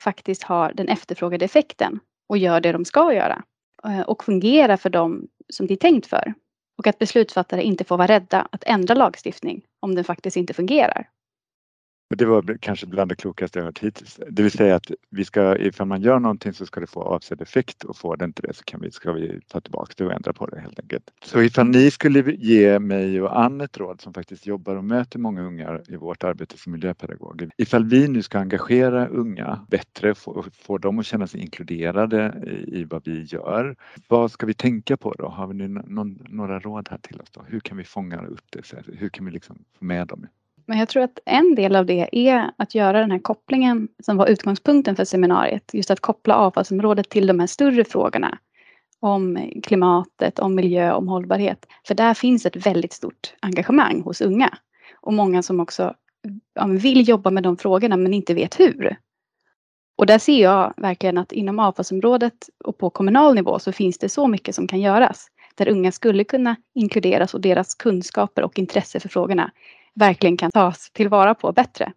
faktiskt 0.03 0.43
har 0.43 0.73
den 0.73 0.89
efterfrågade 0.89 1.45
effekten 1.45 2.01
och 2.29 2.39
gör 2.39 2.61
det 2.61 2.73
de 2.73 2.85
ska 2.85 3.13
göra 3.13 3.43
eh, 3.85 4.01
och 4.01 4.25
fungerar 4.25 4.77
för 4.77 4.91
dem 4.91 5.29
som 5.49 5.67
det 5.67 5.75
är 5.75 5.79
tänkt 5.79 6.07
för. 6.07 6.35
Och 6.79 6.87
att 6.87 6.99
beslutsfattare 6.99 7.63
inte 7.63 7.85
får 7.85 7.97
vara 7.97 8.09
rädda 8.09 8.49
att 8.53 8.65
ändra 8.65 8.95
lagstiftning 8.95 9.65
om 9.81 9.95
den 9.95 10.05
faktiskt 10.05 10.37
inte 10.37 10.55
fungerar. 10.55 11.09
Det 12.09 12.25
var 12.25 12.59
kanske 12.61 12.87
bland 12.87 13.11
det 13.11 13.17
klokaste 13.17 13.59
jag 13.59 13.65
hört 13.65 13.79
hittills. 13.79 14.21
Det 14.31 14.43
vill 14.43 14.53
säga 14.53 14.77
att 14.77 14.91
vi 15.11 15.25
ska, 15.25 15.57
ifall 15.57 15.87
man 15.87 16.03
gör 16.03 16.19
någonting 16.19 16.53
så 16.53 16.67
ska 16.67 16.81
det 16.81 16.87
få 16.87 17.03
avsedd 17.03 17.41
effekt 17.41 17.85
och 17.85 17.97
får 17.97 18.17
det 18.17 18.25
inte 18.25 18.43
det 18.43 18.55
så 18.55 18.65
kan 18.65 18.81
vi, 18.81 18.91
ska 18.91 19.13
vi 19.13 19.41
ta 19.49 19.61
tillbaka 19.61 19.93
det 19.97 20.07
och 20.07 20.13
ändra 20.13 20.33
på 20.33 20.47
det 20.47 20.61
helt 20.61 20.81
enkelt. 20.81 21.11
Så 21.25 21.43
ifall 21.43 21.67
ni 21.67 21.91
skulle 21.91 22.33
ge 22.33 22.79
mig 22.79 23.23
och 23.23 23.41
Ann 23.41 23.61
ett 23.61 23.79
råd 23.79 24.01
som 24.01 24.15
faktiskt 24.15 24.47
jobbar 24.47 24.77
och 24.77 24.85
möter 24.85 25.19
många 25.19 25.43
unga 25.43 25.81
i 25.89 25.97
vårt 25.97 26.25
arbete 26.25 26.59
som 26.59 26.73
miljöpedagoger. 26.73 27.51
Ifall 27.57 27.85
vi 27.85 28.09
nu 28.09 28.23
ska 28.23 28.39
engagera 28.39 29.07
unga 29.09 29.67
bättre, 29.71 30.15
få, 30.15 30.45
få 30.53 30.79
dem 30.79 30.99
att 30.99 31.07
känna 31.07 31.27
sig 31.27 31.41
inkluderade 31.41 32.43
i, 32.47 32.81
i 32.81 32.85
vad 32.85 33.03
vi 33.05 33.23
gör. 33.23 33.77
Vad 34.09 34.31
ska 34.31 34.47
vi 34.47 34.55
tänka 34.55 34.97
på 34.97 35.15
då? 35.19 35.29
Har 35.29 35.47
vi 35.47 35.69
någon, 35.69 36.27
några 36.29 36.59
råd 36.59 36.89
här 36.91 36.99
till 36.99 37.21
oss 37.21 37.31
då? 37.31 37.45
Hur 37.49 37.61
kan 37.61 37.77
vi 37.77 37.85
fånga 37.85 38.27
upp 38.27 38.45
det? 38.51 38.73
Hur 38.99 39.09
kan 39.09 39.27
vi 39.27 39.31
liksom 39.31 39.65
få 39.79 39.85
med 39.85 40.07
dem? 40.07 40.27
Men 40.67 40.79
jag 40.79 40.89
tror 40.89 41.03
att 41.03 41.19
en 41.27 41.55
del 41.55 41.77
av 41.77 41.87
det 41.87 42.09
är 42.13 42.51
att 42.57 42.75
göra 42.75 43.01
den 43.01 43.11
här 43.11 43.19
kopplingen 43.19 43.89
som 44.03 44.17
var 44.17 44.27
utgångspunkten 44.27 44.97
för 44.97 45.05
seminariet. 45.05 45.71
Just 45.73 45.91
att 45.91 46.01
koppla 46.01 46.37
avfallsområdet 46.37 47.09
till 47.09 47.27
de 47.27 47.41
här 47.41 47.47
större 47.47 47.85
frågorna. 47.85 48.39
Om 49.01 49.51
klimatet, 49.63 50.39
om 50.39 50.55
miljö, 50.55 50.93
om 50.93 51.09
hållbarhet. 51.09 51.67
För 51.87 51.95
där 51.95 52.15
finns 52.15 52.47
ett 52.47 52.67
väldigt 52.67 52.93
stort 52.93 53.35
engagemang 53.41 54.01
hos 54.01 54.21
unga. 54.21 54.59
Och 55.01 55.13
många 55.13 55.43
som 55.43 55.61
också 55.61 55.95
vill 56.69 57.09
jobba 57.09 57.31
med 57.31 57.43
de 57.43 57.57
frågorna 57.57 57.97
men 57.97 58.15
inte 58.15 58.35
vet 58.35 58.61
hur. 58.61 58.97
Och 59.97 60.07
där 60.07 60.19
ser 60.19 60.43
jag 60.43 60.75
verkligen 60.77 61.19
att 61.19 61.33
inom 61.33 61.59
avfallsområdet 61.59 62.49
och 62.65 62.79
på 62.79 62.91
kommunal 62.91 63.35
nivå 63.35 63.59
så 63.59 63.73
finns 63.73 63.99
det 63.99 64.09
så 64.09 64.27
mycket 64.27 64.55
som 64.55 64.69
kan 64.69 64.81
göras. 64.81 65.27
Där 65.55 65.69
unga 65.69 65.93
skulle 65.93 66.25
kunna 66.25 66.57
inkluderas 66.75 67.35
och 67.35 67.41
deras 67.41 67.75
kunskaper 67.75 68.43
och 68.43 68.59
intresse 68.59 69.01
för 69.01 69.09
frågorna 69.09 69.51
verkligen 69.97 70.37
kan 70.37 70.51
tas 70.51 70.91
tillvara 70.91 71.35
på 71.35 71.53
bättre. 71.53 71.93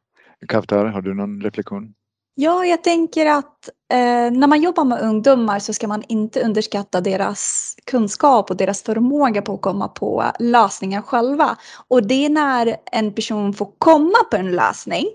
Kaftar, 0.47 0.85
har 0.85 1.01
du 1.01 1.13
någon 1.13 1.41
reflektion? 1.41 1.93
Ja, 2.41 2.65
jag 2.65 2.83
tänker 2.83 3.25
att 3.25 3.69
eh, 3.91 4.31
när 4.31 4.47
man 4.47 4.61
jobbar 4.61 4.85
med 4.85 5.01
ungdomar 5.01 5.59
så 5.59 5.73
ska 5.73 5.87
man 5.87 6.03
inte 6.07 6.41
underskatta 6.41 7.01
deras 7.01 7.75
kunskap 7.85 8.49
och 8.49 8.57
deras 8.57 8.83
förmåga 8.83 9.41
på 9.41 9.53
att 9.53 9.61
komma 9.61 9.87
på 9.87 10.23
lösningar 10.39 11.01
själva. 11.01 11.57
Och 11.87 12.07
det 12.07 12.25
är 12.25 12.29
när 12.29 12.75
en 12.91 13.13
person 13.13 13.53
får 13.53 13.71
komma 13.77 14.23
på 14.31 14.37
en 14.37 14.51
lösning. 14.51 15.05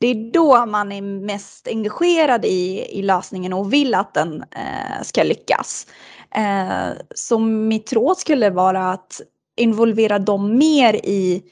Det 0.00 0.06
är 0.06 0.32
då 0.32 0.66
man 0.66 0.92
är 0.92 1.02
mest 1.02 1.68
engagerad 1.68 2.44
i, 2.44 2.86
i 2.98 3.02
lösningen 3.02 3.52
och 3.52 3.72
vill 3.72 3.94
att 3.94 4.14
den 4.14 4.42
eh, 4.42 5.02
ska 5.02 5.22
lyckas. 5.22 5.86
Eh, 6.34 6.96
så 7.14 7.38
mitt 7.38 7.92
råd 7.92 8.18
skulle 8.18 8.50
vara 8.50 8.90
att 8.90 9.20
involvera 9.56 10.18
dem 10.18 10.58
mer 10.58 10.94
i 10.94 11.42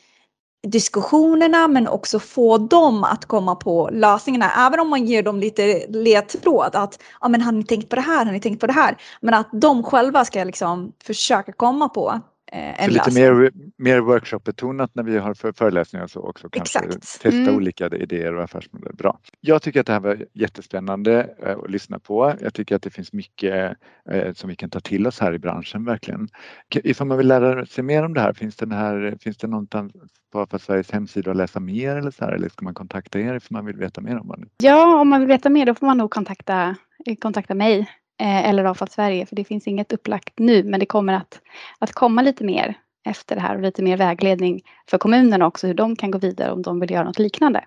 diskussionerna 0.63 1.69
men 1.69 1.89
också 1.89 2.19
få 2.19 2.59
dem 2.59 3.05
att 3.05 3.25
komma 3.25 3.55
på 3.55 3.91
lösningarna. 3.93 4.67
Även 4.67 4.81
om 4.81 4.91
man 4.91 5.07
ger 5.07 5.23
dem 5.23 5.41
lite 5.41 5.87
ledtråd 5.89 6.71
att 6.77 6.99
ja, 7.21 7.29
men 7.29 7.41
har 7.41 7.53
ni 7.53 7.65
tänkt 7.65 7.89
på 7.89 7.97
det 7.97 8.03
här, 8.03 8.25
har 8.25 8.33
ni 8.33 8.41
tänkt 8.41 8.61
på 8.61 8.67
det 8.67 8.73
här? 8.73 8.97
Men 9.21 9.35
att 9.35 9.49
de 9.53 9.83
själva 9.83 10.25
ska 10.25 10.45
liksom 10.45 10.93
försöka 11.05 11.53
komma 11.53 11.89
på 11.89 12.21
eh, 12.53 12.85
en 12.85 12.85
så 12.85 12.91
lite 12.91 13.15
mer, 13.15 13.51
mer 13.77 14.01
workshop-betonat 14.01 14.91
när 14.95 15.03
vi 15.03 15.19
har 15.19 15.35
för, 15.35 15.53
föreläsningar 15.53 16.07
så 16.07 16.21
också 16.21 16.49
kanske 16.49 16.79
Exakt. 16.79 17.23
testa 17.23 17.29
mm. 17.29 17.57
olika 17.57 17.87
idéer 17.87 18.35
och 18.35 18.45
affärsmodeller. 18.45 18.93
Bra. 18.93 19.19
Jag 19.41 19.63
tycker 19.63 19.81
att 19.81 19.87
det 19.87 19.93
här 19.93 20.01
var 20.01 20.25
jättespännande 20.33 21.35
eh, 21.43 21.59
att 21.59 21.71
lyssna 21.71 21.99
på. 21.99 22.35
Jag 22.41 22.55
tycker 22.55 22.77
att 22.77 22.83
det 22.83 22.91
finns 22.91 23.13
mycket 23.13 23.77
eh, 24.11 24.33
som 24.33 24.51
vi 24.51 24.57
kan 24.57 24.71
ta 24.71 24.81
till 24.81 25.07
oss 25.07 25.21
här 25.21 25.33
i 25.33 25.39
branschen 25.39 25.85
verkligen. 25.85 26.29
Ifall 26.75 27.07
man 27.07 27.19
vill 27.19 27.29
lära 27.29 27.67
sig 27.67 27.85
mer 27.85 28.05
om 28.05 28.15
det 28.15 28.21
här, 28.21 28.33
finns 28.33 28.57
det, 28.57 28.75
här, 28.75 29.19
finns 29.21 29.37
det 29.37 29.47
någonstans 29.47 29.93
på 30.33 30.47
för 30.47 30.59
Sveriges 30.59 30.91
hemsida 30.91 31.31
och 31.31 31.37
läsa 31.37 31.61
mer 31.61 31.97
eller 31.97 32.11
så 32.11 32.25
här, 32.25 32.33
eller 32.33 32.49
ska 32.49 32.65
man 32.65 32.75
kontakta 32.75 33.21
er 33.21 33.35
ifall 33.35 33.57
man 33.57 33.67
vill 33.67 33.77
veta 33.77 34.01
mer 34.01 34.19
om 34.19 34.29
det? 34.29 34.67
Ja, 34.67 35.01
om 35.01 35.09
man 35.09 35.21
vill 35.21 35.29
veta 35.29 35.49
mer 35.51 35.67
då 35.67 35.75
får 35.75 35.87
man 35.87 35.99
nog 35.99 36.11
kontakta, 36.11 36.77
kontakta 37.21 37.55
mig 37.55 37.89
eller 38.21 38.65
Avfall 38.65 38.89
Sverige 38.89 39.27
för 39.27 39.37
det 39.37 39.45
finns 39.45 39.67
inget 39.67 39.93
upplagt 39.93 40.39
nu 40.39 40.65
men 40.65 40.81
det 40.81 40.87
kommer 40.87 41.13
att, 41.13 41.41
att 41.79 41.93
komma 41.93 42.23
lite 42.23 42.45
mer 42.45 42.75
efter 43.05 43.35
det 43.35 43.41
här 43.41 43.57
och 43.57 43.63
lite 43.63 43.83
mer 43.83 43.97
vägledning 43.97 44.61
för 44.91 44.99
kommunerna 44.99 45.47
också 45.47 45.67
hur 45.67 45.75
de 45.75 45.97
kan 45.97 46.11
gå 46.11 46.19
vidare 46.19 46.53
om 46.53 46.63
de 46.63 46.81
vill 46.81 46.91
göra 46.91 47.05
något 47.05 47.19
liknande. 47.19 47.65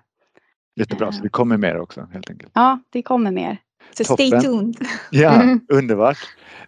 Jättebra, 0.76 1.12
så 1.12 1.22
det 1.22 1.28
kommer 1.28 1.56
mer 1.56 1.80
också 1.80 2.08
helt 2.12 2.30
enkelt? 2.30 2.52
Ja, 2.54 2.80
det 2.90 3.02
kommer 3.02 3.30
mer. 3.30 3.58
Så 3.92 4.04
Toppen. 4.04 4.26
stay 4.26 4.40
tuned! 4.40 4.76
Ja, 5.10 5.42
mm. 5.42 5.60
underbart! 5.68 6.18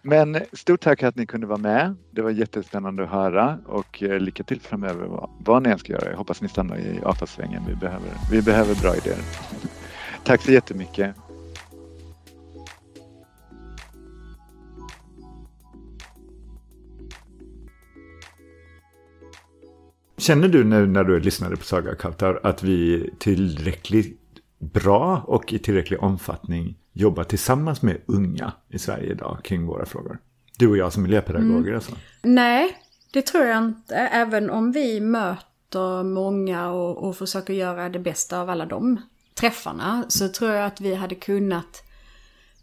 Men 0.01 0.37
stort 0.53 0.81
tack 0.81 1.03
att 1.03 1.15
ni 1.15 1.25
kunde 1.25 1.47
vara 1.47 1.57
med. 1.57 1.95
Det 2.11 2.21
var 2.21 2.29
jättespännande 2.29 3.03
att 3.03 3.09
höra 3.09 3.59
och 3.65 4.03
eh, 4.03 4.19
lycka 4.19 4.43
till 4.43 4.61
framöver 4.61 5.27
vad 5.39 5.63
ni 5.63 5.69
än 5.69 5.79
ska 5.79 5.93
göra. 5.93 6.09
Jag 6.09 6.17
hoppas 6.17 6.41
ni 6.41 6.49
stannar 6.49 6.77
i 6.77 6.99
avfallssvängen. 7.03 7.63
Vi 7.67 7.75
behöver, 7.75 8.09
vi 8.31 8.41
behöver 8.41 8.75
bra 8.75 8.95
idéer. 8.95 9.19
Tack 10.23 10.41
så 10.41 10.51
jättemycket! 10.51 11.26
Känner 20.17 20.47
du 20.47 20.63
nu 20.63 20.87
när 20.87 21.03
du 21.03 21.19
lyssnade 21.19 21.55
på 21.55 21.63
Saga 21.63 21.95
Kautar 21.95 22.39
att 22.43 22.63
vi 22.63 23.09
tillräckligt 23.19 24.19
bra 24.59 25.23
och 25.27 25.53
i 25.53 25.59
tillräcklig 25.59 26.03
omfattning 26.03 26.77
jobbar 26.93 27.23
tillsammans 27.23 27.81
med 27.81 27.97
unga 28.05 28.51
i 28.69 28.79
Sverige 28.79 29.11
idag 29.11 29.39
kring 29.43 29.65
våra 29.65 29.85
frågor? 29.85 30.19
Du 30.57 30.67
och 30.67 30.77
jag 30.77 30.93
som 30.93 31.03
miljöpedagoger 31.03 31.59
mm. 31.59 31.75
alltså? 31.75 31.91
Nej, 32.21 32.77
det 33.13 33.21
tror 33.21 33.43
jag 33.43 33.57
inte. 33.57 33.95
Även 33.95 34.49
om 34.49 34.71
vi 34.71 34.99
möter 34.99 36.03
många 36.03 36.71
och, 36.71 37.07
och 37.07 37.17
försöker 37.17 37.53
göra 37.53 37.89
det 37.89 37.99
bästa 37.99 38.41
av 38.41 38.49
alla 38.49 38.65
de 38.65 39.01
träffarna 39.39 40.05
så 40.07 40.29
tror 40.29 40.51
jag 40.51 40.65
att 40.65 40.81
vi 40.81 40.95
hade 40.95 41.15
kunnat 41.15 41.83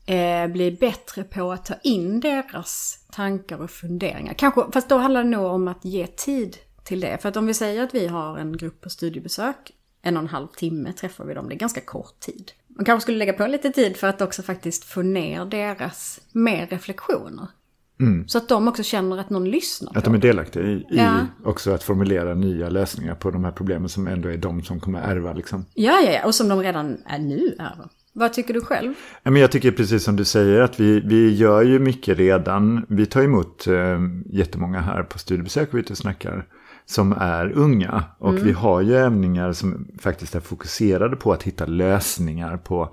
eh, 0.06 0.46
bli 0.46 0.70
bättre 0.80 1.24
på 1.24 1.52
att 1.52 1.64
ta 1.64 1.74
in 1.82 2.20
deras 2.20 2.98
tankar 3.12 3.58
och 3.58 3.70
funderingar. 3.70 4.34
Kanske, 4.34 4.62
fast 4.72 4.88
då 4.88 4.96
handlar 4.98 5.24
det 5.24 5.30
nog 5.30 5.44
om 5.44 5.68
att 5.68 5.84
ge 5.84 6.06
tid 6.06 6.56
till 6.84 7.00
det. 7.00 7.22
För 7.22 7.28
att 7.28 7.36
om 7.36 7.46
vi 7.46 7.54
säger 7.54 7.82
att 7.82 7.94
vi 7.94 8.06
har 8.06 8.38
en 8.38 8.56
grupp 8.56 8.80
på 8.80 8.90
studiebesök, 8.90 9.72
en 10.02 10.16
och 10.16 10.22
en 10.22 10.28
halv 10.28 10.48
timme 10.48 10.92
träffar 10.92 11.24
vi 11.24 11.34
dem, 11.34 11.48
det 11.48 11.54
är 11.54 11.58
ganska 11.58 11.80
kort 11.80 12.20
tid. 12.20 12.52
Man 12.68 12.84
kanske 12.84 13.02
skulle 13.02 13.18
lägga 13.18 13.32
på 13.32 13.46
lite 13.46 13.70
tid 13.70 13.96
för 13.96 14.06
att 14.06 14.20
också 14.20 14.42
faktiskt 14.42 14.84
få 14.84 15.02
ner 15.02 15.44
deras 15.44 16.20
mer 16.32 16.66
reflektioner. 16.66 17.48
Mm. 18.00 18.28
Så 18.28 18.38
att 18.38 18.48
de 18.48 18.68
också 18.68 18.82
känner 18.82 19.18
att 19.18 19.30
någon 19.30 19.50
lyssnar 19.50 19.98
Att 19.98 20.04
de 20.04 20.14
är 20.14 20.18
delaktiga 20.18 20.62
i, 20.62 20.72
i 20.72 20.86
ja. 20.90 21.26
också 21.44 21.70
att 21.70 21.82
formulera 21.82 22.34
nya 22.34 22.68
lösningar 22.68 23.14
på 23.14 23.30
de 23.30 23.44
här 23.44 23.52
problemen 23.52 23.88
som 23.88 24.06
ändå 24.06 24.28
är 24.28 24.36
de 24.36 24.62
som 24.62 24.80
kommer 24.80 25.00
ärva 25.00 25.32
liksom. 25.32 25.64
Ja, 25.74 26.00
ja, 26.00 26.12
ja, 26.12 26.26
och 26.26 26.34
som 26.34 26.48
de 26.48 26.62
redan 26.62 26.98
är 27.06 27.18
nu 27.18 27.56
ärver. 27.58 27.88
Vad 28.12 28.32
tycker 28.32 28.54
du 28.54 28.60
själv? 28.60 28.94
Jag 29.22 29.52
tycker 29.52 29.70
precis 29.70 30.04
som 30.04 30.16
du 30.16 30.24
säger 30.24 30.60
att 30.60 30.80
vi, 30.80 31.00
vi 31.00 31.34
gör 31.34 31.62
ju 31.62 31.78
mycket 31.78 32.18
redan. 32.18 32.86
Vi 32.88 33.06
tar 33.06 33.22
emot 33.22 33.66
eh, 33.66 33.98
jättemånga 34.26 34.80
här 34.80 35.02
på 35.02 35.18
studiebesök 35.18 35.68
och 35.68 35.74
vi 35.74 35.80
ute 35.80 35.92
och 35.92 35.98
snackar 35.98 36.46
som 36.86 37.12
är 37.12 37.52
unga. 37.52 38.04
Och 38.18 38.30
mm. 38.30 38.44
vi 38.44 38.52
har 38.52 38.80
ju 38.80 38.96
övningar 38.96 39.52
som 39.52 39.88
faktiskt 39.98 40.34
är 40.34 40.40
fokuserade 40.40 41.16
på 41.16 41.32
att 41.32 41.42
hitta 41.42 41.66
lösningar 41.66 42.56
på 42.56 42.90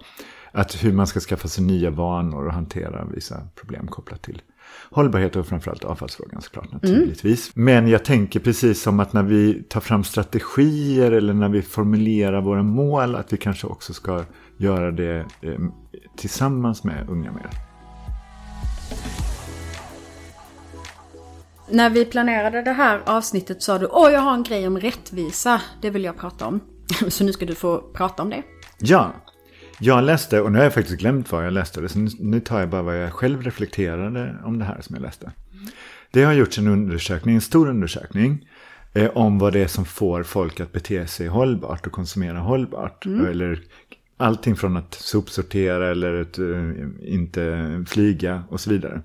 att 0.52 0.84
hur 0.84 0.94
man 0.94 1.08
ska 1.08 1.20
skaffa 1.20 1.48
sig 1.48 1.64
nya 1.64 1.90
vanor 1.90 2.46
och 2.46 2.54
hantera 2.54 3.06
vissa 3.06 3.48
problem 3.56 3.88
kopplat 3.88 4.22
till 4.22 4.42
hållbarhet 4.92 5.36
och 5.36 5.48
framförallt 5.48 5.84
avfallsfrågan 5.84 6.42
såklart 6.42 6.72
naturligtvis. 6.72 7.52
Men 7.56 7.88
jag 7.88 8.06
tänker 8.06 8.40
precis 8.40 8.82
som 8.82 9.00
att 9.00 9.14
när 9.14 9.24
vi 9.24 9.64
tar 9.64 9.82
fram 9.82 10.04
strategier 10.04 11.12
eller 11.12 11.34
när 11.34 11.50
vi 11.50 11.62
formulerar 11.62 12.42
våra 12.42 12.64
mål 12.64 13.16
att 13.16 13.34
vi 13.34 13.38
kanske 13.38 13.68
också 13.68 13.94
ska 13.94 14.24
göra 14.58 14.92
det 14.92 15.26
eh, 15.42 15.60
tillsammans 16.18 16.84
med 16.84 17.10
unga 17.10 17.32
mer. 17.32 17.71
När 21.72 21.90
vi 21.90 22.06
planerade 22.06 22.62
det 22.62 22.72
här 22.72 23.02
avsnittet 23.06 23.64
sa 23.64 23.78
du 23.78 23.88
åh 23.88 24.12
jag 24.12 24.20
har 24.20 24.34
en 24.34 24.44
grej 24.44 24.68
om 24.68 24.80
rättvisa, 24.80 25.62
det 25.82 25.90
vill 25.90 26.04
jag 26.04 26.18
prata 26.18 26.48
om. 26.48 26.60
Så 27.10 27.24
nu 27.24 27.34
ska 27.34 27.46
du 27.46 27.56
få 27.56 27.78
prata 27.78 28.24
om 28.24 28.30
det. 28.30 28.44
Ja, 28.80 29.14
jag 29.80 30.04
läste, 30.04 30.42
och 30.42 30.52
nu 30.52 30.58
har 30.58 30.64
jag 30.64 30.74
faktiskt 30.74 31.00
glömt 31.00 31.32
vad 31.32 31.46
jag 31.46 31.54
läste, 31.54 31.90
så 31.90 32.00
nu 32.20 32.40
tar 32.40 32.60
jag 32.60 32.70
bara 32.70 32.82
vad 32.82 32.98
jag 32.98 33.14
själv 33.14 33.42
reflekterade 33.42 34.36
om 34.44 34.60
det 34.60 34.66
här 34.66 34.82
som 34.82 34.96
jag 34.96 35.02
läste. 35.02 35.32
Det 36.12 36.24
har 36.24 36.34
gjorts 36.34 36.58
en 36.58 36.68
undersökning, 36.68 37.36
en 37.36 37.42
stor 37.42 37.70
undersökning, 37.70 38.48
eh, 38.94 39.10
om 39.10 39.40
vad 39.40 39.54
det 39.54 39.60
är 39.60 39.68
som 39.68 39.86
får 39.86 40.24
folk 40.24 40.60
att 40.60 40.72
bete 40.72 41.08
sig 41.08 41.28
hållbart 41.28 41.88
och 41.88 41.94
konsumera 41.94 42.40
hållbart. 42.40 43.06
Eller 43.06 43.62
allting 44.18 44.56
från 44.56 44.78
att 44.78 44.94
sopsortera 44.94 45.92
eller 45.92 46.22
att 46.22 46.38
eh, 46.38 47.14
inte 47.14 47.86
flyga 47.88 48.44
och 48.50 48.60
så 48.60 48.70
vidare. 48.70 49.02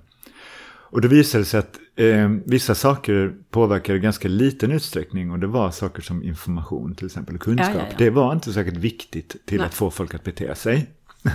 Och 0.89 1.01
då 1.01 1.07
visade 1.07 1.41
det 1.41 1.45
sig 1.45 1.59
att 1.59 1.79
eh, 1.97 2.29
vissa 2.45 2.75
saker 2.75 3.33
påverkar 3.49 3.95
i 3.95 3.99
ganska 3.99 4.27
liten 4.27 4.71
utsträckning 4.71 5.31
och 5.31 5.39
det 5.39 5.47
var 5.47 5.71
saker 5.71 6.01
som 6.01 6.23
information 6.23 6.95
till 6.95 7.05
exempel 7.05 7.35
och 7.35 7.41
kunskap. 7.41 7.69
Ja, 7.73 7.79
ja, 7.79 7.87
ja. 7.89 7.95
Det 7.97 8.09
var 8.09 8.33
inte 8.33 8.53
säkert 8.53 8.77
viktigt 8.77 9.35
till 9.45 9.57
Nej. 9.57 9.65
att 9.67 9.73
få 9.73 9.91
folk 9.91 10.13
att 10.13 10.23
bete 10.23 10.55
sig. 10.55 10.89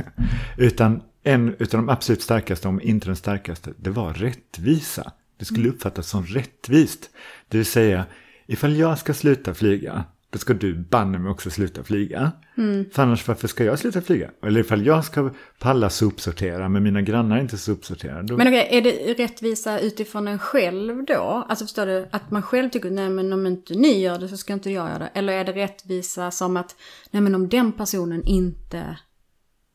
Utan 0.59 1.03
en 1.23 1.49
utav 1.59 1.81
de 1.81 1.89
absolut 1.89 2.23
starkaste, 2.23 2.69
om 2.69 2.81
inte 2.83 3.07
den 3.07 3.17
starkaste, 3.17 3.71
det 3.77 3.91
var 3.91 4.13
rättvisa. 4.13 5.13
Det 5.39 5.45
skulle 5.45 5.61
Mm. 5.65 5.75
uppfattas 5.75 6.09
som 6.09 6.27
rättvist. 6.27 7.11
Det 7.49 7.57
vill 7.57 7.67
säga, 7.67 8.05
ifall 8.47 8.77
jag 8.77 8.99
ska 8.99 9.15
sluta 9.15 9.55
flyga, 9.55 10.05
då 10.33 10.39
ska 10.39 10.55
du 10.55 10.75
banne 10.75 11.19
mig 11.19 11.31
också 11.31 11.51
sluta 11.51 11.85
flyga. 11.85 12.33
Mm. 12.57 12.91
För 12.91 13.03
annars 13.03 13.29
varför 13.29 13.49
ska 13.49 13.65
jag 13.65 13.79
sluta 13.79 14.01
flyga? 14.01 14.31
Eller 14.43 14.61
ifall 14.61 14.87
jag 14.87 15.05
ska 15.05 15.31
palla 15.59 15.91
sopsortera, 15.91 16.69
men 16.69 16.83
mina 16.83 17.03
grannar 17.03 17.41
inte 17.41 17.59
sopsorterar. 17.59 18.23
Då... 18.23 18.37
Men 18.37 18.49
okej, 18.49 18.69
är 18.71 18.83
det 18.83 19.25
rättvisa 19.25 19.79
utifrån 19.79 20.29
en 20.29 20.39
själv 20.39 21.05
då? 21.05 21.47
Alltså 21.49 21.65
förstår 21.65 21.87
du, 21.87 22.09
att 22.13 22.31
man 22.31 22.43
själv 22.43 22.71
tycker 22.71 22.91
nej 22.91 23.09
men 23.09 23.33
om 23.33 23.47
inte 23.47 23.75
ni 23.75 24.01
gör 24.01 24.19
det 24.19 24.29
så 24.29 24.37
ska 24.37 24.53
inte 24.53 24.71
jag 24.71 24.89
göra 24.89 24.99
det. 24.99 25.11
Eller 25.15 25.33
är 25.33 25.45
det 25.45 25.53
rättvisa 25.53 26.31
som 26.31 26.57
att 26.57 26.77
nej 27.11 27.23
men 27.23 27.35
om 27.35 27.49
den 27.49 27.73
personen 27.73 28.25
inte 28.25 28.99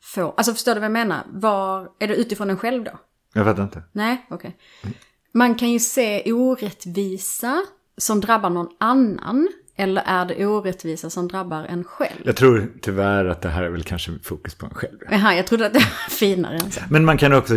får, 0.02 0.34
alltså 0.38 0.54
förstår 0.54 0.74
du 0.74 0.80
vad 0.80 0.86
jag 0.86 0.92
menar? 0.92 1.24
Var, 1.30 1.90
är 2.00 2.08
det 2.08 2.16
utifrån 2.16 2.50
en 2.50 2.58
själv 2.58 2.84
då? 2.84 3.00
Jag 3.34 3.46
fattar 3.46 3.64
inte. 3.64 3.84
Nej, 3.92 4.26
okej. 4.30 4.58
Man 5.32 5.56
kan 5.56 5.72
ju 5.72 5.80
se 5.80 6.34
orättvisa 6.34 7.66
som 7.98 8.22
drabbar 8.22 8.50
någon 8.50 8.70
annan. 8.80 9.48
Eller 9.80 10.04
är 10.06 10.26
det 10.26 10.46
orättvisa 10.46 11.10
som 11.10 11.28
drabbar 11.28 11.66
en 11.70 11.84
själv? 11.84 12.22
Jag 12.24 12.36
tror 12.36 12.68
tyvärr 12.82 13.26
att 13.26 13.42
det 13.42 13.50
här 13.50 13.64
är 13.64 13.70
väl 13.70 13.84
kanske 13.84 14.12
fokus 14.24 14.56
på 14.56 14.66
en 14.66 14.74
själv. 14.74 14.98
Jaha, 15.12 15.36
jag 15.36 15.48
trodde 15.48 15.66
att 15.66 15.74
det 15.74 15.80
var 15.80 16.10
finare 16.10 16.58
än 16.58 16.72
så. 16.72 16.82
Men 16.90 17.06
man 17.06 17.18
kan 17.18 17.34
också, 17.34 17.54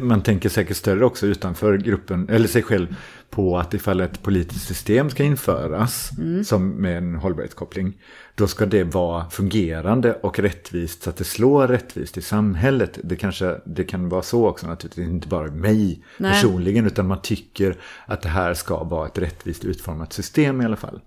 man 0.00 0.22
tänker 0.22 0.48
säkert 0.48 0.76
större 0.76 1.04
också 1.04 1.26
utanför 1.26 1.78
gruppen, 1.78 2.28
eller 2.28 2.48
sig 2.48 2.62
själv, 2.62 2.96
på 3.34 3.58
att 3.58 3.74
ifall 3.74 4.00
ett 4.00 4.22
politiskt 4.22 4.66
system 4.66 5.10
ska 5.10 5.22
införas, 5.22 6.10
som 6.44 6.68
med 6.68 6.98
en 6.98 7.14
hållbarhetskoppling, 7.14 7.92
då 8.34 8.46
ska 8.46 8.66
det 8.66 8.84
vara 8.84 9.30
fungerande 9.30 10.14
och 10.14 10.38
rättvist 10.38 11.02
så 11.02 11.10
att 11.10 11.16
det 11.16 11.24
slår 11.24 11.68
rättvist 11.68 12.18
i 12.18 12.22
samhället. 12.22 12.98
Det, 13.04 13.16
kanske, 13.16 13.60
det 13.64 13.84
kan 13.84 14.08
vara 14.08 14.22
så 14.22 14.48
också 14.48 14.66
naturligtvis, 14.66 15.08
inte 15.08 15.28
bara 15.28 15.50
mig 15.50 16.04
Nej. 16.18 16.32
personligen, 16.32 16.86
utan 16.86 17.06
man 17.06 17.22
tycker 17.22 17.76
att 18.06 18.22
det 18.22 18.28
här 18.28 18.54
ska 18.54 18.84
vara 18.84 19.06
ett 19.06 19.18
rättvist 19.18 19.64
utformat 19.64 20.12
system 20.12 20.62
i 20.62 20.64
alla 20.64 20.76
fall. 20.76 21.00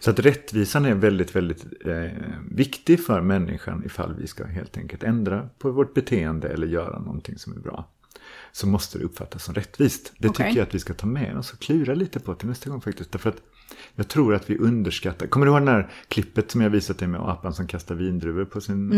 Så 0.00 0.10
att 0.10 0.18
rättvisan 0.18 0.84
är 0.84 0.94
väldigt, 0.94 1.36
väldigt 1.36 1.64
eh, 1.86 2.10
viktig 2.50 3.04
för 3.04 3.20
människan 3.20 3.82
ifall 3.86 4.14
vi 4.20 4.26
ska 4.26 4.44
helt 4.44 4.76
enkelt 4.76 5.02
ändra 5.02 5.48
på 5.58 5.70
vårt 5.70 5.94
beteende 5.94 6.48
eller 6.48 6.66
göra 6.66 6.98
någonting 6.98 7.38
som 7.38 7.52
är 7.52 7.60
bra. 7.60 7.88
Så 8.52 8.66
måste 8.66 8.98
det 8.98 9.04
uppfattas 9.04 9.44
som 9.44 9.54
rättvist. 9.54 10.12
Det 10.18 10.28
Okej. 10.28 10.46
tycker 10.46 10.58
jag 10.58 10.68
att 10.68 10.74
vi 10.74 10.78
ska 10.78 10.94
ta 10.94 11.06
med 11.06 11.36
oss 11.36 11.52
och 11.52 11.58
klura 11.58 11.94
lite 11.94 12.20
på 12.20 12.34
till 12.34 12.48
nästa 12.48 12.70
gång 12.70 12.80
faktiskt. 12.80 13.12
Därför 13.12 13.30
att 13.30 13.42
jag 13.94 14.08
tror 14.08 14.34
att 14.34 14.50
vi 14.50 14.58
underskattar. 14.58 15.26
Kommer 15.26 15.46
du 15.46 15.52
ihåg 15.52 15.66
det 15.66 15.70
här 15.70 15.90
klippet 16.08 16.50
som 16.50 16.60
jag 16.60 16.70
visat 16.70 16.98
dig 16.98 17.08
med 17.08 17.20
apan 17.20 17.54
som 17.54 17.66
kastar 17.66 17.94
vindruvor 17.94 18.44
på 18.44 18.60
sin... 18.60 18.92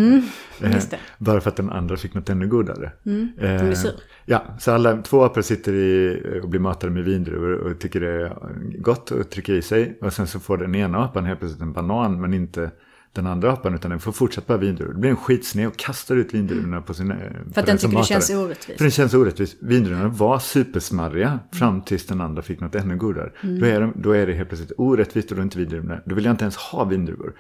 eh, 0.61 0.73
just 0.73 0.91
det. 0.91 0.99
bara 1.19 1.41
för 1.41 1.51
att 1.51 1.57
den 1.57 1.71
andra 1.71 1.97
fick 1.97 2.15
något 2.15 2.31
ännu 2.31 2.49
godare. 2.49 2.93
Mm, 3.07 3.75
sur. 3.75 3.93
Ja, 4.25 4.45
så 4.59 4.73
alla 4.73 5.03
två 5.03 5.25
apor 5.25 5.43
sitter 5.43 5.73
i 5.73 6.41
och 6.43 6.49
blir 6.49 6.61
matade 6.61 6.93
med 6.93 7.05
vindruvor 7.05 7.53
och 7.53 7.79
tycker 7.81 8.01
det 8.01 8.09
är 8.09 8.37
gott 8.79 9.11
och 9.11 9.31
trycker 9.31 9.53
i 9.53 9.63
sig. 9.63 9.99
Och 10.01 10.13
sen 10.13 10.27
så 10.27 10.41
får 10.41 10.59
den 10.59 10.75
ena 10.75 11.05
apan 11.05 11.25
helt 11.25 11.39
plötsligt 11.39 11.63
en 11.63 11.73
banan 11.73 12.21
men 12.21 12.35
inte 12.35 12.71
den 13.13 13.27
andra 13.27 13.53
apan 13.53 13.75
utan 13.75 13.91
den 13.91 14.01
får 14.01 14.13
fortsatt 14.13 14.47
bara 14.47 14.59
vindruvor. 14.59 14.93
Det 14.93 14.99
blir 15.01 15.11
en 15.11 15.17
skitsned 15.17 15.69
och 15.69 15.77
kastar 15.77 16.17
ut 16.17 16.35
vindruvorna 16.35 16.83
på 16.83 16.95
sin... 16.95 17.15
För 17.53 17.61
att 17.61 17.67
den 17.67 17.79
tycker 17.79 17.97
det 17.97 18.05
känns 18.05 18.31
orättvist. 18.31 18.79
För 18.79 18.85
det 18.85 18.91
känns 18.91 19.15
orättvist. 19.15 19.57
Vindruvorna 19.61 20.09
var 20.09 20.39
supersmarriga 20.39 21.39
fram 21.53 21.83
tills 21.83 22.07
den 22.07 22.21
andra 22.21 22.43
fick 22.43 22.61
något 22.61 22.75
ännu 22.75 22.97
godare. 22.97 23.33
Mm. 23.43 23.61
Då, 23.61 23.67
är 23.67 23.81
de, 23.81 23.93
då 23.97 24.11
är 24.13 24.27
det 24.27 24.33
helt 24.33 24.49
plötsligt 24.49 24.73
orättvist 24.79 25.31
och 25.31 25.37
då 25.37 25.41
är 25.41 25.45
inte 25.45 25.59
vindruvorna. 25.59 26.01
Då 26.07 26.15
vill 26.15 26.25
jag 26.25 26.33
inte 26.33 26.45
ens 26.45 26.57
ha 26.57 26.85
vindruvor. 26.85 27.35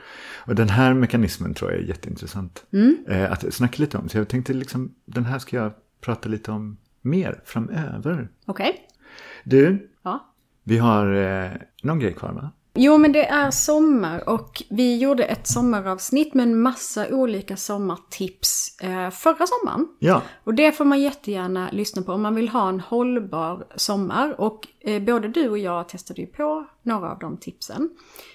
Och 0.46 0.54
den 0.54 0.68
här 0.68 0.94
mekanismen 0.94 1.54
tror 1.54 1.70
jag 1.70 1.80
är 1.80 1.85
jätteintressant. 1.85 2.64
Mm. 2.72 2.96
Eh, 3.08 3.32
att 3.32 3.54
snacka 3.54 3.76
lite 3.82 3.98
om. 3.98 4.08
Så 4.08 4.18
jag 4.18 4.28
tänkte 4.28 4.52
liksom, 4.52 4.94
den 5.04 5.24
här 5.24 5.38
ska 5.38 5.56
jag 5.56 5.72
prata 6.00 6.28
lite 6.28 6.50
om 6.50 6.76
mer 7.02 7.40
framöver. 7.44 8.28
Okej. 8.46 8.88
Du, 9.44 9.88
Ja. 10.02 10.32
vi 10.64 10.78
har 10.78 11.14
eh, 11.14 11.50
någon 11.82 11.98
grej 11.98 12.14
kvar 12.14 12.32
va? 12.32 12.50
Jo, 12.74 12.98
men 12.98 13.12
det 13.12 13.26
är 13.26 13.50
sommar 13.50 14.28
och 14.28 14.62
vi 14.70 14.98
gjorde 14.98 15.24
ett 15.24 15.46
sommaravsnitt 15.46 16.35
med 16.35 16.42
en 16.42 16.61
massa 16.61 17.08
olika 17.08 17.56
sommartips 17.56 18.78
eh, 18.80 19.11
förra 19.11 19.46
sommaren. 19.46 19.88
Ja, 19.98 20.22
Och 20.44 20.54
det 20.54 20.72
får 20.72 20.85
man 20.85 21.00
jättegärna 21.00 21.68
lyssna 21.72 22.02
på 22.02 22.12
om 22.12 22.22
man 22.22 22.35
vill 22.35 22.48
ha 22.48 22.68
en 22.68 22.80
hållbar 22.80 23.66
sommar. 23.76 24.40
Och 24.40 24.66
eh, 24.80 25.02
både 25.02 25.28
du 25.28 25.48
och 25.48 25.58
jag 25.58 25.88
testade 25.88 26.20
ju 26.20 26.26
på 26.26 26.66
några 26.82 27.11
av 27.11 27.18
de 27.18 27.37
tipsen. 27.37 27.90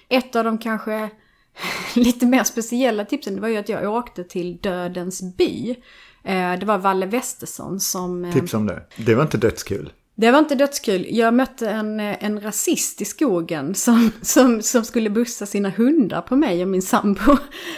Ett 0.08 0.36
av 0.36 0.44
de 0.44 0.58
kanske 0.58 1.10
lite 1.94 2.26
mer 2.26 2.44
speciella 2.44 3.04
tipsen 3.04 3.34
det 3.34 3.40
var 3.40 3.48
ju 3.48 3.56
att 3.56 3.68
jag 3.68 3.92
åkte 3.92 4.24
till 4.24 4.56
Dödens 4.56 5.36
by. 5.36 5.70
Eh, 6.24 6.58
det 6.58 6.64
var 6.66 6.78
Valle 6.78 7.06
Westesson 7.06 7.80
som... 7.80 8.32
tips 8.32 8.54
om 8.54 8.66
det. 8.66 8.82
Det 8.96 9.14
var 9.14 9.22
inte 9.22 9.38
dödskul. 9.38 9.92
Det 10.20 10.30
var 10.30 10.38
inte 10.38 10.54
dödskul. 10.54 11.06
Jag 11.10 11.34
mötte 11.34 11.70
en, 11.70 12.00
en 12.00 12.40
rasist 12.40 13.00
i 13.00 13.04
skogen 13.04 13.74
som, 13.74 14.10
som, 14.22 14.62
som 14.62 14.84
skulle 14.84 15.10
bussa 15.10 15.46
sina 15.46 15.70
hundar 15.70 16.22
på 16.22 16.36
mig 16.36 16.62
och 16.62 16.68
min 16.68 16.82
sambo. 16.82 17.36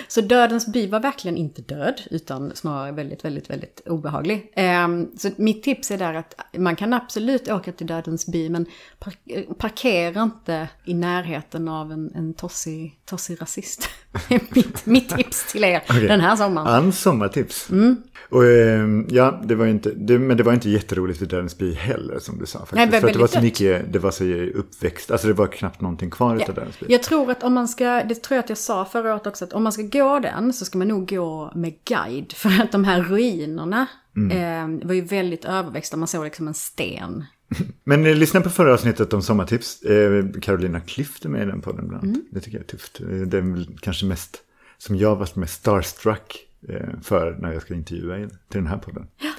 Så 0.08 0.20
Dödens 0.20 0.66
by 0.66 0.86
var 0.86 1.00
verkligen 1.00 1.36
inte 1.36 1.62
död, 1.62 2.00
utan 2.10 2.52
snarare 2.54 2.92
väldigt, 2.92 3.24
väldigt, 3.24 3.50
väldigt 3.50 3.82
obehaglig. 3.86 4.52
Ehm, 4.56 5.08
så 5.18 5.28
mitt 5.36 5.62
tips 5.62 5.90
är 5.90 5.98
där 5.98 6.14
att 6.14 6.34
man 6.58 6.76
kan 6.76 6.92
absolut 6.92 7.48
åka 7.48 7.72
till 7.72 7.86
Dödens 7.86 8.26
by, 8.26 8.48
men 8.50 8.66
par- 8.98 9.54
parkera 9.54 10.22
inte 10.22 10.68
i 10.84 10.94
närheten 10.94 11.68
av 11.68 11.92
en, 11.92 12.12
en 12.14 12.34
tossig, 12.34 13.00
tossig 13.04 13.42
rasist. 13.42 13.88
Mitt, 14.54 14.86
mitt 14.86 15.08
tips 15.08 15.52
till 15.52 15.64
er 15.64 15.82
Okej. 15.88 16.08
den 16.08 16.20
här 16.20 16.36
sommaren. 16.36 16.66
Ans 16.66 17.00
sommartips. 17.00 17.70
Mm. 17.70 17.96
Och, 18.30 18.44
eh, 18.44 18.86
ja, 19.08 19.42
det 19.44 19.54
var 19.54 19.66
inte, 19.66 19.90
det, 19.90 20.18
men 20.18 20.36
det 20.36 20.42
var 20.42 20.52
inte 20.52 20.70
jätteroligt 20.70 21.22
vid 21.22 21.28
Dödens 21.28 21.58
by 21.58 21.72
heller 21.74 22.18
som 22.30 22.38
du 22.38 22.46
sa. 22.46 22.58
Faktiskt. 22.58 22.76
Nej, 22.76 22.86
det 22.86 23.00
För 23.00 23.06
att 23.06 23.12
det 23.12 23.18
var 23.18 23.26
så 23.26 23.40
mycket, 23.40 23.92
det 23.92 23.98
var 23.98 24.10
så 24.10 24.24
uppväxt, 24.54 25.10
alltså 25.10 25.26
det 25.26 25.32
var 25.32 25.46
knappt 25.46 25.80
någonting 25.80 26.10
kvar 26.10 26.36
utav 26.36 26.54
Dödens 26.54 26.80
by. 26.80 26.86
Jag 26.88 27.02
tror 27.02 27.30
att 27.30 27.42
om 27.42 27.54
man 27.54 27.68
ska, 27.68 27.84
det 27.84 28.14
tror 28.14 28.36
jag 28.36 28.42
att 28.42 28.48
jag 28.48 28.58
sa 28.58 28.84
förra 28.84 29.12
året 29.14 29.26
också, 29.26 29.44
att 29.44 29.52
om 29.52 29.62
man 29.62 29.72
ska 29.72 29.82
gå 29.82 30.18
den 30.18 30.52
så 30.52 30.64
ska 30.64 30.78
man 30.78 30.88
nog 30.88 31.08
gå 31.08 31.52
med 31.54 31.74
guide. 31.84 32.32
För 32.36 32.62
att 32.62 32.72
de 32.72 32.84
här 32.84 33.02
ruinerna 33.02 33.86
eh, 34.32 34.86
var 34.88 34.94
ju 34.94 35.00
väldigt 35.00 35.44
överväxta, 35.44 35.96
man 35.96 36.08
såg 36.08 36.24
liksom 36.24 36.48
en 36.48 36.54
sten. 36.54 37.24
Men 37.84 38.06
eh, 38.06 38.14
lyssna 38.14 38.40
på 38.40 38.50
förra 38.50 38.74
avsnittet 38.74 39.12
om 39.12 39.22
sommartips. 39.22 39.82
Eh, 39.82 40.24
Carolina 40.42 40.80
Klüft 40.80 41.24
är 41.24 41.28
med 41.28 41.42
i 41.42 41.46
den 41.46 41.60
podden 41.60 41.88
bland 41.88 42.04
annat. 42.04 42.16
Mm. 42.16 42.26
Det 42.30 42.40
tycker 42.40 42.58
jag 42.58 42.64
är 42.64 42.68
tufft. 42.68 43.00
Eh, 43.00 43.06
Det 43.06 43.38
är 43.38 43.42
väl 43.42 43.78
kanske 43.80 44.06
mest 44.06 44.42
som 44.78 44.96
jag 44.96 45.16
varit 45.16 45.36
mest 45.36 45.54
starstruck 45.54 46.46
eh, 46.68 47.00
för 47.02 47.36
när 47.40 47.52
jag 47.52 47.62
ska 47.62 47.74
intervjua 47.74 48.18
er 48.18 48.28
till 48.28 48.60
den 48.60 48.66
här 48.66 48.78
podden. 48.78 49.06
Men 49.20 49.29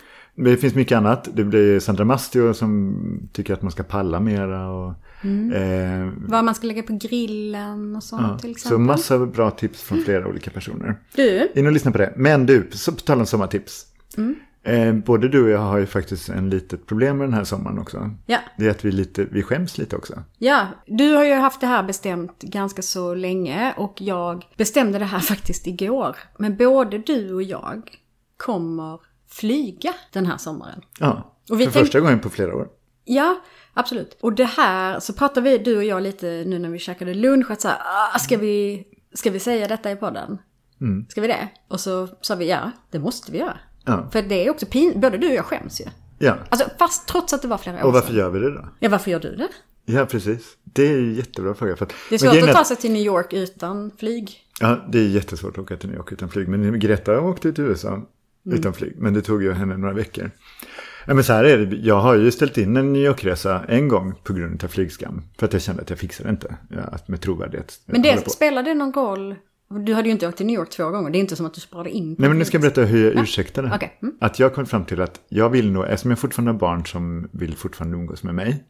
det 0.44 0.58
finns 0.58 0.76
mycket 0.76 0.98
annat. 0.98 1.30
Det 1.34 1.44
blir 1.44 1.80
Sandra 1.80 2.06
Mastio 2.06 2.54
som 2.54 2.96
tycker 3.34 3.54
att 3.54 3.62
man 3.62 3.72
ska 3.72 3.84
palla 3.84 4.20
mera. 4.20 4.70
Och, 4.70 4.94
eh, 5.56 6.10
Vad 6.28 6.44
man 6.44 6.56
ska 6.56 6.68
lägga 6.68 6.84
på 6.84 6.94
grillen 7.02 7.96
och 7.96 8.04
sånt 8.04 8.22
ja, 8.28 8.38
till 8.40 8.50
så 8.54 8.58
exempel. 8.58 8.80
massa 8.80 9.20
bra 9.26 9.52
tips 9.52 9.82
från 9.82 10.02
flera 10.02 10.28
olika 10.28 10.52
personer. 10.52 10.96
Du, 11.16 11.52
In 11.56 11.66
och 11.68 11.72
lyssna 11.72 11.92
på 11.92 11.98
det. 11.98 12.14
Men 12.16 12.46
du, 12.46 12.70
så 12.72 12.92
på 12.92 13.02
tal 13.02 13.20
om 13.20 13.26
sommartips. 13.26 13.86
Mm. 14.18 14.36
Eh, 14.64 14.94
både 14.94 15.28
du 15.28 15.44
och 15.44 15.50
jag 15.50 15.60
har 15.60 15.78
ju 15.78 15.86
faktiskt 15.86 16.30
en 16.30 16.50
litet 16.50 16.86
problem 16.88 17.18
med 17.18 17.28
den 17.28 17.34
här 17.34 17.44
sommaren 17.44 17.80
också. 17.80 18.10
ja. 18.26 18.38
Det 18.58 18.66
är 18.66 18.70
att 18.72 18.86
vi, 18.86 18.92
lite, 18.92 19.26
vi 19.32 19.44
skäms 19.44 19.78
lite 19.78 19.96
också. 19.96 20.24
Ja, 20.38 20.68
du 20.88 21.14
har 21.14 21.24
ju 21.24 21.34
haft 21.34 21.62
det 21.62 21.68
här 21.68 21.84
bestämt 21.84 22.42
ganska 22.42 22.82
så 22.82 23.14
länge 23.14 23.74
och 23.78 23.94
jag 23.98 24.46
bestämde 24.58 25.00
det 25.00 25.06
här 25.06 25.20
faktiskt 25.34 25.68
igår. 25.68 26.16
Men 26.38 26.58
både 26.58 26.98
du 26.98 27.34
och 27.34 27.44
jag 27.44 27.82
kommer 28.38 29.00
flyga 29.32 29.94
den 30.12 30.26
här 30.26 30.38
sommaren. 30.38 30.82
Ja, 31.00 31.36
Och 31.50 31.60
vi 31.60 31.66
för 31.66 31.72
tänk- 31.72 31.86
första 31.86 32.00
gången 32.00 32.20
på 32.20 32.30
flera 32.30 32.56
år. 32.56 32.68
Ja, 33.06 33.42
absolut. 33.74 34.18
Och 34.22 34.34
det 34.34 34.44
här, 34.46 35.00
så 35.00 35.14
pratade 35.14 35.50
vi, 35.50 35.58
du 35.58 35.78
och 35.78 35.84
jag 35.84 36.04
lite 36.04 36.26
nu 36.48 36.60
när 36.60 36.70
vi 36.70 36.80
käkade 36.80 37.14
lunch, 37.14 37.52
att 37.52 37.62
så 37.62 37.68
här, 37.68 37.78
ah, 38.16 38.20
ska 38.20 38.38
vi, 38.38 38.84
ska 39.14 39.30
vi 39.32 39.40
säga 39.40 39.68
detta 39.68 39.92
i 39.92 39.96
podden? 39.96 40.38
Mm. 40.82 41.06
Ska 41.10 41.22
vi 41.22 41.28
det? 41.28 41.48
Och 41.68 41.80
så 41.80 42.08
sa 42.22 42.36
vi 42.36 42.50
ja, 42.50 42.72
det 42.92 43.00
måste 43.00 43.32
vi 43.32 43.38
göra. 43.38 43.58
Ja. 43.86 44.10
För 44.12 44.22
det 44.22 44.46
är 44.46 44.50
också 44.52 44.66
pin, 44.66 44.94
både 45.02 45.18
du 45.18 45.28
och 45.28 45.34
jag 45.34 45.46
skäms 45.46 45.82
ju. 45.82 45.86
Ja. 46.20 46.38
Alltså 46.50 46.70
fast 46.80 47.08
trots 47.08 47.34
att 47.34 47.42
det 47.42 47.48
var 47.48 47.58
flera 47.58 47.78
år 47.78 47.88
Och 47.88 47.94
varför 47.94 48.08
sedan. 48.08 48.18
gör 48.18 48.30
vi 48.30 48.40
det 48.40 48.52
då? 48.54 48.68
Ja, 48.80 48.90
varför 48.90 49.12
gör 49.12 49.20
du 49.20 49.36
det? 49.36 49.48
Ja, 49.86 50.06
precis. 50.06 50.58
Det 50.64 50.88
är 50.88 50.98
en 50.98 51.14
jättebra 51.16 51.54
fråga. 51.54 51.76
För 51.76 51.86
att, 51.86 51.94
Det 52.10 52.16
är 52.16 52.20
svårt 52.20 52.50
att 52.50 52.56
ta 52.56 52.64
sig 52.64 52.78
till 52.78 52.92
New 52.92 53.02
York 53.02 53.34
utan 53.34 53.92
flyg. 54.00 54.40
Ja, 54.60 54.86
det 54.92 55.00
är 55.00 55.08
jättesvårt 55.08 55.58
att 55.58 55.64
åka 55.64 55.78
till 55.78 55.90
New 55.90 55.98
York 55.98 56.12
utan 56.12 56.30
flyg. 56.30 56.48
Men 56.48 56.80
Greta 56.80 57.22
åkte 57.22 57.54
till 57.54 57.64
USA 57.64 58.02
Mm. 58.46 58.60
utan 58.60 58.74
flyg. 58.74 58.94
Men 58.98 59.14
det 59.14 59.22
tog 59.22 59.44
ju 59.44 59.54
henne 59.54 59.78
några 59.78 59.94
veckor. 59.94 60.32
Ja, 61.06 61.14
men 61.14 61.24
så 61.24 61.34
här 61.34 61.44
är 61.44 61.58
det. 61.58 61.76
Jag 61.76 62.00
har 62.00 62.16
ju 62.16 62.32
ställt 62.32 62.58
in 62.58 62.78
en 62.78 62.94
New 62.94 63.02
York-resa 63.02 63.66
en 63.68 63.88
gång 63.88 64.14
på 64.24 64.34
grund 64.34 64.64
av 64.64 64.68
flygskam. 64.68 65.22
För 65.38 65.46
att 65.46 65.54
jag 65.54 65.62
kände 65.62 65.82
att 65.82 65.90
jag 65.90 66.00
fixade 66.00 66.30
det 66.30 66.32
inte. 66.32 66.56
Ja, 66.70 66.82
att 66.82 67.08
med 67.08 67.22
trovärdighet. 67.22 67.82
Men 67.86 68.02
det, 68.02 68.36
det 68.40 68.74
någon 68.74 68.94
roll? 68.94 69.36
Du 69.86 69.94
hade 69.94 70.08
ju 70.08 70.12
inte 70.12 70.28
åkt 70.28 70.38
till 70.38 70.46
New 70.46 70.56
York 70.56 70.70
två 70.70 70.90
gånger. 70.90 71.10
Det 71.10 71.18
är 71.18 71.20
inte 71.20 71.36
som 71.36 71.46
att 71.46 71.54
du 71.54 71.62
sparade 71.62 71.90
in 71.90 72.16
Nej, 72.20 72.30
men 72.30 72.40
nu 72.40 72.46
ska 72.46 72.56
jag 72.56 72.62
berätta 72.62 72.82
hur 72.82 73.06
jag 73.14 73.24
ursäktade. 73.24 73.72
okej. 73.76 73.98
Mm. 74.02 74.16
Att 74.20 74.40
jag 74.40 74.54
kom 74.56 74.66
fram 74.66 74.86
till 74.86 75.02
att 75.02 75.20
jag 75.30 75.50
vill 75.50 75.72
nog, 75.72 75.84
eftersom 75.84 76.12
jag 76.12 76.20
fortfarande 76.20 76.52
har 76.52 76.60
barn 76.60 76.86
som 76.86 77.30
vill 77.32 77.56
fortfarande 77.56 77.98
umgås 77.98 78.24
med 78.24 78.36
mig. 78.36 78.64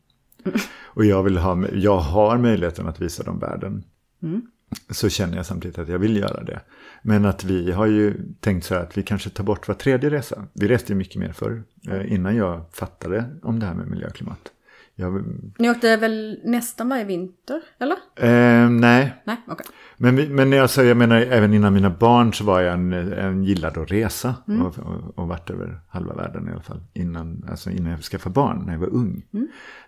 Och 0.83 1.05
jag, 1.05 1.23
vill 1.23 1.37
ha, 1.37 1.67
jag 1.73 1.97
har 1.97 2.37
möjligheten 2.37 2.87
att 2.87 3.01
visa 3.01 3.23
dem 3.23 3.39
världen. 3.39 3.83
Mm. 4.23 4.41
Så 4.89 5.09
känner 5.09 5.37
jag 5.37 5.45
samtidigt 5.45 5.79
att 5.79 5.87
jag 5.89 5.99
vill 5.99 6.17
göra 6.17 6.43
det. 6.43 6.61
Men 7.03 7.25
att 7.25 7.43
vi 7.43 7.71
har 7.71 7.85
ju 7.85 8.13
tänkt 8.39 8.65
så 8.65 8.75
här 8.75 8.81
att 8.81 8.97
vi 8.97 9.03
kanske 9.03 9.29
tar 9.29 9.43
bort 9.43 9.67
var 9.67 9.75
tredje 9.75 10.09
resa. 10.09 10.47
Vi 10.53 10.67
reste 10.67 10.93
ju 10.93 10.97
mycket 10.97 11.15
mer 11.19 11.31
förr. 11.31 11.63
eh, 11.89 12.13
Innan 12.13 12.35
jag 12.35 12.61
fattade 12.73 13.25
om 13.43 13.59
det 13.59 13.65
här 13.65 13.73
med 13.73 13.87
miljö 13.87 14.07
och 14.07 14.13
klimat. 14.15 14.51
Jag, 14.95 15.23
Ni 15.59 15.69
åkte 15.69 15.97
väl 15.97 16.39
nästan 16.43 16.89
varje 16.89 17.03
vinter, 17.03 17.61
eller? 17.79 17.95
eh, 18.15 18.69
nej, 18.69 19.13
Nej, 19.25 19.37
okej. 19.47 19.65
Men, 19.97 20.35
men 20.35 20.53
alltså, 20.61 20.83
jag 20.83 20.97
menar, 20.97 21.15
även 21.21 21.53
innan 21.53 21.73
mina 21.73 21.89
barn 21.89 22.33
så 22.33 22.43
var 22.43 22.61
jag 22.61 22.73
en, 22.73 22.93
en 22.93 23.43
gillad 23.43 23.77
att 23.77 23.91
resa. 23.91 24.35
Och, 24.45 24.79
och, 24.79 25.19
och 25.19 25.27
varit 25.27 25.49
över 25.49 25.79
halva 25.89 26.13
världen 26.13 26.47
i 26.49 26.51
alla 26.51 26.61
fall. 26.61 26.83
Innan, 26.93 27.45
alltså 27.49 27.69
innan 27.69 27.91
jag 27.91 28.01
skaffade 28.01 28.33
barn, 28.33 28.63
när 28.65 28.73
jag 28.73 28.79
var 28.79 28.89
ung. 28.93 29.23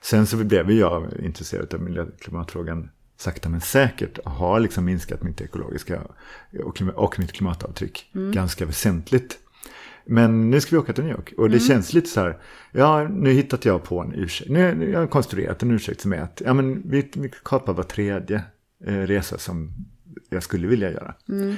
Sen 0.01 0.25
så 0.25 0.37
blev 0.37 0.71
jag 0.71 1.13
intresserad 1.19 1.73
av 1.73 1.81
miljö 1.81 2.01
och 2.01 2.19
klimatfrågan 2.19 2.89
sakta 3.17 3.49
men 3.49 3.61
säkert. 3.61 4.19
Har 4.25 4.59
liksom 4.59 4.85
minskat 4.85 5.23
mitt 5.23 5.41
ekologiska 5.41 6.01
och, 6.63 6.81
och 6.95 7.19
mitt 7.19 7.31
klimatavtryck 7.31 8.09
ganska 8.13 8.65
väsentligt. 8.65 9.39
Men 10.05 10.49
nu 10.49 10.61
ska 10.61 10.75
vi 10.75 10.79
åka 10.81 10.93
till 10.93 11.03
New 11.03 11.13
York. 11.13 11.33
Och 11.37 11.49
det 11.49 11.59
känns 11.59 11.93
lite 11.93 12.09
så 12.09 12.19
här, 12.21 12.37
ja 12.71 13.07
nu 13.07 13.31
hittat 13.31 13.65
jag 13.65 13.83
på 13.83 13.99
en 14.01 14.13
ursäkt. 14.15 14.49
Nu, 14.51 14.89
jag 14.91 14.99
har 14.99 15.07
konstruerat 15.07 15.63
en 15.63 15.71
ursäkt 15.71 16.01
som 16.01 16.13
är 16.13 16.21
att, 16.21 16.41
ja 16.45 16.53
men 16.53 16.89
vi, 16.89 17.09
vi 17.15 17.31
kapar 17.43 17.73
var 17.73 17.83
tredje 17.83 18.43
eh, 18.85 18.93
resa 18.97 19.37
som 19.37 19.71
jag 20.29 20.43
skulle 20.43 20.67
vilja 20.67 20.91
göra. 20.91 21.15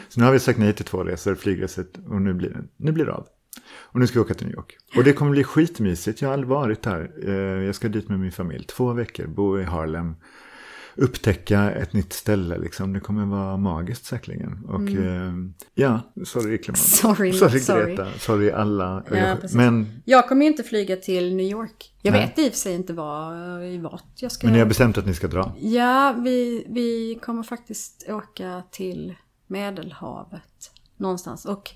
Så 0.10 0.20
nu 0.20 0.26
har 0.26 0.34
vi 0.34 0.40
sagt 0.40 0.60
nej 0.60 0.74
till 0.74 0.86
två 0.86 1.04
resor, 1.04 1.36
flygresor, 1.36 1.86
och 2.08 2.22
nu 2.22 2.34
blir 2.34 2.50
det, 2.50 2.64
nu 2.78 2.92
blir 2.92 3.06
det 3.06 3.14
av. 3.14 3.28
Och 3.78 4.00
nu 4.00 4.08
ska 4.08 4.20
vi 4.20 4.26
åka 4.26 4.34
till 4.34 4.48
New 4.48 4.56
York. 4.56 4.78
Och 4.98 5.04
det 5.04 5.14
kommer 5.14 5.32
bli 5.32 5.44
skitmysigt, 5.44 6.22
jag 6.22 6.30
har 6.30 6.34
aldrig 6.34 6.50
varit 6.50 6.82
där. 6.82 7.12
Eh, 7.28 7.66
Jag 7.66 7.76
ska 7.76 7.88
dit 7.88 8.10
med 8.10 8.20
min 8.20 8.32
familj, 8.32 8.66
två 8.66 8.94
veckor, 8.94 9.28
bo 9.28 9.60
i 9.60 9.64
Harlem. 9.64 10.16
Upptäcka 10.98 11.72
ett 11.72 11.94
nytt 11.94 12.14
ställe 12.14 12.58
liksom, 12.58 12.94
det 12.94 13.00
kommer 13.00 13.26
vara 13.26 13.58
magiskt 13.58 14.06
säkerligen. 14.06 14.66
Och 14.66 14.90
eh, 14.90 15.34
ja, 15.74 16.02
sorry 16.26 16.58
klimat. 16.58 16.78
Sorry, 16.80 17.34
sorry 17.34 17.60
sorry. 17.60 17.96
Greta, 17.96 18.08
sorry 18.20 18.52
alla. 18.52 19.04
Ja, 19.12 19.38
men, 19.54 20.02
Jag 20.06 20.28
kommer 20.28 20.46
ju 20.46 20.52
inte 20.52 20.64
flyga 20.64 20.96
till 20.96 21.36
New 21.36 21.46
York. 21.46 21.94
Jag 22.02 22.12
Nej. 22.12 22.22
vet 22.22 22.40
i 22.40 22.50
och 22.50 22.52
för 22.52 22.60
sig 22.60 22.76
inte 22.76 22.94
var, 22.94 23.62
i 23.64 23.78
vart 23.78 24.04
jag 24.16 24.32
ska... 24.32 24.48
men 24.48 24.54
ni 24.54 24.60
har 24.60 24.66
bestämt 24.66 24.98
att 24.98 25.06
ni 25.06 25.14
ska 25.14 25.28
dra. 25.28 25.56
Ja, 25.60 26.16
vi, 26.24 26.66
vi 26.70 27.20
kommer 27.22 27.44
faktiskt 27.44 28.06
åka 28.10 28.64
till 28.72 29.16
Medelhavet 29.48 30.72
någonstans. 30.98 31.46
Och 31.46 31.72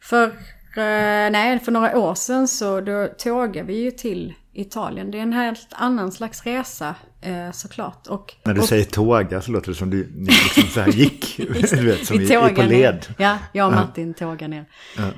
för, 0.00 0.26
eh, 0.26 1.30
nej, 1.32 1.58
för 1.58 1.72
några 1.72 1.98
år 1.98 2.14
sedan 2.14 2.48
så 2.48 2.80
då 2.80 3.08
tågade 3.18 3.66
vi 3.66 3.82
ju 3.82 3.90
till 3.90 4.34
Italien. 4.52 5.10
Det 5.10 5.18
är 5.18 5.22
en 5.22 5.32
helt 5.32 5.68
annan 5.70 6.12
slags 6.12 6.46
resa 6.46 6.94
eh, 7.20 7.50
såklart. 7.52 8.06
Och, 8.06 8.34
När 8.44 8.54
du 8.54 8.60
och, 8.60 8.66
säger 8.66 8.84
tåga 8.84 9.42
så 9.42 9.50
låter 9.50 9.68
det 9.68 9.74
som 9.74 9.90
du 9.90 10.12
liksom 10.16 10.62
så 10.62 10.80
här 10.80 10.92
gick. 10.92 11.36
du 11.70 11.84
vet, 11.86 12.06
som 12.06 12.20
i, 12.20 12.24
i 12.24 12.28
tågar 12.28 12.54
på 12.54 12.62
ner. 12.62 12.68
led. 12.68 13.06
Ja, 13.18 13.38
jag 13.52 13.66
och 13.66 13.72
Martin 13.72 14.14
tågar 14.14 14.48
ner. 14.48 14.64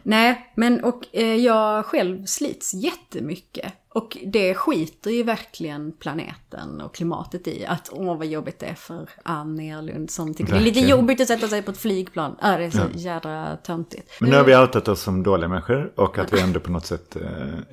Nej, 0.03 0.53
men 0.57 0.85
och 0.85 1.03
eh, 1.13 1.35
jag 1.35 1.87
själv 1.87 2.25
slits 2.27 2.75
jättemycket. 2.75 3.73
Och 3.95 4.19
det 4.27 4.55
skiter 4.55 5.11
ju 5.11 5.23
verkligen 5.23 5.93
planeten 5.93 6.81
och 6.81 6.95
klimatet 6.95 7.49
i. 7.49 7.67
Att 7.67 7.89
åh 7.93 8.17
vad 8.19 8.27
jobbigt 8.27 8.59
det 8.59 8.67
är 8.67 8.75
för 8.75 9.09
Ann 9.23 9.55
Nerlund 9.55 10.11
som 10.11 10.35
tycker 10.35 10.53
det 10.53 10.59
är 10.59 10.61
lite 10.61 10.81
Verkligen. 10.81 10.99
jobbigt 10.99 11.21
att 11.21 11.27
sätta 11.29 11.49
sig 11.49 11.63
på 11.63 11.71
ett 11.71 11.79
flygplan. 11.79 12.37
Ja, 12.43 12.57
det 12.57 12.65
är 12.65 12.71
så 12.71 12.83
jädra 12.95 13.57
töntigt. 13.57 14.11
Men 14.21 14.31
nu 14.31 14.37
har 14.37 14.45
vi 14.45 14.57
outat 14.57 14.89
oss 14.89 15.01
som 15.01 15.23
dåliga 15.23 15.49
människor 15.49 15.93
och 15.97 16.19
att 16.19 16.33
vi 16.33 16.41
ändå 16.41 16.61
på 16.61 16.71
något 16.73 16.87
sätt 16.87 17.17
eh, 17.17 17.23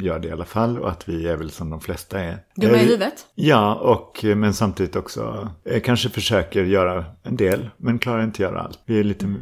gör 0.06 0.20
det 0.20 0.28
i 0.28 0.32
alla 0.32 0.46
fall 0.46 0.80
och 0.80 0.90
att 0.90 1.10
vi 1.10 1.28
är 1.28 1.36
väl 1.38 1.52
som 1.52 1.70
de 1.70 1.82
flesta 1.82 2.20
är. 2.20 2.38
Dumma 2.56 2.74
i 2.74 2.76
Eh, 2.76 2.82
huvudet? 2.82 3.26
Ja, 3.36 3.76
och, 3.76 4.26
eh, 4.26 4.36
men 4.36 4.54
samtidigt 4.54 4.96
också 4.96 5.50
kanske 5.84 6.10
försöker 6.10 6.64
göra 6.64 7.06
en 7.24 7.36
del, 7.36 7.70
men 7.78 8.00
klarar 8.00 8.24
inte 8.24 8.42
göra 8.42 8.62
allt. 8.62 8.80
Vi 8.86 9.00
är 9.00 9.04
lite, 9.04 9.36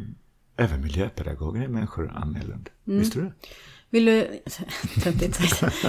även 0.56 0.80
miljöpedagoger 0.80 1.62
är 1.62 1.68
människor, 1.68 2.12
Ann 2.16 2.36
Elund. 2.36 2.70
Mm. 2.86 2.98
Visste 2.98 3.18
du 3.18 3.24
det? 3.24 3.32
Vill 3.90 4.04
du... 4.04 4.28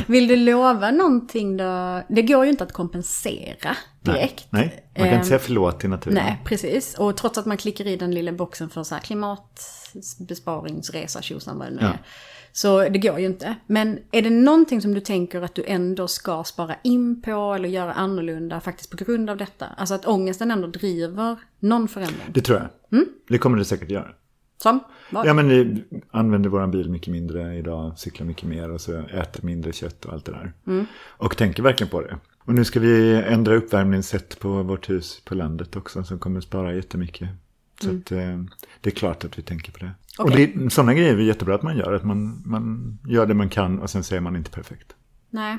Vill 0.08 0.28
du 0.28 0.36
lova 0.36 0.92
någonting 0.92 1.58
då? 1.58 2.02
Det 2.10 2.22
går 2.22 2.46
ju 2.46 2.52
inte 2.52 2.64
att 2.64 2.74
kompensera 2.74 3.76
direkt. 4.02 4.48
Nej, 4.50 4.64
man 4.64 4.72
kan 5.04 5.08
Ehm, 5.08 5.14
inte 5.16 5.28
säga 5.28 5.40
förlåt 5.40 5.80
till 5.80 5.90
naturen. 5.90 6.16
Nej, 6.16 6.42
precis. 6.46 6.96
Och 6.96 7.18
trots 7.18 7.38
att 7.38 7.46
man 7.46 7.58
klickar 7.58 7.88
i 7.88 7.96
den 7.96 8.12
lilla 8.12 8.32
boxen 8.32 8.70
för 8.70 8.84
så 8.84 8.96
här 8.96 9.02
klimatbesparingsresa, 9.02 11.22
tjosan 11.22 11.58
vad 11.60 11.68
det 11.68 11.72
nu 11.76 11.82
Ja. 11.82 11.88
är. 11.88 12.00
Så 12.52 12.90
det 12.90 13.00
går 13.00 13.20
ju 13.20 13.26
inte. 13.26 13.56
Men 13.68 14.00
är 14.12 14.22
det 14.22 14.30
någonting 14.30 14.82
som 14.82 14.94
du 14.94 15.00
tänker 15.02 15.42
att 15.42 15.56
du 15.56 15.64
ändå 15.68 16.08
ska 16.08 16.44
spara 16.44 16.76
in 16.84 17.22
på 17.22 17.54
eller 17.54 17.70
göra 17.70 17.94
annorlunda 17.94 18.62
faktiskt 18.62 18.90
på 18.98 19.06
grund 19.06 19.30
av 19.30 19.38
detta? 19.38 19.66
Alltså 19.78 19.96
att 19.96 20.06
ångesten 20.06 20.52
ändå 20.52 20.68
driver 20.68 21.38
någon 21.60 21.88
förändring. 21.88 22.28
Det 22.34 22.42
tror 22.42 22.58
jag. 22.58 22.68
Mm. 23.00 23.10
Det 23.28 23.38
kommer 23.38 23.58
det 23.58 23.66
säkert 23.66 23.90
göra. 23.92 24.08
Som? 24.62 24.80
Vad? 25.10 25.26
Ja, 25.28 25.34
men 25.34 25.50
vi 25.50 25.84
använder 26.12 26.50
vår 26.50 26.68
bil 26.68 26.90
mycket 26.90 27.12
mindre 27.12 27.56
idag, 27.58 28.00
cyklar 28.00 28.28
mycket 28.28 28.44
mer 28.44 28.72
och 28.72 28.82
så 28.82 29.00
äter 29.00 29.46
mindre 29.46 29.74
kött 29.74 30.06
och 30.06 30.14
allt 30.14 30.26
det 30.26 30.32
där. 30.32 30.54
Mm. 30.68 30.86
Och 31.08 31.38
tänker 31.38 31.64
verkligen 31.64 31.92
på 31.92 32.02
det. 32.02 32.18
Och 32.40 32.54
nu 32.54 32.66
ska 32.66 32.80
vi 32.80 33.16
ändra 33.16 33.56
uppvärmningssätt 33.56 34.40
på 34.40 34.64
vårt 34.64 34.90
hus 34.90 35.22
på 35.26 35.36
landet 35.36 35.76
också 35.76 36.04
som 36.04 36.20
kommer 36.20 36.42
spara 36.42 36.74
jättemycket. 36.74 37.30
Så 37.82 37.90
att, 37.90 38.12
eh, 38.12 38.38
det 38.82 38.90
är 38.90 38.96
klart 38.96 39.24
att 39.26 39.38
vi 39.38 39.42
tänker 39.42 39.72
på 39.72 39.80
det. 39.80 39.92
Och 40.20 40.26
Okej. 40.26 40.54
det, 40.56 40.70
sådana 40.70 40.94
grejer 40.94 41.14
är 41.14 41.22
jättebra 41.22 41.56
att 41.56 41.64
man 41.64 41.78
gör. 41.78 41.94
Att 41.94 42.04
man, 42.04 42.44
man 42.46 42.98
gör 43.08 43.26
det 43.26 43.34
man 43.34 43.50
kan 43.50 43.80
och 43.80 43.90
sen 43.90 44.04
säger 44.04 44.22
man 44.22 44.36
inte 44.36 44.52
perfekt. 44.52 44.96
Nej, 45.30 45.58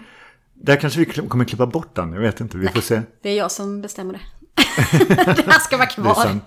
Där 0.54 0.76
kanske 0.76 1.00
vi 1.00 1.04
kommer 1.28 1.44
klippa 1.44 1.66
bort 1.66 1.94
den, 1.94 2.12
jag 2.12 2.20
vet 2.20 2.40
inte. 2.40 2.58
Vi 2.58 2.68
får 2.68 2.80
se. 2.80 3.02
det 3.22 3.28
är 3.30 3.36
jag 3.36 3.50
som 3.50 3.80
bestämmer 3.80 4.12
det. 4.12 4.39
det 5.36 5.46
här 5.46 5.58
ska 5.60 5.76
vara 5.76 5.86
kvar. 5.88 6.14
sant. 6.14 6.44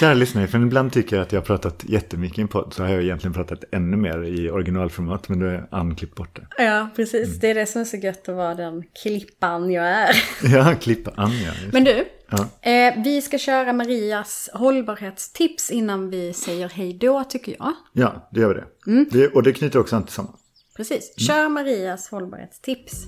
Kära 0.00 0.14
lyssnare, 0.14 0.46
för 0.46 0.58
ibland 0.58 0.92
tycker 0.92 1.16
jag 1.16 1.22
att 1.22 1.32
jag 1.32 1.40
har 1.40 1.44
pratat 1.46 1.84
jättemycket 1.84 2.38
i 2.38 2.42
en 2.42 2.48
podd. 2.48 2.72
Så 2.74 2.82
har 2.82 2.90
jag 2.90 3.02
egentligen 3.02 3.34
pratat 3.34 3.64
ännu 3.72 3.96
mer 3.96 4.22
i 4.24 4.50
originalformat. 4.50 5.28
Men 5.28 5.38
då 5.38 5.46
är 5.46 5.66
Ann 5.70 5.94
klippt 5.96 6.14
bort 6.14 6.36
det. 6.56 6.64
Ja, 6.64 6.88
precis. 6.96 7.40
Det 7.40 7.50
är 7.50 7.54
det 7.54 7.66
som 7.66 7.80
är 7.80 7.84
så 7.84 7.96
gött 7.96 8.28
att 8.28 8.34
vara 8.36 8.54
den 8.54 8.82
klippan 9.02 9.70
jag 9.70 9.84
är. 9.88 10.10
Ja, 10.52 10.74
klippa 10.80 11.12
Ann 11.16 11.32
ja. 11.32 11.52
just. 11.62 11.72
Men 11.72 11.84
du, 11.84 12.04
Ja. 12.30 12.70
eh, 12.70 12.94
vi 13.04 13.22
ska 13.22 13.38
köra 13.38 13.72
Marias 13.72 14.50
hållbarhetstips 14.52 15.70
innan 15.70 16.10
vi 16.10 16.32
säger 16.32 16.68
hej 16.68 16.92
då 17.00 17.24
tycker 17.24 17.56
jag. 17.58 17.72
Ja, 17.92 18.28
det 18.32 18.40
gör 18.40 18.48
vi 18.48 18.54
det. 18.54 18.90
Mm. 18.90 19.06
det. 19.12 19.28
Och 19.28 19.42
det 19.42 19.52
knyter 19.52 19.78
också 19.78 19.96
an 19.96 20.04
till 20.04 20.14
samma. 20.14 20.28
Precis, 20.76 21.14
kör 21.26 21.48
Marias 21.48 22.08
hållbarhetstips. 22.08 23.06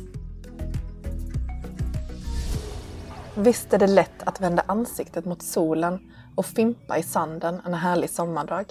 Visst 3.41 3.73
är 3.73 3.79
det 3.79 3.87
lätt 3.87 4.23
att 4.25 4.41
vända 4.41 4.63
ansiktet 4.67 5.25
mot 5.25 5.43
solen 5.43 5.99
och 6.35 6.47
fimpa 6.47 6.99
i 6.99 7.03
sanden 7.03 7.61
en 7.67 7.75
härlig 7.75 8.11
sommardag. 8.11 8.65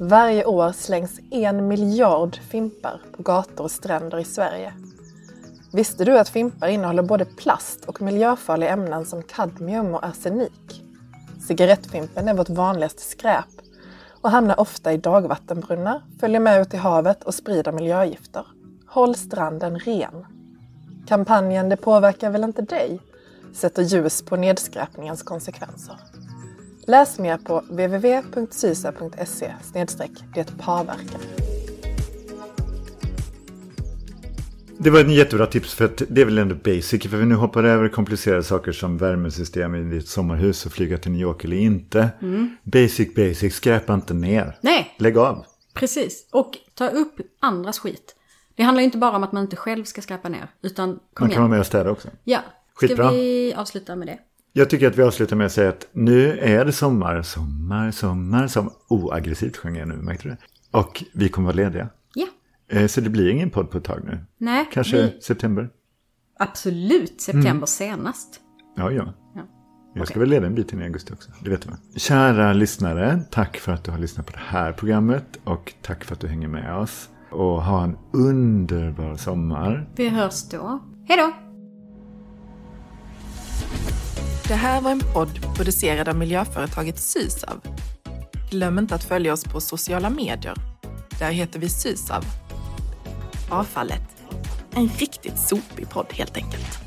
Varje 0.00 0.44
år 0.44 0.72
slängs 0.72 1.20
en 1.30 1.68
miljard 1.68 2.36
fimpar 2.36 3.00
på 3.16 3.22
gator 3.22 3.64
och 3.64 3.70
stränder 3.70 4.18
i 4.18 4.24
Sverige. 4.24 4.72
Visste 5.72 6.04
du 6.04 6.18
att 6.18 6.28
fimpar 6.28 6.68
innehåller 6.68 7.02
både 7.02 7.24
plast 7.24 7.84
och 7.84 8.02
miljöfarliga 8.02 8.70
ämnen 8.70 9.06
som 9.06 9.22
kadmium 9.22 9.94
och 9.94 10.04
arsenik? 10.04 10.82
Cigarettfimpen 11.46 12.28
är 12.28 12.34
vårt 12.34 12.48
vanligaste 12.48 13.02
skräp 13.02 13.60
och 14.20 14.30
hamnar 14.30 14.60
ofta 14.60 14.92
i 14.92 14.96
dagvattenbrunnar, 14.96 16.02
följer 16.20 16.40
med 16.40 16.60
ut 16.60 16.74
i 16.74 16.76
havet 16.76 17.24
och 17.24 17.34
sprider 17.34 17.72
miljögifter. 17.72 18.46
Håll 18.86 19.14
stranden 19.14 19.78
ren! 19.78 20.26
Kampanjen 21.08 21.68
Det 21.68 21.76
påverkar 21.76 22.30
väl 22.30 22.44
inte 22.44 22.62
dig? 22.62 23.00
Sätter 23.54 23.82
ljus 23.82 24.22
på 24.22 24.36
nedskräpningens 24.36 25.22
konsekvenser. 25.22 25.96
Läs 26.86 27.18
mer 27.18 27.36
på 27.36 27.60
www.sysa.se 27.60 29.52
det 30.34 30.58
påverkar. 30.58 31.20
Det 34.78 34.90
var 34.90 35.00
en 35.00 35.10
jättebra 35.10 35.46
tips 35.46 35.74
för 35.74 35.84
att 35.84 36.02
det 36.08 36.20
är 36.20 36.24
väl 36.24 36.38
ändå 36.38 36.54
basic. 36.54 37.02
För 37.10 37.16
vi 37.16 37.24
nu 37.24 37.34
hoppar 37.34 37.64
över 37.64 37.88
komplicerade 37.88 38.42
saker 38.42 38.72
som 38.72 38.98
värmesystem 38.98 39.74
i 39.74 39.82
ditt 39.96 40.08
sommarhus 40.08 40.66
och 40.66 40.72
flyga 40.72 40.98
till 40.98 41.12
New 41.12 41.20
York 41.20 41.44
eller 41.44 41.56
inte. 41.56 42.08
Basic, 42.62 43.14
basic, 43.14 43.54
skräpa 43.54 43.94
inte 43.94 44.14
ner. 44.14 44.58
Nej, 44.60 44.94
Lägg 44.98 45.18
av. 45.18 45.44
precis. 45.74 46.26
Och 46.32 46.52
ta 46.74 46.88
upp 46.88 47.14
andras 47.40 47.78
skit. 47.78 48.16
Det 48.54 48.62
handlar 48.62 48.82
inte 48.82 48.98
bara 48.98 49.16
om 49.16 49.24
att 49.24 49.32
man 49.32 49.42
inte 49.42 49.56
själv 49.56 49.84
ska 49.84 50.02
skräpa 50.02 50.28
ner. 50.28 50.50
Utan 50.62 50.86
kom 50.88 51.00
Man 51.20 51.28
kan 51.28 51.30
igen. 51.30 51.40
vara 51.42 51.50
med 51.50 51.60
och 51.60 51.66
städa 51.66 51.90
också. 51.90 52.08
Ja. 52.24 52.40
Ska 52.76 52.86
Skitbra. 52.88 53.10
vi 53.10 53.54
avsluta 53.56 53.96
med 53.96 54.08
det? 54.08 54.18
Jag 54.52 54.70
tycker 54.70 54.86
att 54.86 54.98
vi 54.98 55.02
avslutar 55.02 55.36
med 55.36 55.46
att 55.46 55.52
säga 55.52 55.68
att 55.68 55.88
nu 55.92 56.38
är 56.38 56.64
det 56.64 56.72
sommar, 56.72 57.22
sommar, 57.22 57.90
sommar, 57.90 58.46
sommar. 58.48 58.72
Oaggressivt 58.88 59.56
sjöng 59.56 59.76
jag 59.76 59.88
nu, 59.88 59.94
märkte 59.96 60.24
du 60.24 60.30
det? 60.30 60.38
Och 60.78 61.04
vi 61.14 61.28
kommer 61.28 61.46
vara 61.46 61.56
lediga. 61.56 61.88
Ja. 62.14 62.26
Eh, 62.68 62.86
Så 62.86 63.00
det 63.00 63.10
blir 63.10 63.28
ingen 63.28 63.50
podd 63.50 63.70
på 63.70 63.78
ett 63.78 63.84
tag 63.84 64.00
nu. 64.04 64.18
Nej, 64.38 64.68
Kanske 64.72 64.96
vi, 65.02 65.20
september. 65.20 65.68
absolut 66.38 67.20
september 67.20 67.66
senast. 67.66 68.40
Ja, 68.76 68.90
ja. 68.90 69.14
Ja. 69.34 69.42
Jag 69.94 70.08
ska 70.08 70.20
väl 70.20 70.28
leda 70.28 70.46
en 70.46 70.54
bit 70.54 70.72
in 70.72 70.80
i 70.80 70.84
augusti 70.84 71.12
också. 71.14 71.30
Det 71.40 71.50
vet 71.50 71.62
du 71.62 71.68
va? 71.70 71.76
Kära 71.96 72.52
lyssnare, 72.52 73.20
tack 73.30 73.56
för 73.56 73.72
att 73.72 73.84
du 73.84 73.90
har 73.90 73.98
lyssnat 73.98 74.26
på 74.26 74.32
det 74.32 74.42
här 74.44 74.72
programmet. 74.72 75.24
Och 75.44 75.72
tack 75.82 76.04
för 76.04 76.14
att 76.14 76.20
du 76.20 76.26
hänger 76.28 76.48
med 76.48 76.76
oss. 76.76 77.08
Och 77.30 77.62
ha 77.62 77.84
en 77.84 77.96
underbar 78.12 79.16
sommar. 79.16 79.88
Vi 79.96 80.08
hörs 80.08 80.48
då. 80.48 80.82
Hej 81.08 81.18
då! 81.18 81.32
Det 84.48 84.54
här 84.54 84.80
var 84.80 84.90
en 84.90 85.00
podd 85.00 85.56
producerad 85.56 86.08
av 86.08 86.16
miljöföretaget 86.16 86.98
Sysav. 86.98 87.60
Glöm 88.50 88.78
inte 88.78 88.94
att 88.94 89.04
följa 89.04 89.32
oss 89.32 89.44
på 89.44 89.60
sociala 89.60 90.10
medier. 90.10 90.54
Där 91.18 91.30
heter 91.30 91.60
vi 91.60 91.68
Sysav. 91.68 92.24
Avfallet. 93.50 94.02
En 94.74 94.88
riktigt 94.88 95.38
sopig 95.38 95.90
podd 95.90 96.06
helt 96.12 96.36
enkelt. 96.36 96.78